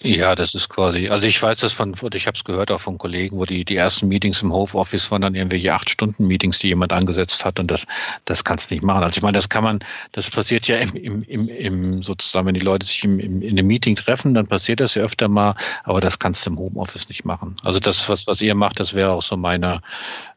Ja, 0.03 0.33
das 0.33 0.55
ist 0.55 0.67
quasi, 0.67 1.09
also 1.09 1.27
ich 1.27 1.41
weiß 1.41 1.59
das 1.59 1.73
von, 1.73 1.93
ich 2.13 2.25
habe 2.25 2.35
es 2.35 2.43
gehört 2.43 2.71
auch 2.71 2.81
von 2.81 2.97
Kollegen, 2.97 3.37
wo 3.37 3.45
die, 3.45 3.63
die 3.63 3.75
ersten 3.75 4.07
Meetings 4.07 4.41
im 4.41 4.51
Homeoffice 4.51 5.11
waren 5.11 5.21
dann 5.21 5.35
irgendwelche 5.35 5.71
acht 5.75 5.91
Stunden 5.91 6.25
Meetings, 6.25 6.57
die 6.57 6.69
jemand 6.69 6.91
angesetzt 6.91 7.45
hat 7.45 7.59
und 7.59 7.69
das, 7.69 7.85
das 8.25 8.43
kannst 8.43 8.71
du 8.71 8.75
nicht 8.75 8.83
machen. 8.83 9.03
Also 9.03 9.17
ich 9.17 9.21
meine, 9.21 9.37
das 9.37 9.49
kann 9.49 9.63
man, 9.63 9.79
das 10.13 10.31
passiert 10.31 10.67
ja 10.67 10.77
im, 10.77 10.95
im, 10.95 11.19
im, 11.27 11.47
im 11.49 12.01
sozusagen, 12.01 12.47
wenn 12.47 12.55
die 12.55 12.61
Leute 12.61 12.87
sich 12.87 13.03
im, 13.03 13.19
im, 13.19 13.43
in 13.43 13.51
einem 13.51 13.67
Meeting 13.67 13.95
treffen, 13.95 14.33
dann 14.33 14.47
passiert 14.47 14.79
das 14.79 14.95
ja 14.95 15.03
öfter 15.03 15.27
mal, 15.27 15.55
aber 15.83 16.01
das 16.01 16.17
kannst 16.17 16.47
du 16.47 16.49
im 16.49 16.57
Homeoffice 16.57 17.07
nicht 17.07 17.23
machen. 17.23 17.57
Also 17.63 17.79
das, 17.79 18.09
was, 18.09 18.25
was 18.25 18.41
ihr 18.41 18.55
macht, 18.55 18.79
das 18.79 18.95
wäre 18.95 19.11
auch 19.11 19.21
so 19.21 19.37
meine 19.37 19.81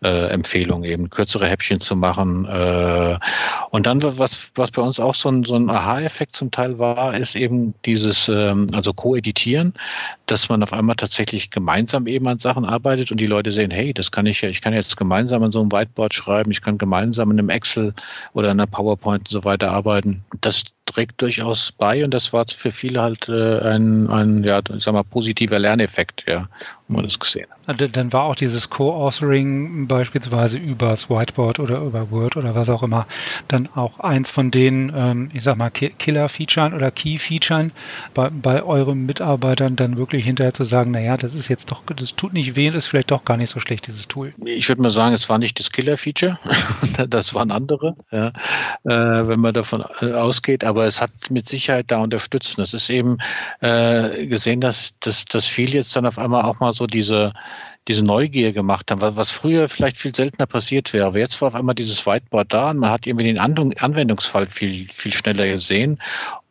äh, 0.03 0.29
Empfehlung, 0.29 0.85
eben 0.85 1.09
kürzere 1.09 1.49
Häppchen 1.49 1.81
zu 1.81 1.97
machen. 1.97 2.45
Äh, 2.45 3.19
und 3.71 3.87
dann, 3.87 4.03
was, 4.03 4.51
was 4.57 4.71
bei 4.73 4.83
uns 4.83 5.01
auch 5.01 5.15
so 5.15 5.31
ein, 5.31 5.45
so 5.45 5.57
ein 5.57 5.71
Aha-Effekt 5.71 6.37
zum 6.37 6.51
Teil 6.51 6.79
war, 6.79 7.17
ist 7.17 7.35
eben 7.35 7.73
dieses, 7.87 8.29
ähm, 8.29 8.67
also 8.75 8.93
Co-Editieren 8.93 9.54
passieren, 9.55 9.75
dass 10.27 10.49
man 10.49 10.63
auf 10.63 10.73
einmal 10.73 10.97
tatsächlich 10.97 11.51
gemeinsam 11.51 12.07
eben 12.07 12.27
an 12.29 12.39
Sachen 12.39 12.65
arbeitet 12.65 13.11
und 13.11 13.19
die 13.21 13.27
Leute 13.27 13.53
sehen, 13.53 13.71
hey, 13.71 13.93
das 13.93 14.11
kann 14.11 14.27
ich 14.27 14.41
ja, 14.41 14.49
ich 14.49 14.61
kann 14.61 14.73
jetzt 14.73 14.97
gemeinsam 14.97 15.43
an 15.43 15.53
so 15.53 15.61
einem 15.61 15.71
Whiteboard 15.71 16.15
schreiben, 16.15 16.51
ich 16.51 16.63
kann 16.63 16.79
gemeinsam 16.79 17.31
in 17.31 17.39
einem 17.39 17.51
Excel 17.51 17.95
oder 18.33 18.51
in 18.51 18.61
einer 18.61 18.67
PowerPoint 18.67 19.21
und 19.21 19.29
so 19.29 19.45
weiter 19.45 19.71
arbeiten. 19.71 20.25
Das 20.41 20.65
trägt 20.87 21.23
durchaus 21.23 21.73
bei 21.73 22.05
und 22.05 22.13
das 22.13 22.33
war 22.33 22.45
für 22.49 22.71
viele 22.71 23.01
halt 23.01 23.29
äh, 23.29 23.61
ein, 23.61 24.09
ein 24.09 24.45
ja, 24.45 24.61
ich 24.75 24.85
sag 24.85 24.93
mal, 24.93 25.05
positiver 25.05 25.59
Lerneffekt, 25.59 26.25
ja, 26.27 26.49
wo 26.89 26.95
man 26.97 27.05
das 27.05 27.19
gesehen 27.19 27.47
hat. 27.67 27.97
Dann 27.97 28.13
war 28.13 28.25
auch 28.25 28.35
dieses 28.35 28.69
Co-Authoring 28.69 29.89
beispielsweise 29.89 30.59
übers 30.59 31.09
Whiteboard 31.09 31.59
oder 31.59 31.81
über 31.81 32.11
Word 32.11 32.37
oder 32.37 32.55
was 32.55 32.69
auch 32.69 32.83
immer 32.83 33.07
dann 33.49 33.69
auch 33.75 34.01
eins 34.01 34.31
von 34.31 34.51
den, 34.51 34.93
ähm, 34.95 35.31
ich 35.33 35.43
sag 35.43 35.57
mal, 35.57 35.71
Killer-Featuren 35.71 36.75
oder 36.75 36.91
Key-Featuren 36.91 37.73
bei, 38.13 38.29
bei 38.31 38.63
euren 38.63 39.07
Mitarbeitern 39.07 39.77
dann 39.77 39.97
wirklich 39.97 40.27
hinterher 40.27 40.53
zu 40.53 40.65
sagen, 40.65 40.91
naja, 40.91 41.17
das 41.17 41.35
ist 41.35 41.49
jetzt 41.49 41.71
doch, 41.71 41.83
das 41.85 42.15
tut 42.17 42.35
nicht 42.35 42.57
weh, 42.57 42.69
ist 42.69 42.89
vielleicht 42.89 43.11
doch 43.11 43.25
gar 43.25 43.37
nicht 43.37 43.51
so 43.51 43.61
schlecht, 43.61 43.87
dieses 43.87 44.09
Tool. 44.09 44.35
Ich 44.45 44.69
würde 44.69 44.83
mal 44.83 44.91
sagen, 44.91 45.15
es 45.15 45.29
war 45.29 45.39
nicht 45.39 45.59
das 45.59 45.71
Killer-Feature, 45.71 46.39
das 47.09 47.33
waren 47.33 47.51
andere, 47.51 47.97
ja, 48.11 48.29
äh, 48.85 49.27
wenn 49.29 49.41
man 49.41 49.55
davon 49.55 49.85
äh, 50.01 50.13
ausgeht, 50.13 50.65
aber 50.65 50.74
es 50.83 51.01
hat 51.01 51.11
mit 51.31 51.49
Sicherheit 51.49 51.91
da 51.91 51.99
unterstützt. 51.99 52.59
Es 52.59 52.75
ist 52.75 52.91
eben 52.91 53.19
äh, 53.61 54.27
gesehen, 54.27 54.61
dass, 54.61 54.95
dass, 55.01 55.25
dass 55.25 55.47
viele 55.47 55.73
jetzt 55.73 55.95
dann 55.97 56.07
auf 56.07 56.19
einmal 56.19 56.43
auch 56.43 56.61
mal 56.61 56.73
so 56.73 56.87
diese, 56.87 57.33
diese 57.89 58.05
Neugier 58.05 58.53
gemacht 58.53 58.91
haben, 58.91 59.01
was, 59.03 59.31
früher 59.31 59.69
vielleicht 59.69 59.99
viel 59.99 60.15
seltener 60.15 60.47
passiert 60.47 60.93
wäre. 60.93 61.07
Aber 61.07 61.19
jetzt 61.19 61.41
war 61.41 61.49
auf 61.49 61.55
einmal 61.55 61.75
dieses 61.75 62.07
Whiteboard 62.07 62.53
da 62.53 62.71
und 62.71 62.79
man 62.79 62.91
hat 62.91 63.07
irgendwie 63.07 63.27
den 63.27 63.39
Anwendungsfall 63.39 64.49
viel, 64.49 64.89
viel 64.89 65.13
schneller 65.13 65.47
gesehen. 65.47 66.01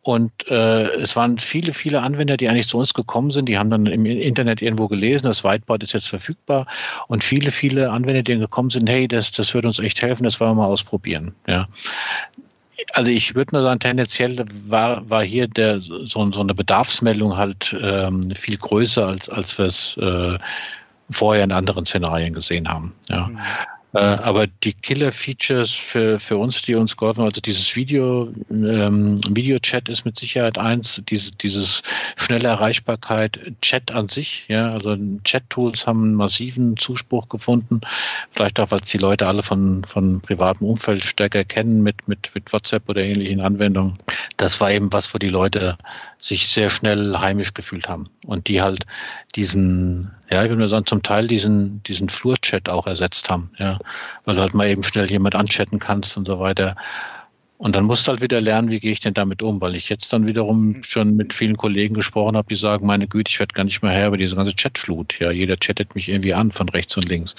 Und 0.04 0.46
äh, 0.48 0.84
es 0.96 1.16
waren 1.16 1.38
viele, 1.38 1.72
viele 1.72 2.02
Anwender, 2.02 2.36
die 2.36 2.48
eigentlich 2.48 2.68
zu 2.68 2.76
uns 2.76 2.92
gekommen 2.92 3.30
sind. 3.30 3.48
Die 3.48 3.56
haben 3.56 3.70
dann 3.70 3.86
im 3.86 4.04
Internet 4.04 4.60
irgendwo 4.60 4.86
gelesen, 4.86 5.24
das 5.24 5.44
Whiteboard 5.44 5.82
ist 5.82 5.94
jetzt 5.94 6.08
verfügbar. 6.08 6.66
Und 7.08 7.24
viele, 7.24 7.50
viele 7.50 7.90
Anwender, 7.90 8.22
die 8.22 8.38
gekommen 8.38 8.68
sind, 8.68 8.88
hey, 8.88 9.08
das, 9.08 9.32
das 9.32 9.54
wird 9.54 9.64
uns 9.64 9.78
echt 9.78 10.02
helfen, 10.02 10.24
das 10.24 10.38
wollen 10.40 10.50
wir 10.50 10.62
mal 10.62 10.66
ausprobieren. 10.66 11.34
Ja. 11.46 11.68
Also 12.92 13.10
ich 13.10 13.34
würde 13.34 13.54
nur 13.54 13.62
sagen, 13.62 13.80
tendenziell 13.80 14.36
war, 14.66 15.08
war 15.08 15.24
hier 15.24 15.48
der, 15.48 15.80
so, 15.80 16.04
so 16.04 16.40
eine 16.40 16.54
Bedarfsmeldung 16.54 17.36
halt 17.36 17.76
ähm, 17.80 18.22
viel 18.30 18.56
größer, 18.56 19.06
als, 19.06 19.28
als 19.28 19.58
wir 19.58 19.66
es 19.66 19.96
äh, 19.96 20.38
vorher 21.10 21.44
in 21.44 21.52
anderen 21.52 21.84
Szenarien 21.86 22.34
gesehen 22.34 22.68
haben. 22.68 22.94
Ja. 23.08 23.26
Mhm. 23.26 23.38
Äh, 23.94 23.98
aber 23.98 24.48
die 24.48 24.72
Killer-Features 24.72 25.72
für, 25.72 26.18
für 26.18 26.36
uns, 26.36 26.62
die 26.62 26.74
uns 26.74 26.96
geholfen 26.96 27.22
also 27.22 27.40
dieses 27.40 27.76
Video, 27.76 28.28
ähm, 28.50 29.14
Video-Chat 29.28 29.88
ist 29.88 30.04
mit 30.04 30.18
Sicherheit 30.18 30.58
eins, 30.58 31.00
diese, 31.08 31.30
dieses 31.30 31.84
schnelle 32.16 32.48
Erreichbarkeit, 32.48 33.38
Chat 33.62 33.92
an 33.92 34.08
sich, 34.08 34.46
ja, 34.48 34.72
also 34.72 34.96
Chat-Tools 35.22 35.86
haben 35.86 36.14
massiven 36.14 36.76
Zuspruch 36.76 37.28
gefunden, 37.28 37.82
vielleicht 38.28 38.58
auch, 38.58 38.72
weil 38.72 38.80
die 38.80 38.98
Leute 38.98 39.28
alle 39.28 39.44
von, 39.44 39.84
von 39.84 40.20
privatem 40.20 40.66
Umfeld 40.66 41.04
stärker 41.04 41.44
kennen 41.44 41.84
mit, 41.84 42.08
mit, 42.08 42.32
mit 42.34 42.52
WhatsApp 42.52 42.88
oder 42.88 43.02
ähnlichen 43.02 43.40
Anwendungen. 43.40 43.94
Das 44.36 44.60
war 44.60 44.72
eben 44.72 44.92
was, 44.92 45.14
wo 45.14 45.18
die 45.18 45.28
Leute 45.28 45.78
sich 46.24 46.48
sehr 46.48 46.70
schnell 46.70 47.18
heimisch 47.18 47.52
gefühlt 47.52 47.86
haben 47.86 48.08
und 48.26 48.48
die 48.48 48.62
halt 48.62 48.86
diesen, 49.34 50.10
ja, 50.30 50.42
ich 50.42 50.48
würde 50.48 50.62
mal 50.62 50.68
sagen, 50.68 50.86
zum 50.86 51.02
Teil 51.02 51.28
diesen, 51.28 51.82
diesen 51.82 52.08
Flur-Chat 52.08 52.70
auch 52.70 52.86
ersetzt 52.86 53.28
haben, 53.28 53.50
ja, 53.58 53.76
weil 54.24 54.36
du 54.36 54.40
halt 54.40 54.54
mal 54.54 54.68
eben 54.68 54.82
schnell 54.82 55.10
jemand 55.10 55.34
anchatten 55.34 55.78
kannst 55.78 56.16
und 56.16 56.26
so 56.26 56.38
weiter. 56.38 56.76
Und 57.58 57.76
dann 57.76 57.84
musst 57.84 58.06
du 58.06 58.12
halt 58.12 58.22
wieder 58.22 58.40
lernen, 58.40 58.70
wie 58.70 58.80
gehe 58.80 58.92
ich 58.92 59.00
denn 59.00 59.12
damit 59.12 59.42
um, 59.42 59.60
weil 59.60 59.76
ich 59.76 59.90
jetzt 59.90 60.12
dann 60.14 60.26
wiederum 60.26 60.82
schon 60.82 61.14
mit 61.14 61.34
vielen 61.34 61.58
Kollegen 61.58 61.94
gesprochen 61.94 62.38
habe, 62.38 62.48
die 62.48 62.56
sagen, 62.56 62.86
meine 62.86 63.06
Güte, 63.06 63.30
ich 63.30 63.38
werde 63.38 63.52
gar 63.52 63.64
nicht 63.64 63.82
mehr 63.82 63.92
her 63.92 64.08
über 64.08 64.16
diese 64.16 64.34
ganze 64.34 64.54
Chatflut. 64.54 65.18
Ja, 65.20 65.30
jeder 65.30 65.58
chattet 65.58 65.94
mich 65.94 66.08
irgendwie 66.08 66.34
an 66.34 66.52
von 66.52 66.70
rechts 66.70 66.96
und 66.96 67.08
links. 67.08 67.36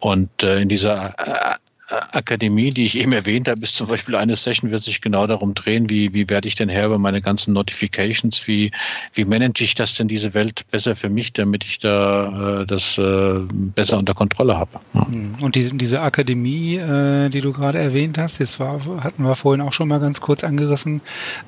Und 0.00 0.42
äh, 0.42 0.60
in 0.60 0.68
dieser 0.68 1.14
äh, 1.18 1.56
Akademie, 1.88 2.70
die 2.70 2.84
ich 2.84 2.98
eben 2.98 3.12
erwähnt 3.12 3.48
habe, 3.48 3.62
ist 3.62 3.76
zum 3.76 3.88
Beispiel 3.88 4.14
eine 4.16 4.36
Session, 4.36 4.70
wird 4.70 4.82
sich 4.82 5.00
genau 5.00 5.26
darum 5.26 5.54
drehen, 5.54 5.88
wie, 5.88 6.12
wie 6.12 6.28
werde 6.28 6.46
ich 6.46 6.54
denn 6.54 6.68
her 6.68 6.86
über 6.86 6.98
meine 6.98 7.22
ganzen 7.22 7.54
Notifications, 7.54 8.46
wie, 8.46 8.70
wie 9.14 9.24
manage 9.24 9.64
ich 9.64 9.74
das 9.74 9.94
denn 9.94 10.06
diese 10.06 10.34
Welt 10.34 10.64
besser 10.70 10.94
für 10.94 11.08
mich, 11.08 11.32
damit 11.32 11.64
ich 11.64 11.78
da 11.78 12.60
äh, 12.60 12.66
das 12.66 12.98
äh, 12.98 13.40
besser 13.50 13.96
unter 13.96 14.14
Kontrolle 14.14 14.56
habe. 14.58 14.70
Ja. 14.92 15.06
Hm. 15.06 15.36
Und 15.40 15.54
die, 15.54 15.76
diese 15.78 16.02
Akademie, 16.02 16.76
äh, 16.76 17.30
die 17.30 17.40
du 17.40 17.52
gerade 17.52 17.78
erwähnt 17.78 18.18
hast, 18.18 18.40
das 18.40 18.60
war, 18.60 18.80
hatten 19.02 19.22
wir 19.22 19.34
vorhin 19.34 19.62
auch 19.62 19.72
schon 19.72 19.88
mal 19.88 20.00
ganz 20.00 20.20
kurz 20.20 20.44
angerissen. 20.44 21.00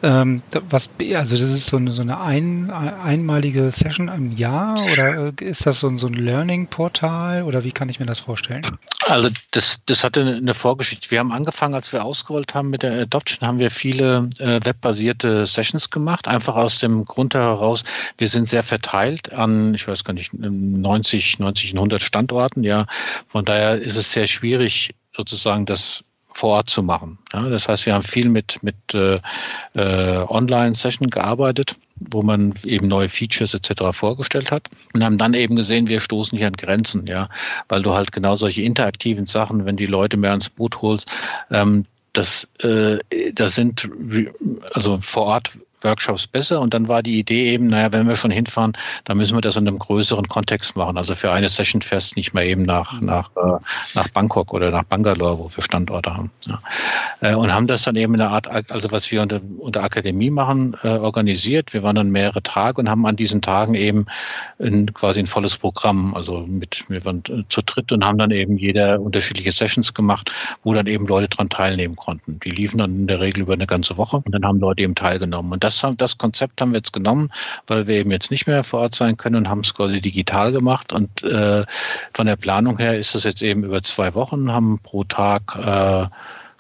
Ähm, 0.03 0.43
was, 0.71 0.89
also 1.15 1.37
das 1.37 1.51
ist 1.51 1.67
so 1.67 1.77
eine, 1.77 1.91
so 1.91 2.03
eine 2.03 2.21
ein, 2.21 2.71
einmalige 2.71 3.71
Session 3.71 4.09
im 4.09 4.33
Jahr 4.33 4.85
oder 4.91 5.33
äh, 5.39 5.45
ist 5.45 5.67
das 5.67 5.81
so, 5.81 5.95
so 5.97 6.07
ein 6.07 6.15
Learning-Portal 6.15 7.43
oder 7.43 7.65
wie 7.65 7.73
kann 7.73 7.89
ich 7.89 8.01
mir 8.01 8.07
das 8.07 8.21
vorstellen? 8.21 8.63
Also 9.07 9.29
das, 9.51 9.81
das 9.87 10.05
hatte 10.05 10.30
eine 10.37 10.55
Vorgeschichte. 10.55 11.11
Wir 11.11 11.19
haben 11.19 11.33
angefangen, 11.33 11.75
als 11.75 11.93
wir 11.93 12.05
ausgerollt 12.05 12.55
haben 12.55 12.71
mit 12.71 12.83
der 12.83 13.03
Adoption, 13.03 13.47
haben 13.47 13.59
wir 13.59 13.71
viele 13.71 14.29
äh, 14.39 14.61
webbasierte 14.63 15.47
Sessions 15.47 15.91
gemacht. 15.91 16.29
Einfach 16.29 16.57
aus 16.57 16.79
dem 16.79 17.05
Grund 17.05 17.35
heraus, 17.35 17.85
wir 18.19 18.29
sind 18.29 18.49
sehr 18.49 18.63
verteilt 18.63 19.33
an, 19.33 19.75
ich 19.75 19.87
weiß 19.87 20.05
gar 20.05 20.15
nicht, 20.15 20.33
90, 20.33 21.39
90, 21.39 21.75
100 21.75 22.03
Standorten. 22.03 22.65
Ja, 22.65 22.87
von 23.27 23.45
daher 23.45 23.81
ist 23.81 23.97
es 23.97 24.13
sehr 24.13 24.27
schwierig, 24.27 24.95
sozusagen 25.15 25.67
das 25.67 26.05
vor 26.33 26.51
Ort 26.57 26.71
zu 26.71 26.83
machen. 26.83 27.19
Ja, 27.33 27.49
das 27.49 27.69
heißt, 27.69 27.87
wir 27.87 27.95
haben 27.95 28.03
viel 28.03 28.29
mit, 28.29 28.63
mit 28.63 28.77
äh, 28.95 29.21
äh, 29.75 30.25
Online-Session 30.29 31.09
gearbeitet, 31.09 31.77
wo 31.97 32.23
man 32.23 32.55
eben 32.65 32.87
neue 32.87 33.09
Features 33.09 33.55
etc. 33.55 33.93
vorgestellt 33.93 34.51
hat 34.51 34.69
und 34.95 35.05
haben 35.05 35.19
dann 35.19 35.35
eben 35.35 35.57
gesehen, 35.57 35.89
wir 35.89 36.01
stoßen 36.01 36.39
hier 36.39 36.47
an 36.47 36.55
Grenzen, 36.55 37.07
ja, 37.07 37.29
weil 37.69 37.83
du 37.83 37.95
halt 37.95 38.13
genau 38.13 38.37
solche 38.37 38.63
interaktiven 38.63 39.27
Sachen, 39.27 39.67
wenn 39.67 39.77
die 39.77 39.87
Leute 39.87 40.17
mehr 40.17 40.31
ans 40.31 40.51
Boot 40.51 40.83
holst, 40.83 41.11
ähm, 41.51 41.85
das, 42.13 42.49
äh, 42.59 42.99
das 43.33 43.55
sind 43.55 43.89
also 44.73 44.99
vor 44.99 45.27
Ort 45.27 45.51
Workshops 45.83 46.27
besser. 46.27 46.61
Und 46.61 46.75
dann 46.75 46.89
war 46.89 47.03
die 47.03 47.19
Idee 47.19 47.53
eben, 47.53 47.67
naja, 47.67 47.93
wenn 47.93 48.09
wir 48.09 48.17
schon 48.17 48.31
hinfahren, 48.31 48.73
dann 49.05 49.17
müssen 49.17 49.37
wir 49.37 49.41
das 49.41 49.57
in 49.57 49.67
einem 49.67 49.79
größeren 49.79 50.29
Kontext 50.29 50.77
machen. 50.77 50.97
Also 50.97 51.15
für 51.15 51.33
eine 51.33 51.49
Session 51.49 51.83
fest 51.83 52.17
nicht 52.17 52.35
mehr 52.35 52.45
eben 52.45 52.63
nach, 52.63 53.01
mhm. 53.01 53.07
nach, 53.07 53.31
äh, 53.37 53.59
nach 53.95 54.09
Bangkok 54.09 54.53
oder 54.53 54.71
nach 54.71 54.85
Bangalore, 54.85 55.39
wo 55.39 55.49
wir 55.49 55.63
Standorte 55.63 56.15
haben. 56.15 56.31
Ja. 56.47 56.61
Äh, 57.21 57.35
und 57.35 57.53
haben 57.53 57.67
das 57.67 57.83
dann 57.83 57.97
eben 57.97 58.15
in 58.15 58.21
einer 58.21 58.31
Art, 58.31 58.49
also 58.71 58.93
was 58.93 59.11
wir 59.11 59.23
unter, 59.23 59.41
unter 59.59 59.83
Akademie 59.83 60.31
machen, 60.31 60.77
äh, 60.83 60.89
organisiert. 60.89 61.73
Wir 61.73 61.83
waren 61.83 61.97
dann 61.97 62.11
mehrere 62.11 62.43
Tage 62.43 62.81
und 62.81 62.89
haben 62.89 63.07
an 63.07 63.17
diesen 63.17 63.43
Tagen 63.43 63.75
eben 63.75 64.07
ein, 64.59 64.93
quasi 64.93 65.21
ein 65.21 65.27
volles 65.27 65.57
Programm. 65.59 66.15
Also 66.15 66.45
mit, 66.47 66.85
wir 66.89 67.05
waren 67.05 67.23
zu 67.49 67.61
dritt 67.63 67.93
und 67.93 68.05
haben 68.05 68.19
dann 68.19 68.31
eben 68.31 68.57
jeder 68.57 69.01
unterschiedliche 69.01 69.53
Sessions 69.53 69.95
gemacht, 69.95 70.31
wo 70.63 70.75
dann 70.75 70.87
eben 70.87 71.07
Leute 71.07 71.29
dran 71.29 71.49
teilnehmen 71.49 71.97
konnten. 71.97 72.41
Die 72.41 72.51
liefen 72.51 72.79
dann 72.79 73.01
in 73.01 73.07
der 73.07 73.21
Regel 73.21 73.43
über 73.43 73.55
eine 73.55 73.67
ganze 73.67 73.97
Woche 73.97 74.19
und 74.19 74.33
dann 74.33 74.45
haben 74.45 74.61
Leute 74.61 74.83
eben 74.83 74.95
teilgenommen. 74.95 75.53
Und 75.53 75.65
das 75.65 75.70
das, 75.71 75.97
das 75.97 76.19
Konzept 76.19 76.61
haben 76.61 76.73
wir 76.73 76.79
jetzt 76.79 76.93
genommen, 76.93 77.31
weil 77.67 77.87
wir 77.87 77.97
eben 77.97 78.11
jetzt 78.11 78.31
nicht 78.31 78.47
mehr 78.47 78.63
vor 78.63 78.81
Ort 78.81 78.95
sein 78.95 79.17
können 79.17 79.37
und 79.37 79.49
haben 79.49 79.61
es 79.61 79.75
quasi 79.75 80.01
digital 80.01 80.53
gemacht. 80.53 80.93
Und 80.93 81.23
äh, 81.23 81.65
von 82.13 82.27
der 82.27 82.37
Planung 82.37 82.79
her 82.79 82.99
ist 82.99 83.15
es 83.15 83.25
jetzt 83.25 83.43
eben 83.43 83.65
über 83.65 83.83
zwei 83.83 84.15
Wochen, 84.15 84.53
haben 84.53 84.81
pro 84.83 85.05
Tag 85.05 85.57
äh, 85.57 86.09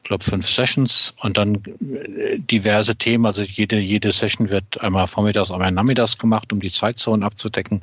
ich 0.03 0.05
glaube, 0.05 0.25
fünf 0.25 0.49
Sessions 0.49 1.15
und 1.21 1.37
dann 1.37 1.57
äh, 1.57 2.39
diverse 2.39 2.97
Themen. 2.97 3.27
Also 3.27 3.43
jede, 3.43 3.79
jede 3.79 4.13
Session 4.13 4.51
wird 4.51 4.81
einmal 4.83 5.07
vormittags, 5.07 5.51
einmal 5.51 5.73
nachmittags 5.73 6.17
gemacht, 6.17 6.53
um 6.53 6.61
die 6.61 6.71
Zeitzonen 6.71 7.23
abzudecken. 7.23 7.83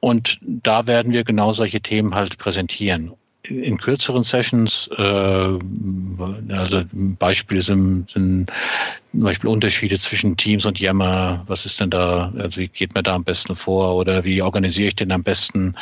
Und 0.00 0.38
da 0.42 0.86
werden 0.86 1.12
wir 1.12 1.24
genau 1.24 1.52
solche 1.52 1.80
Themen 1.80 2.14
halt 2.14 2.38
präsentieren 2.38 3.12
in 3.48 3.78
kürzeren 3.78 4.22
Sessions, 4.22 4.88
äh, 4.96 5.02
also 5.02 6.82
Beispiele 6.92 7.62
sind, 7.62 8.10
sind 8.10 8.50
zum 9.10 9.20
Beispiel 9.20 9.50
Unterschiede 9.50 9.98
zwischen 9.98 10.36
Teams 10.36 10.66
und 10.66 10.78
Yammer. 10.78 11.44
Was 11.46 11.64
ist 11.64 11.80
denn 11.80 11.90
da, 11.90 12.32
also 12.38 12.60
wie 12.60 12.68
geht 12.68 12.94
man 12.94 13.04
da 13.04 13.14
am 13.14 13.24
besten 13.24 13.56
vor 13.56 13.96
oder 13.96 14.24
wie 14.24 14.42
organisiere 14.42 14.88
ich 14.88 14.96
denn 14.96 15.12
am 15.12 15.22
besten 15.22 15.74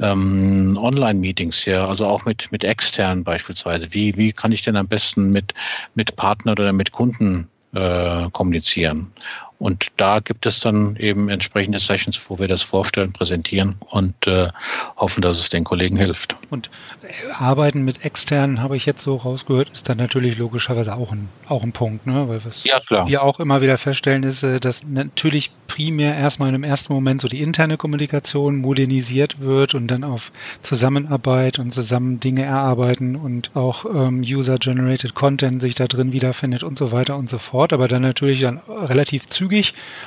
ähm, 0.00 0.78
Online-Meetings 0.80 1.64
ja, 1.64 1.84
also 1.84 2.06
auch 2.06 2.24
mit, 2.24 2.50
mit 2.52 2.64
externen 2.64 3.24
beispielsweise. 3.24 3.92
Wie, 3.92 4.16
wie 4.16 4.32
kann 4.32 4.52
ich 4.52 4.62
denn 4.62 4.76
am 4.76 4.88
besten 4.88 5.30
mit, 5.30 5.54
mit 5.94 6.16
Partnern 6.16 6.52
oder 6.52 6.72
mit 6.72 6.92
Kunden 6.92 7.48
äh, 7.74 8.30
kommunizieren? 8.30 9.12
Und 9.58 9.88
da 9.96 10.20
gibt 10.20 10.46
es 10.46 10.60
dann 10.60 10.94
eben 10.96 11.28
entsprechende 11.28 11.80
Sessions, 11.80 12.30
wo 12.30 12.38
wir 12.38 12.46
das 12.46 12.62
vorstellen, 12.62 13.12
präsentieren 13.12 13.74
und 13.90 14.26
äh, 14.28 14.50
hoffen, 14.96 15.20
dass 15.20 15.40
es 15.40 15.50
den 15.50 15.64
Kollegen 15.64 15.96
hilft. 15.96 16.36
Und 16.50 16.70
äh, 17.02 17.32
Arbeiten 17.32 17.82
mit 17.84 18.04
externen, 18.04 18.62
habe 18.62 18.76
ich 18.76 18.86
jetzt 18.86 19.02
so 19.02 19.16
rausgehört, 19.16 19.70
ist 19.70 19.88
dann 19.88 19.98
natürlich 19.98 20.38
logischerweise 20.38 20.94
auch 20.94 21.10
ein, 21.10 21.28
auch 21.48 21.64
ein 21.64 21.72
Punkt. 21.72 22.06
Ne? 22.06 22.28
Weil 22.28 22.44
was 22.44 22.62
ja, 22.64 22.80
wir 22.88 23.22
auch 23.22 23.40
immer 23.40 23.60
wieder 23.60 23.78
feststellen, 23.78 24.22
ist, 24.22 24.44
äh, 24.44 24.60
dass 24.60 24.84
natürlich 24.84 25.50
primär 25.66 26.16
erstmal 26.16 26.54
im 26.54 26.62
ersten 26.62 26.92
Moment 26.92 27.20
so 27.20 27.26
die 27.28 27.42
interne 27.42 27.76
Kommunikation 27.76 28.56
modernisiert 28.56 29.40
wird 29.40 29.74
und 29.74 29.88
dann 29.88 30.04
auf 30.04 30.30
Zusammenarbeit 30.62 31.58
und 31.58 31.72
zusammen 31.72 32.20
Dinge 32.20 32.44
erarbeiten 32.44 33.16
und 33.16 33.54
auch 33.54 33.84
ähm, 33.84 34.20
User-Generated 34.20 35.14
Content 35.14 35.60
sich 35.60 35.74
da 35.74 35.86
drin 35.86 36.12
wiederfindet 36.12 36.62
und 36.62 36.78
so 36.78 36.92
weiter 36.92 37.16
und 37.16 37.28
so 37.28 37.38
fort. 37.38 37.72
Aber 37.72 37.88
dann 37.88 38.02
natürlich 38.02 38.40
dann 38.40 38.58
relativ 38.68 39.26
zügig 39.26 39.47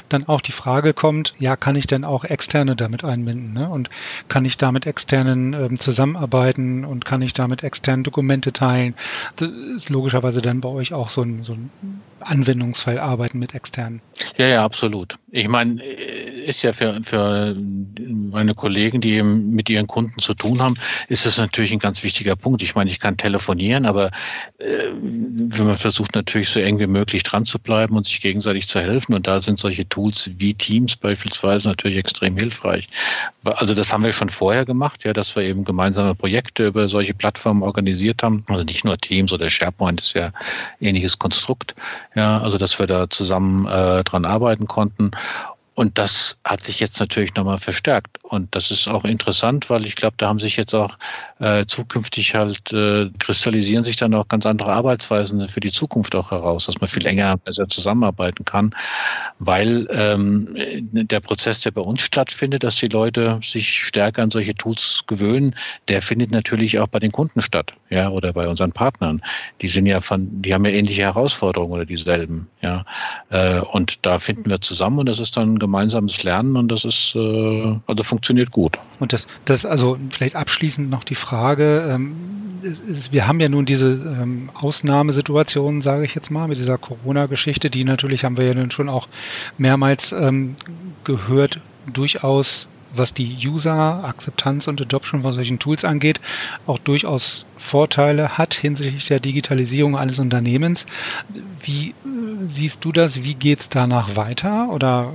dann 0.09 0.27
auch 0.27 0.41
die 0.41 0.51
Frage 0.51 0.93
kommt, 0.93 1.33
ja, 1.39 1.55
kann 1.55 1.75
ich 1.75 1.87
denn 1.87 2.03
auch 2.03 2.23
Externe 2.23 2.75
damit 2.75 3.03
einbinden? 3.03 3.53
Ne? 3.53 3.69
Und 3.69 3.89
kann 4.27 4.45
ich 4.45 4.57
damit 4.57 4.85
externen 4.85 5.53
ähm, 5.53 5.79
zusammenarbeiten 5.79 6.85
und 6.85 7.05
kann 7.05 7.21
ich 7.21 7.33
damit 7.33 7.63
externe 7.63 8.03
Dokumente 8.03 8.53
teilen? 8.53 8.95
Das 9.35 9.49
ist 9.49 9.89
logischerweise 9.89 10.41
dann 10.41 10.61
bei 10.61 10.69
euch 10.69 10.93
auch 10.93 11.09
so 11.09 11.23
ein, 11.23 11.43
so 11.43 11.53
ein 11.53 11.69
Anwendungsfall 12.19 12.99
arbeiten 12.99 13.39
mit 13.39 13.55
externen. 13.55 14.01
Ja, 14.37 14.47
ja, 14.47 14.65
absolut. 14.65 15.17
Ich 15.31 15.47
meine, 15.47 15.83
äh, 15.83 16.20
ist 16.41 16.61
ja 16.61 16.73
für, 16.73 16.99
für 17.03 17.55
meine 17.55 18.55
Kollegen, 18.55 19.01
die 19.01 19.21
mit 19.23 19.69
ihren 19.69 19.87
Kunden 19.87 20.19
zu 20.19 20.33
tun 20.33 20.61
haben, 20.61 20.75
ist 21.07 21.25
das 21.25 21.37
natürlich 21.37 21.71
ein 21.71 21.79
ganz 21.79 22.03
wichtiger 22.03 22.35
Punkt. 22.35 22.61
Ich 22.61 22.75
meine, 22.75 22.89
ich 22.89 22.99
kann 22.99 23.17
telefonieren, 23.17 23.85
aber 23.85 24.07
äh, 24.57 24.87
wenn 24.93 25.65
man 25.65 25.75
versucht 25.75 26.15
natürlich 26.15 26.49
so 26.49 26.59
eng 26.59 26.79
wie 26.79 26.87
möglich 26.87 27.23
dran 27.23 27.45
zu 27.45 27.59
bleiben 27.59 27.95
und 27.95 28.05
sich 28.05 28.21
gegenseitig 28.21 28.67
zu 28.67 28.79
helfen, 28.79 29.13
und 29.13 29.27
da 29.27 29.39
sind 29.39 29.59
solche 29.59 29.87
Tools 29.87 30.31
wie 30.37 30.53
Teams 30.53 30.95
beispielsweise 30.95 31.69
natürlich 31.69 31.97
extrem 31.97 32.37
hilfreich. 32.37 32.87
Also 33.43 33.73
das 33.73 33.91
haben 33.91 34.03
wir 34.03 34.11
schon 34.11 34.29
vorher 34.29 34.65
gemacht, 34.65 35.03
ja, 35.03 35.13
dass 35.13 35.35
wir 35.35 35.43
eben 35.43 35.63
gemeinsame 35.63 36.15
Projekte 36.15 36.67
über 36.67 36.89
solche 36.89 37.13
Plattformen 37.13 37.63
organisiert 37.63 38.23
haben. 38.23 38.43
Also 38.47 38.63
nicht 38.63 38.85
nur 38.85 38.97
Teams 38.97 39.33
oder 39.33 39.49
SharePoint 39.49 40.01
ist 40.01 40.13
ja 40.13 40.31
ähnliches 40.79 41.19
Konstrukt. 41.19 41.75
Ja, 42.15 42.39
also 42.39 42.57
dass 42.57 42.79
wir 42.79 42.87
da 42.87 43.09
zusammen 43.09 43.65
äh, 43.65 44.03
dran 44.03 44.25
arbeiten 44.25 44.67
konnten. 44.67 45.11
Und 45.81 45.97
das 45.97 46.37
hat 46.43 46.61
sich 46.61 46.79
jetzt 46.79 46.99
natürlich 46.99 47.33
nochmal 47.33 47.57
verstärkt. 47.57 48.19
Und 48.21 48.53
das 48.53 48.69
ist 48.69 48.87
auch 48.87 49.03
interessant, 49.03 49.71
weil 49.71 49.87
ich 49.87 49.95
glaube, 49.95 50.13
da 50.15 50.27
haben 50.27 50.37
sich 50.37 50.55
jetzt 50.55 50.75
auch 50.75 50.95
äh, 51.39 51.65
zukünftig 51.65 52.35
halt, 52.35 52.71
äh, 52.71 53.09
kristallisieren 53.17 53.83
sich 53.83 53.95
dann 53.95 54.13
auch 54.13 54.27
ganz 54.27 54.45
andere 54.45 54.73
Arbeitsweisen 54.73 55.49
für 55.49 55.59
die 55.59 55.71
Zukunft 55.71 56.15
auch 56.15 56.29
heraus, 56.29 56.67
dass 56.67 56.79
man 56.79 56.87
viel 56.87 57.07
enger 57.07 57.35
besser 57.37 57.67
zusammenarbeiten 57.67 58.45
kann, 58.45 58.75
weil 59.39 59.87
ähm, 59.89 60.49
der 60.91 61.19
Prozess, 61.19 61.61
der 61.61 61.71
bei 61.71 61.81
uns 61.81 62.03
stattfindet, 62.03 62.63
dass 62.63 62.75
die 62.75 62.87
Leute 62.87 63.39
sich 63.41 63.79
stärker 63.83 64.21
an 64.21 64.29
solche 64.29 64.53
Tools 64.53 65.05
gewöhnen, 65.07 65.55
der 65.87 66.03
findet 66.03 66.29
natürlich 66.29 66.77
auch 66.77 66.89
bei 66.89 66.99
den 66.99 67.11
Kunden 67.11 67.41
statt, 67.41 67.73
ja, 67.89 68.09
oder 68.09 68.33
bei 68.33 68.47
unseren 68.47 68.71
Partnern. 68.71 69.23
Die 69.61 69.67
sind 69.67 69.87
ja 69.87 69.99
von, 69.99 70.43
die 70.43 70.53
haben 70.53 70.63
ja 70.65 70.71
ähnliche 70.73 71.01
Herausforderungen 71.01 71.73
oder 71.73 71.85
dieselben, 71.85 72.49
ja. 72.61 72.85
Äh, 73.31 73.61
und 73.61 74.05
da 74.05 74.19
finden 74.19 74.51
wir 74.51 74.61
zusammen 74.61 74.99
und 74.99 75.09
das 75.09 75.19
ist 75.19 75.37
dann 75.37 75.57
gemeinsames 75.71 76.23
Lernen 76.23 76.57
und 76.57 76.67
das 76.67 76.83
ist, 76.83 77.15
äh, 77.15 77.79
also 77.87 78.03
funktioniert 78.03 78.51
gut. 78.51 78.77
Und 78.99 79.13
das, 79.13 79.27
das, 79.45 79.65
also 79.65 79.97
vielleicht 80.09 80.35
abschließend 80.35 80.89
noch 80.89 81.05
die 81.05 81.15
Frage, 81.15 81.89
ähm, 81.89 82.13
ist, 82.61 83.13
wir 83.13 83.27
haben 83.27 83.39
ja 83.39 83.47
nun 83.47 83.65
diese 83.65 83.87
ähm, 83.87 84.49
Ausnahmesituation, 84.53 85.81
sage 85.81 86.03
ich 86.03 86.13
jetzt 86.13 86.29
mal, 86.29 86.47
mit 86.47 86.57
dieser 86.57 86.77
Corona-Geschichte, 86.77 87.69
die 87.69 87.85
natürlich 87.85 88.25
haben 88.25 88.37
wir 88.37 88.45
ja 88.45 88.53
nun 88.53 88.69
schon 88.69 88.89
auch 88.89 89.07
mehrmals 89.57 90.11
ähm, 90.11 90.55
gehört, 91.05 91.59
durchaus 91.91 92.67
was 92.93 93.13
die 93.13 93.37
User-Akzeptanz 93.47 94.67
und 94.67 94.81
Adoption 94.81 95.21
von 95.21 95.31
solchen 95.31 95.59
Tools 95.59 95.85
angeht, 95.85 96.19
auch 96.67 96.77
durchaus 96.77 97.45
Vorteile 97.57 98.37
hat 98.37 98.53
hinsichtlich 98.53 99.07
der 99.07 99.21
Digitalisierung 99.21 99.95
eines 99.95 100.19
Unternehmens. 100.19 100.85
Wie 101.61 101.95
siehst 102.47 102.85
du 102.85 102.91
das? 102.91 103.23
Wie 103.23 103.35
geht 103.35 103.61
es 103.61 103.69
danach 103.69 104.15
weiter? 104.15 104.69
Oder 104.69 105.11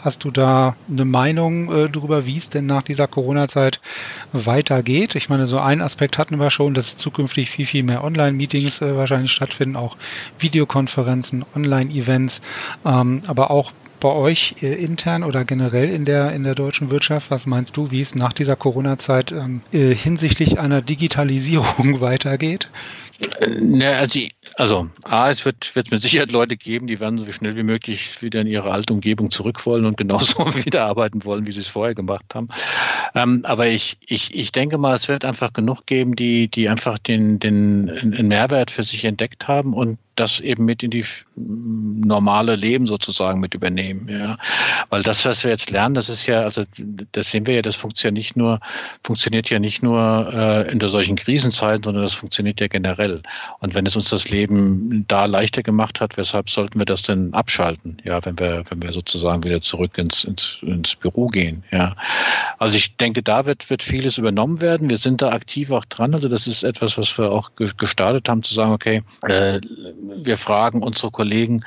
hast 0.00 0.24
du 0.24 0.30
da 0.30 0.76
eine 0.90 1.04
Meinung 1.04 1.72
äh, 1.72 1.88
darüber, 1.88 2.26
wie 2.26 2.36
es 2.36 2.48
denn 2.48 2.66
nach 2.66 2.82
dieser 2.82 3.06
Corona-Zeit 3.06 3.80
weitergeht? 4.32 5.14
Ich 5.14 5.28
meine, 5.28 5.46
so 5.46 5.58
ein 5.58 5.80
Aspekt 5.80 6.18
hatten 6.18 6.38
wir 6.38 6.50
schon, 6.50 6.74
dass 6.74 6.96
zukünftig 6.96 7.50
viel, 7.50 7.66
viel 7.66 7.82
mehr 7.82 8.04
Online-Meetings 8.04 8.82
äh, 8.82 8.96
wahrscheinlich 8.96 9.32
stattfinden, 9.32 9.76
auch 9.76 9.96
Videokonferenzen, 10.38 11.44
Online-Events, 11.54 12.40
ähm, 12.84 13.20
aber 13.26 13.50
auch 13.50 13.72
bei 14.00 14.10
euch 14.10 14.56
äh, 14.62 14.74
intern 14.74 15.24
oder 15.24 15.44
generell 15.44 15.88
in 15.88 16.04
der, 16.04 16.32
in 16.32 16.44
der 16.44 16.54
deutschen 16.54 16.90
Wirtschaft? 16.90 17.30
Was 17.30 17.46
meinst 17.46 17.76
du, 17.76 17.90
wie 17.90 18.00
es 18.00 18.14
nach 18.14 18.32
dieser 18.32 18.56
Corona-Zeit 18.56 19.32
ähm, 19.32 19.62
äh, 19.72 19.94
hinsichtlich 19.94 20.58
einer 20.58 20.82
Digitalisierung 20.82 22.00
weitergeht? 22.00 22.70
Ne, 23.40 23.96
also, 23.96 24.20
also 24.54 24.88
A, 25.04 25.30
es 25.30 25.44
wird, 25.44 25.74
wird 25.74 25.90
mit 25.90 26.00
Sicherheit 26.02 26.30
Leute 26.30 26.56
geben, 26.56 26.86
die 26.86 27.00
werden 27.00 27.18
so 27.18 27.30
schnell 27.32 27.56
wie 27.56 27.64
möglich 27.64 28.22
wieder 28.22 28.40
in 28.42 28.46
ihre 28.46 28.70
alte 28.70 28.92
Umgebung 28.92 29.30
zurück 29.30 29.66
wollen 29.66 29.86
und 29.86 29.96
genauso 29.96 30.46
wieder 30.64 30.86
arbeiten 30.86 31.24
wollen, 31.24 31.46
wie 31.46 31.50
sie 31.50 31.60
es 31.60 31.66
vorher 31.66 31.96
gemacht 31.96 32.34
haben. 32.34 32.46
Ähm, 33.16 33.40
aber 33.44 33.66
ich, 33.66 33.96
ich, 34.06 34.34
ich 34.34 34.52
denke 34.52 34.78
mal, 34.78 34.94
es 34.94 35.08
wird 35.08 35.24
einfach 35.24 35.52
genug 35.52 35.86
geben, 35.86 36.14
die, 36.14 36.48
die 36.48 36.68
einfach 36.68 36.98
den, 36.98 37.40
den 37.40 37.90
einen 37.90 38.28
Mehrwert 38.28 38.70
für 38.70 38.84
sich 38.84 39.04
entdeckt 39.04 39.48
haben 39.48 39.74
und 39.74 39.98
das 40.20 40.40
eben 40.40 40.64
mit 40.64 40.82
in 40.82 40.90
die 40.90 41.04
normale 41.36 42.56
Leben 42.56 42.86
sozusagen 42.86 43.40
mit 43.40 43.54
übernehmen. 43.54 44.08
Ja. 44.08 44.36
Weil 44.90 45.02
das, 45.02 45.24
was 45.24 45.44
wir 45.44 45.50
jetzt 45.50 45.70
lernen, 45.70 45.94
das 45.94 46.08
ist 46.08 46.26
ja, 46.26 46.42
also 46.42 46.64
das 47.12 47.30
sehen 47.30 47.46
wir 47.46 47.54
ja, 47.54 47.62
das 47.62 47.76
funktioniert 47.76 48.18
nicht 48.18 48.36
nur, 48.36 48.60
funktioniert 49.02 49.50
ja 49.50 49.58
nicht 49.58 49.82
nur 49.82 50.30
äh, 50.32 50.70
in 50.70 50.78
der 50.78 50.88
solchen 50.88 51.16
Krisenzeiten, 51.16 51.82
sondern 51.82 52.02
das 52.02 52.14
funktioniert 52.14 52.60
ja 52.60 52.68
generell. 52.68 53.22
Und 53.60 53.74
wenn 53.74 53.86
es 53.86 53.96
uns 53.96 54.10
das 54.10 54.30
Leben 54.30 55.04
da 55.08 55.26
leichter 55.26 55.62
gemacht 55.62 56.00
hat, 56.00 56.16
weshalb 56.16 56.50
sollten 56.50 56.78
wir 56.80 56.86
das 56.86 57.02
denn 57.02 57.32
abschalten? 57.34 57.98
Ja, 58.04 58.24
wenn 58.24 58.38
wir, 58.38 58.64
wenn 58.68 58.82
wir 58.82 58.92
sozusagen 58.92 59.44
wieder 59.44 59.60
zurück 59.60 59.96
ins, 59.98 60.24
ins, 60.24 60.58
ins 60.62 60.96
Büro 60.96 61.26
gehen. 61.26 61.64
Ja. 61.70 61.96
Also 62.58 62.76
ich 62.76 62.96
denke, 62.96 63.22
da 63.22 63.46
wird, 63.46 63.70
wird 63.70 63.82
vieles 63.82 64.18
übernommen 64.18 64.60
werden. 64.60 64.90
Wir 64.90 64.96
sind 64.96 65.22
da 65.22 65.30
aktiv 65.30 65.70
auch 65.70 65.84
dran. 65.84 66.14
Also 66.14 66.28
das 66.28 66.46
ist 66.46 66.62
etwas, 66.62 66.98
was 66.98 67.16
wir 67.18 67.30
auch 67.30 67.52
gestartet 67.54 68.28
haben, 68.28 68.42
zu 68.42 68.54
sagen, 68.54 68.72
okay, 68.72 69.02
äh, 69.22 69.60
wir 70.16 70.36
fragen 70.36 70.82
unsere 70.82 71.10
Kollegen 71.10 71.64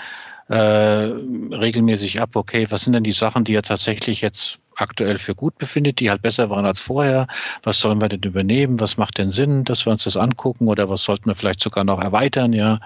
äh, 0.47 0.55
regelmäßig 0.55 2.21
ab, 2.21 2.35
okay, 2.35 2.67
was 2.69 2.83
sind 2.83 2.93
denn 2.93 3.03
die 3.03 3.11
Sachen, 3.11 3.43
die 3.43 3.53
ihr 3.53 3.63
tatsächlich 3.63 4.21
jetzt 4.21 4.59
aktuell 4.75 5.17
für 5.17 5.35
gut 5.35 5.57
befindet, 5.57 5.99
die 5.99 6.09
halt 6.09 6.21
besser 6.21 6.49
waren 6.49 6.65
als 6.65 6.79
vorher. 6.79 7.27
Was 7.63 7.79
sollen 7.79 8.01
wir 8.01 8.09
denn 8.09 8.21
übernehmen? 8.21 8.79
Was 8.79 8.97
macht 8.97 9.17
denn 9.17 9.31
Sinn, 9.31 9.63
dass 9.63 9.85
wir 9.85 9.91
uns 9.91 10.03
das 10.03 10.17
angucken 10.17 10.67
oder 10.67 10.89
was 10.89 11.03
sollten 11.03 11.25
wir 11.27 11.35
vielleicht 11.35 11.61
sogar 11.61 11.83
noch 11.83 12.01
erweitern? 12.01 12.53
Ja, 12.53 12.79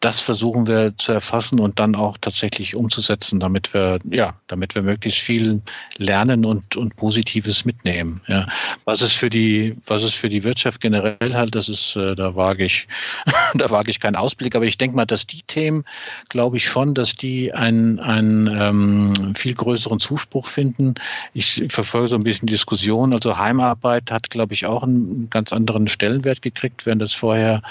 das 0.00 0.20
versuchen 0.20 0.66
wir 0.66 0.96
zu 0.96 1.12
erfassen 1.12 1.60
und 1.60 1.78
dann 1.78 1.94
auch 1.94 2.18
tatsächlich 2.18 2.76
umzusetzen, 2.76 3.40
damit 3.40 3.72
wir, 3.74 3.98
ja, 4.10 4.34
damit 4.46 4.74
wir 4.74 4.82
möglichst 4.82 5.20
viel 5.20 5.62
lernen 5.96 6.44
und, 6.44 6.76
und 6.76 6.96
Positives 6.96 7.64
mitnehmen. 7.64 8.20
Ja, 8.26 8.46
was 8.84 9.02
ist 9.02 9.14
für 9.14 9.30
die, 9.30 9.76
was 9.86 10.02
ist 10.02 10.14
für 10.14 10.28
die 10.28 10.44
Wirtschaft 10.44 10.80
generell 10.80 11.34
halt, 11.34 11.54
das 11.54 11.68
ist, 11.68 11.96
äh, 11.96 12.14
da 12.14 12.34
wage 12.34 12.64
ich, 12.64 12.88
da 13.54 13.70
wage 13.70 13.90
ich 13.90 14.00
keinen 14.00 14.16
Ausblick, 14.16 14.54
aber 14.54 14.66
ich 14.66 14.78
denke 14.78 14.96
mal, 14.96 15.06
dass 15.06 15.26
die 15.26 15.42
Themen, 15.42 15.84
glaube 16.28 16.56
ich 16.56 16.64
schon, 16.64 16.94
dass 16.94 17.14
die 17.14 17.52
einen, 17.52 18.00
einen 18.00 18.46
ähm, 18.46 19.34
viel 19.34 19.54
größeren 19.54 20.00
Zuspruch 20.00 20.46
finden 20.46 20.94
ich 21.34 21.64
verfolge 21.68 22.08
so 22.08 22.16
ein 22.16 22.24
bisschen 22.24 22.46
Diskussion. 22.46 23.12
Also 23.12 23.38
Heimarbeit 23.38 24.10
hat, 24.10 24.30
glaube 24.30 24.54
ich, 24.54 24.66
auch 24.66 24.82
einen 24.82 25.28
ganz 25.30 25.52
anderen 25.52 25.88
Stellenwert 25.88 26.42
gekriegt, 26.42 26.86
während 26.86 27.02
das 27.02 27.12
vorher, 27.12 27.62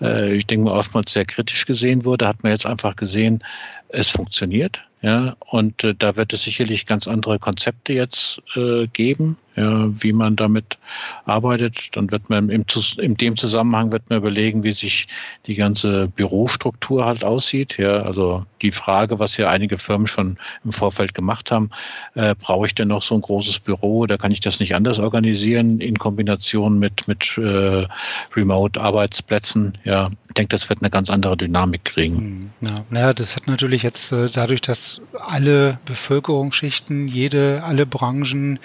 äh, 0.00 0.34
ich 0.34 0.46
denke 0.46 0.66
mal, 0.66 0.78
oftmals 0.78 1.12
sehr 1.12 1.24
kritisch 1.24 1.66
gesehen 1.66 2.04
wurde, 2.04 2.26
hat 2.26 2.42
man 2.42 2.52
jetzt 2.52 2.66
einfach 2.66 2.96
gesehen, 2.96 3.42
es 3.88 4.10
funktioniert. 4.10 4.80
Ja, 5.02 5.36
und 5.38 5.84
äh, 5.84 5.94
da 5.94 6.16
wird 6.16 6.32
es 6.32 6.42
sicherlich 6.42 6.86
ganz 6.86 7.06
andere 7.06 7.38
Konzepte 7.38 7.92
jetzt 7.92 8.42
äh, 8.56 8.86
geben, 8.86 9.36
ja, 9.54 9.88
wie 10.02 10.12
man 10.12 10.36
damit 10.36 10.78
arbeitet. 11.26 11.94
Dann 11.94 12.10
wird 12.10 12.30
man 12.30 12.48
im, 12.48 12.64
in 12.98 13.14
dem 13.16 13.36
Zusammenhang 13.36 13.92
wird 13.92 14.08
man 14.08 14.18
überlegen, 14.18 14.64
wie 14.64 14.72
sich 14.72 15.06
die 15.46 15.54
ganze 15.54 16.08
Bürostruktur 16.08 17.04
halt 17.04 17.24
aussieht. 17.24 17.76
Ja, 17.76 18.02
also 18.02 18.46
die 18.62 18.72
Frage, 18.72 19.20
was 19.20 19.36
ja 19.36 19.48
einige 19.50 19.76
Firmen 19.76 20.06
schon 20.06 20.38
im 20.64 20.72
Vorfeld 20.72 21.14
gemacht 21.14 21.50
haben, 21.50 21.70
äh, 22.14 22.34
brauche 22.34 22.66
ich 22.66 22.74
denn 22.74 22.88
noch 22.88 23.02
so 23.02 23.14
ein 23.14 23.20
großes 23.20 23.60
Büro 23.60 23.98
oder 23.98 24.16
kann 24.16 24.32
ich 24.32 24.40
das 24.40 24.60
nicht 24.60 24.74
anders 24.74 24.98
organisieren 24.98 25.78
in 25.80 25.98
Kombination 25.98 26.78
mit, 26.78 27.06
mit 27.06 27.36
äh, 27.36 27.86
Remote-Arbeitsplätzen? 28.34 29.76
Ja, 29.84 30.10
denke, 30.36 30.50
das 30.56 30.68
wird 30.68 30.82
eine 30.82 30.90
ganz 30.90 31.10
andere 31.10 31.36
Dynamik 31.36 31.84
kriegen. 31.84 32.50
Hm, 32.60 32.68
ja, 32.68 32.74
naja, 32.90 33.14
das 33.14 33.36
hat 33.36 33.46
natürlich 33.46 33.76
natürlich 33.76 33.82
jetzt 33.82 34.12
äh, 34.12 34.28
dadurch, 34.32 34.60
dass 34.60 35.00
alle 35.18 35.78
Bevölkerungsschichten, 35.86 37.08
jede, 37.08 37.62
alle 37.64 37.84
Branchen, 37.84 38.58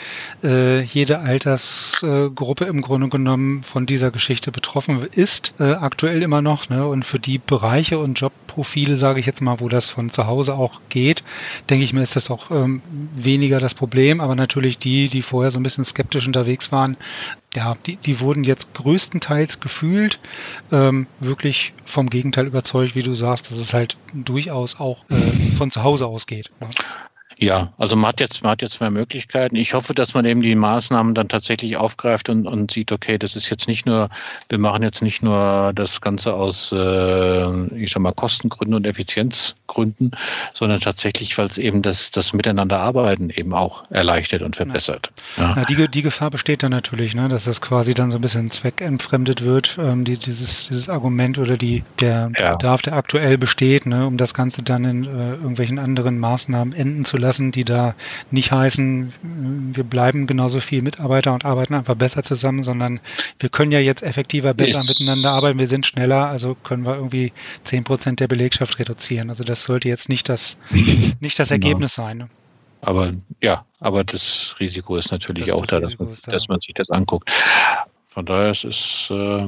äh, 0.43 0.82
jede 0.82 1.19
Altersgruppe 1.19 2.65
im 2.65 2.82
Grunde 2.82 3.09
genommen 3.09 3.63
von 3.63 3.86
dieser 3.86 4.11
Geschichte 4.11 4.51
betroffen 4.51 5.03
ist, 5.13 5.53
äh, 5.59 5.74
aktuell 5.74 6.22
immer 6.22 6.41
noch. 6.41 6.69
Ne? 6.69 6.86
Und 6.86 7.03
für 7.03 7.19
die 7.19 7.39
Bereiche 7.39 7.97
und 7.97 8.19
Jobprofile, 8.19 8.95
sage 8.95 9.19
ich 9.19 9.26
jetzt 9.26 9.41
mal, 9.41 9.59
wo 9.59 9.69
das 9.69 9.89
von 9.89 10.09
zu 10.09 10.28
Hause 10.28 10.53
auch 10.55 10.82
geht, 10.89 11.24
denke 11.69 11.84
ich 11.84 11.93
mir, 11.93 12.01
ist 12.01 12.15
das 12.15 12.30
auch 12.30 12.51
ähm, 12.51 12.82
weniger 13.13 13.59
das 13.59 13.74
Problem. 13.74 14.22
Aber 14.22 14.36
natürlich 14.36 14.78
die, 14.78 15.09
die 15.09 15.22
vorher 15.22 15.51
so 15.51 15.59
ein 15.59 15.63
bisschen 15.63 15.86
skeptisch 15.86 16.28
unterwegs 16.28 16.72
waren, 16.72 16.95
ja, 17.55 17.75
die, 17.85 17.97
die 17.97 18.19
wurden 18.19 18.43
jetzt 18.43 18.73
größtenteils 18.73 19.59
gefühlt 19.59 20.19
ähm, 20.71 21.07
wirklich 21.19 21.73
vom 21.85 22.09
Gegenteil 22.09 22.47
überzeugt, 22.47 22.95
wie 22.95 23.03
du 23.03 23.13
sagst, 23.13 23.51
dass 23.51 23.57
es 23.57 23.73
halt 23.73 23.97
durchaus 24.13 24.79
auch 24.79 25.03
äh, 25.09 25.15
von 25.57 25.71
zu 25.71 25.83
Hause 25.83 26.07
ausgeht. 26.07 26.49
Ja. 26.61 26.69
Ja, 27.41 27.73
also 27.79 27.95
man 27.95 28.09
hat 28.09 28.19
jetzt, 28.19 28.43
man 28.43 28.51
hat 28.51 28.61
jetzt 28.61 28.81
mehr 28.81 28.91
Möglichkeiten. 28.91 29.55
Ich 29.55 29.73
hoffe, 29.73 29.95
dass 29.95 30.13
man 30.13 30.25
eben 30.25 30.41
die 30.41 30.53
Maßnahmen 30.53 31.15
dann 31.15 31.27
tatsächlich 31.27 31.75
aufgreift 31.75 32.29
und, 32.29 32.45
und 32.45 32.69
sieht, 32.69 32.91
okay, 32.91 33.17
das 33.17 33.35
ist 33.35 33.49
jetzt 33.49 33.67
nicht 33.67 33.87
nur, 33.87 34.09
wir 34.49 34.59
machen 34.59 34.83
jetzt 34.83 35.01
nicht 35.01 35.23
nur 35.23 35.71
das 35.73 36.01
Ganze 36.01 36.35
aus, 36.35 36.71
äh, 36.71 37.65
ich 37.75 37.91
sag 37.91 38.03
mal, 38.03 38.11
Kostengründen 38.11 38.75
und 38.75 38.85
Effizienzgründen, 38.85 40.11
sondern 40.53 40.81
tatsächlich, 40.81 41.35
weil 41.39 41.45
es 41.45 41.57
eben 41.57 41.81
das, 41.81 42.11
das 42.11 42.31
Miteinanderarbeiten 42.33 43.31
eben 43.31 43.55
auch 43.55 43.89
erleichtert 43.89 44.43
und 44.43 44.55
verbessert. 44.55 45.11
Ja. 45.37 45.55
ja, 45.55 45.65
die, 45.65 45.87
die 45.87 46.03
Gefahr 46.03 46.29
besteht 46.29 46.61
dann 46.61 46.71
natürlich, 46.71 47.15
ne, 47.15 47.27
dass 47.27 47.45
das 47.45 47.59
quasi 47.59 47.95
dann 47.95 48.11
so 48.11 48.19
ein 48.19 48.21
bisschen 48.21 48.51
zweckentfremdet 48.51 49.43
wird, 49.43 49.79
ähm, 49.81 50.03
die, 50.03 50.17
dieses, 50.17 50.67
dieses 50.67 50.89
Argument 50.89 51.39
oder 51.39 51.57
die, 51.57 51.83
der 51.99 52.29
ja. 52.37 52.51
Bedarf, 52.51 52.83
der 52.83 52.93
aktuell 52.93 53.39
besteht, 53.39 53.87
ne, 53.87 54.05
um 54.05 54.17
das 54.17 54.35
Ganze 54.35 54.61
dann 54.61 54.85
in 54.85 55.05
äh, 55.05 55.31
irgendwelchen 55.31 55.79
anderen 55.79 56.19
Maßnahmen 56.19 56.75
enden 56.75 57.03
zu 57.03 57.17
lassen 57.17 57.30
lassen, 57.32 57.51
die 57.53 57.63
da 57.63 57.95
nicht 58.29 58.51
heißen, 58.51 59.13
wir 59.73 59.84
bleiben 59.86 60.27
genauso 60.27 60.59
viel 60.59 60.82
Mitarbeiter 60.82 61.34
und 61.34 61.45
arbeiten 61.45 61.75
einfach 61.75 61.95
besser 61.95 62.23
zusammen, 62.23 62.61
sondern 62.61 62.99
wir 63.39 63.47
können 63.47 63.71
ja 63.71 63.79
jetzt 63.79 64.03
effektiver, 64.03 64.53
besser 64.53 64.79
ja. 64.79 64.84
miteinander 64.84 65.32
arbeiten, 65.32 65.59
wir 65.59 65.69
sind 65.69 65.86
schneller, 65.86 66.27
also 66.27 66.55
können 66.55 66.86
wir 66.86 66.95
irgendwie 66.95 67.32
zehn 67.63 67.86
Prozent 67.86 68.19
der 68.19 68.27
Belegschaft 68.27 68.79
reduzieren. 68.79 69.29
Also 69.29 69.45
das 69.45 69.63
sollte 69.63 69.88
jetzt 69.88 70.09
nicht 70.09 70.27
das, 70.27 70.57
nicht 70.71 71.39
das 71.39 71.49
genau. 71.49 71.67
Ergebnis 71.67 71.95
sein. 71.95 72.17
Ne? 72.17 72.29
Aber 72.82 73.13
ja, 73.41 73.65
aber 73.79 74.03
das 74.03 74.55
Risiko 74.59 74.97
ist 74.97 75.11
natürlich 75.11 75.45
das 75.45 75.55
auch 75.55 75.65
da, 75.65 75.79
dass 75.79 75.97
man, 75.97 76.09
da, 76.25 76.32
dass 76.34 76.47
man, 76.49 76.59
sich 76.59 76.73
das 76.75 76.89
anguckt. 76.89 77.32
Von 78.03 78.25
daher 78.25 78.51
ist 78.51 78.65
es 78.65 79.09
äh, 79.09 79.47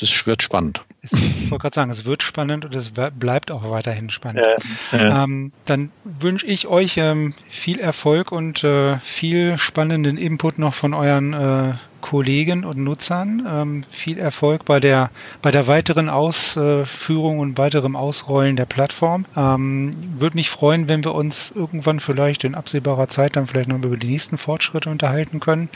es 0.00 0.26
wird 0.26 0.42
spannend. 0.42 0.82
ich 1.02 1.50
wollte 1.50 1.62
gerade 1.62 1.74
sagen, 1.74 1.90
es 1.90 2.04
wird 2.04 2.22
spannend 2.22 2.64
und 2.64 2.74
es 2.74 2.92
bleibt 2.92 3.50
auch 3.50 3.68
weiterhin 3.68 4.08
spannend. 4.08 4.46
Ja, 4.92 4.98
ja. 4.98 5.24
Ähm, 5.24 5.52
dann 5.66 5.90
wünsche 6.04 6.46
ich 6.46 6.68
euch 6.68 6.96
ähm, 6.96 7.34
viel 7.48 7.78
Erfolg 7.78 8.32
und 8.32 8.64
äh, 8.64 8.98
viel 9.00 9.58
spannenden 9.58 10.16
Input 10.16 10.58
noch 10.58 10.72
von 10.72 10.94
euren 10.94 11.32
äh, 11.32 11.74
Kollegen 12.02 12.66
und 12.66 12.76
Nutzern. 12.76 13.48
Ähm, 13.48 13.84
viel 13.88 14.18
Erfolg 14.18 14.66
bei 14.66 14.78
der, 14.78 15.10
bei 15.40 15.50
der 15.50 15.66
weiteren 15.66 16.10
Ausführung 16.10 17.38
und 17.38 17.56
weiterem 17.56 17.96
Ausrollen 17.96 18.56
der 18.56 18.66
Plattform. 18.66 19.24
Ähm, 19.34 19.92
Würde 20.18 20.36
mich 20.36 20.50
freuen, 20.50 20.88
wenn 20.88 21.02
wir 21.04 21.14
uns 21.14 21.50
irgendwann 21.54 22.00
vielleicht 22.00 22.44
in 22.44 22.54
absehbarer 22.54 23.08
Zeit 23.08 23.36
dann 23.36 23.46
vielleicht 23.46 23.70
noch 23.70 23.76
über 23.76 23.96
die 23.96 24.08
nächsten 24.08 24.36
Fortschritte 24.36 24.90
unterhalten 24.90 25.40
können. 25.40 25.70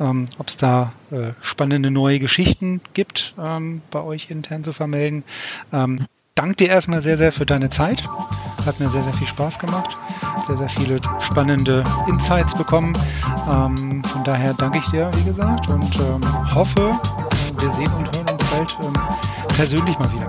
Ähm, 0.00 0.26
Ob 0.38 0.48
es 0.48 0.56
da 0.56 0.92
äh, 1.12 1.32
spannende 1.40 1.92
neue 1.92 2.18
Geschichten 2.18 2.80
gibt, 2.94 3.34
ähm, 3.40 3.82
bei 3.92 4.02
euch 4.02 4.30
intern 4.30 4.64
zu 4.64 4.72
vermelden. 4.72 5.22
Ähm, 5.72 6.06
danke 6.34 6.56
dir 6.56 6.68
erstmal 6.68 7.00
sehr, 7.00 7.16
sehr 7.16 7.30
für 7.30 7.46
deine 7.46 7.70
Zeit. 7.70 8.02
Hat 8.66 8.80
mir 8.80 8.90
sehr, 8.90 9.02
sehr 9.02 9.14
viel 9.14 9.28
Spaß 9.28 9.60
gemacht. 9.60 9.96
Sehr, 10.48 10.56
sehr 10.56 10.68
viele 10.68 11.00
spannende 11.20 11.84
Insights 12.08 12.52
bekommen. 12.52 12.98
Ähm, 13.48 14.02
von 14.02 14.24
daher 14.24 14.54
danke 14.54 14.78
ich 14.78 14.90
dir, 14.90 15.08
wie 15.14 15.22
gesagt, 15.22 15.68
und 15.68 15.96
ähm, 16.00 16.20
hoffe, 16.52 16.98
wir 17.58 17.70
sehen 17.70 17.92
und 17.94 18.16
hören 18.16 18.28
uns 18.28 18.44
bald 18.50 18.76
ähm, 18.82 18.92
persönlich 19.54 19.96
mal 20.00 20.12
wieder. 20.12 20.28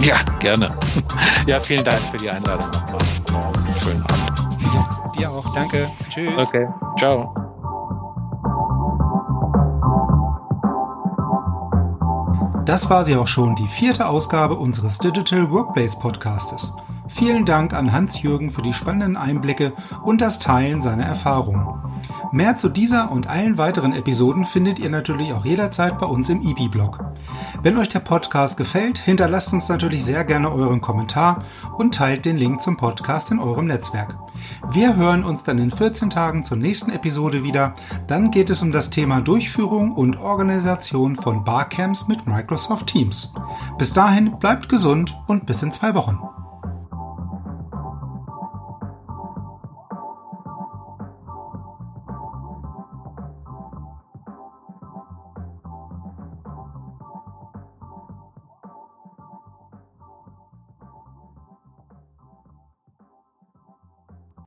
Ja, 0.00 0.16
gerne. 0.38 0.70
Ja, 1.46 1.58
vielen 1.58 1.84
Dank 1.84 1.98
für 1.98 2.18
die 2.18 2.28
Einladung 2.28 2.66
nochmal. 2.70 3.52
Schönen 3.82 4.02
Abend. 4.02 4.60
Ja, 4.60 5.12
dir 5.18 5.30
auch. 5.30 5.54
Danke. 5.54 5.90
Tschüss. 6.10 6.32
Okay. 6.36 6.68
Ciao. 6.98 7.34
Das 12.66 12.90
war 12.90 13.04
sie 13.04 13.16
auch 13.16 13.26
schon, 13.26 13.56
die 13.56 13.66
vierte 13.66 14.06
Ausgabe 14.06 14.54
unseres 14.56 14.98
Digital 14.98 15.50
Workplace 15.50 15.98
Podcastes. 15.98 16.72
Vielen 17.10 17.44
Dank 17.44 17.74
an 17.74 17.92
Hans-Jürgen 17.92 18.50
für 18.50 18.62
die 18.62 18.72
spannenden 18.72 19.16
Einblicke 19.16 19.72
und 20.04 20.20
das 20.20 20.38
Teilen 20.38 20.80
seiner 20.80 21.04
Erfahrungen. 21.04 21.66
Mehr 22.32 22.56
zu 22.56 22.68
dieser 22.68 23.10
und 23.10 23.26
allen 23.26 23.58
weiteren 23.58 23.92
Episoden 23.92 24.44
findet 24.44 24.78
ihr 24.78 24.88
natürlich 24.88 25.32
auch 25.32 25.44
jederzeit 25.44 25.98
bei 25.98 26.06
uns 26.06 26.28
im 26.28 26.40
EB-Blog. 26.42 27.04
Wenn 27.62 27.76
euch 27.76 27.88
der 27.88 28.00
Podcast 28.00 28.56
gefällt, 28.56 28.98
hinterlasst 28.98 29.52
uns 29.52 29.68
natürlich 29.68 30.04
sehr 30.04 30.24
gerne 30.24 30.50
euren 30.50 30.80
Kommentar 30.80 31.44
und 31.76 31.94
teilt 31.94 32.24
den 32.24 32.38
Link 32.38 32.62
zum 32.62 32.76
Podcast 32.76 33.32
in 33.32 33.40
eurem 33.40 33.66
Netzwerk. 33.66 34.16
Wir 34.70 34.96
hören 34.96 35.24
uns 35.24 35.42
dann 35.42 35.58
in 35.58 35.70
14 35.70 36.08
Tagen 36.08 36.44
zur 36.44 36.56
nächsten 36.56 36.90
Episode 36.92 37.42
wieder. 37.42 37.74
Dann 38.06 38.30
geht 38.30 38.48
es 38.48 38.62
um 38.62 38.70
das 38.70 38.90
Thema 38.90 39.20
Durchführung 39.20 39.92
und 39.92 40.18
Organisation 40.18 41.16
von 41.16 41.44
Barcamps 41.44 42.06
mit 42.08 42.26
Microsoft 42.26 42.86
Teams. 42.86 43.32
Bis 43.76 43.92
dahin 43.92 44.38
bleibt 44.38 44.68
gesund 44.68 45.20
und 45.26 45.46
bis 45.46 45.62
in 45.62 45.72
zwei 45.72 45.94
Wochen. 45.94 46.18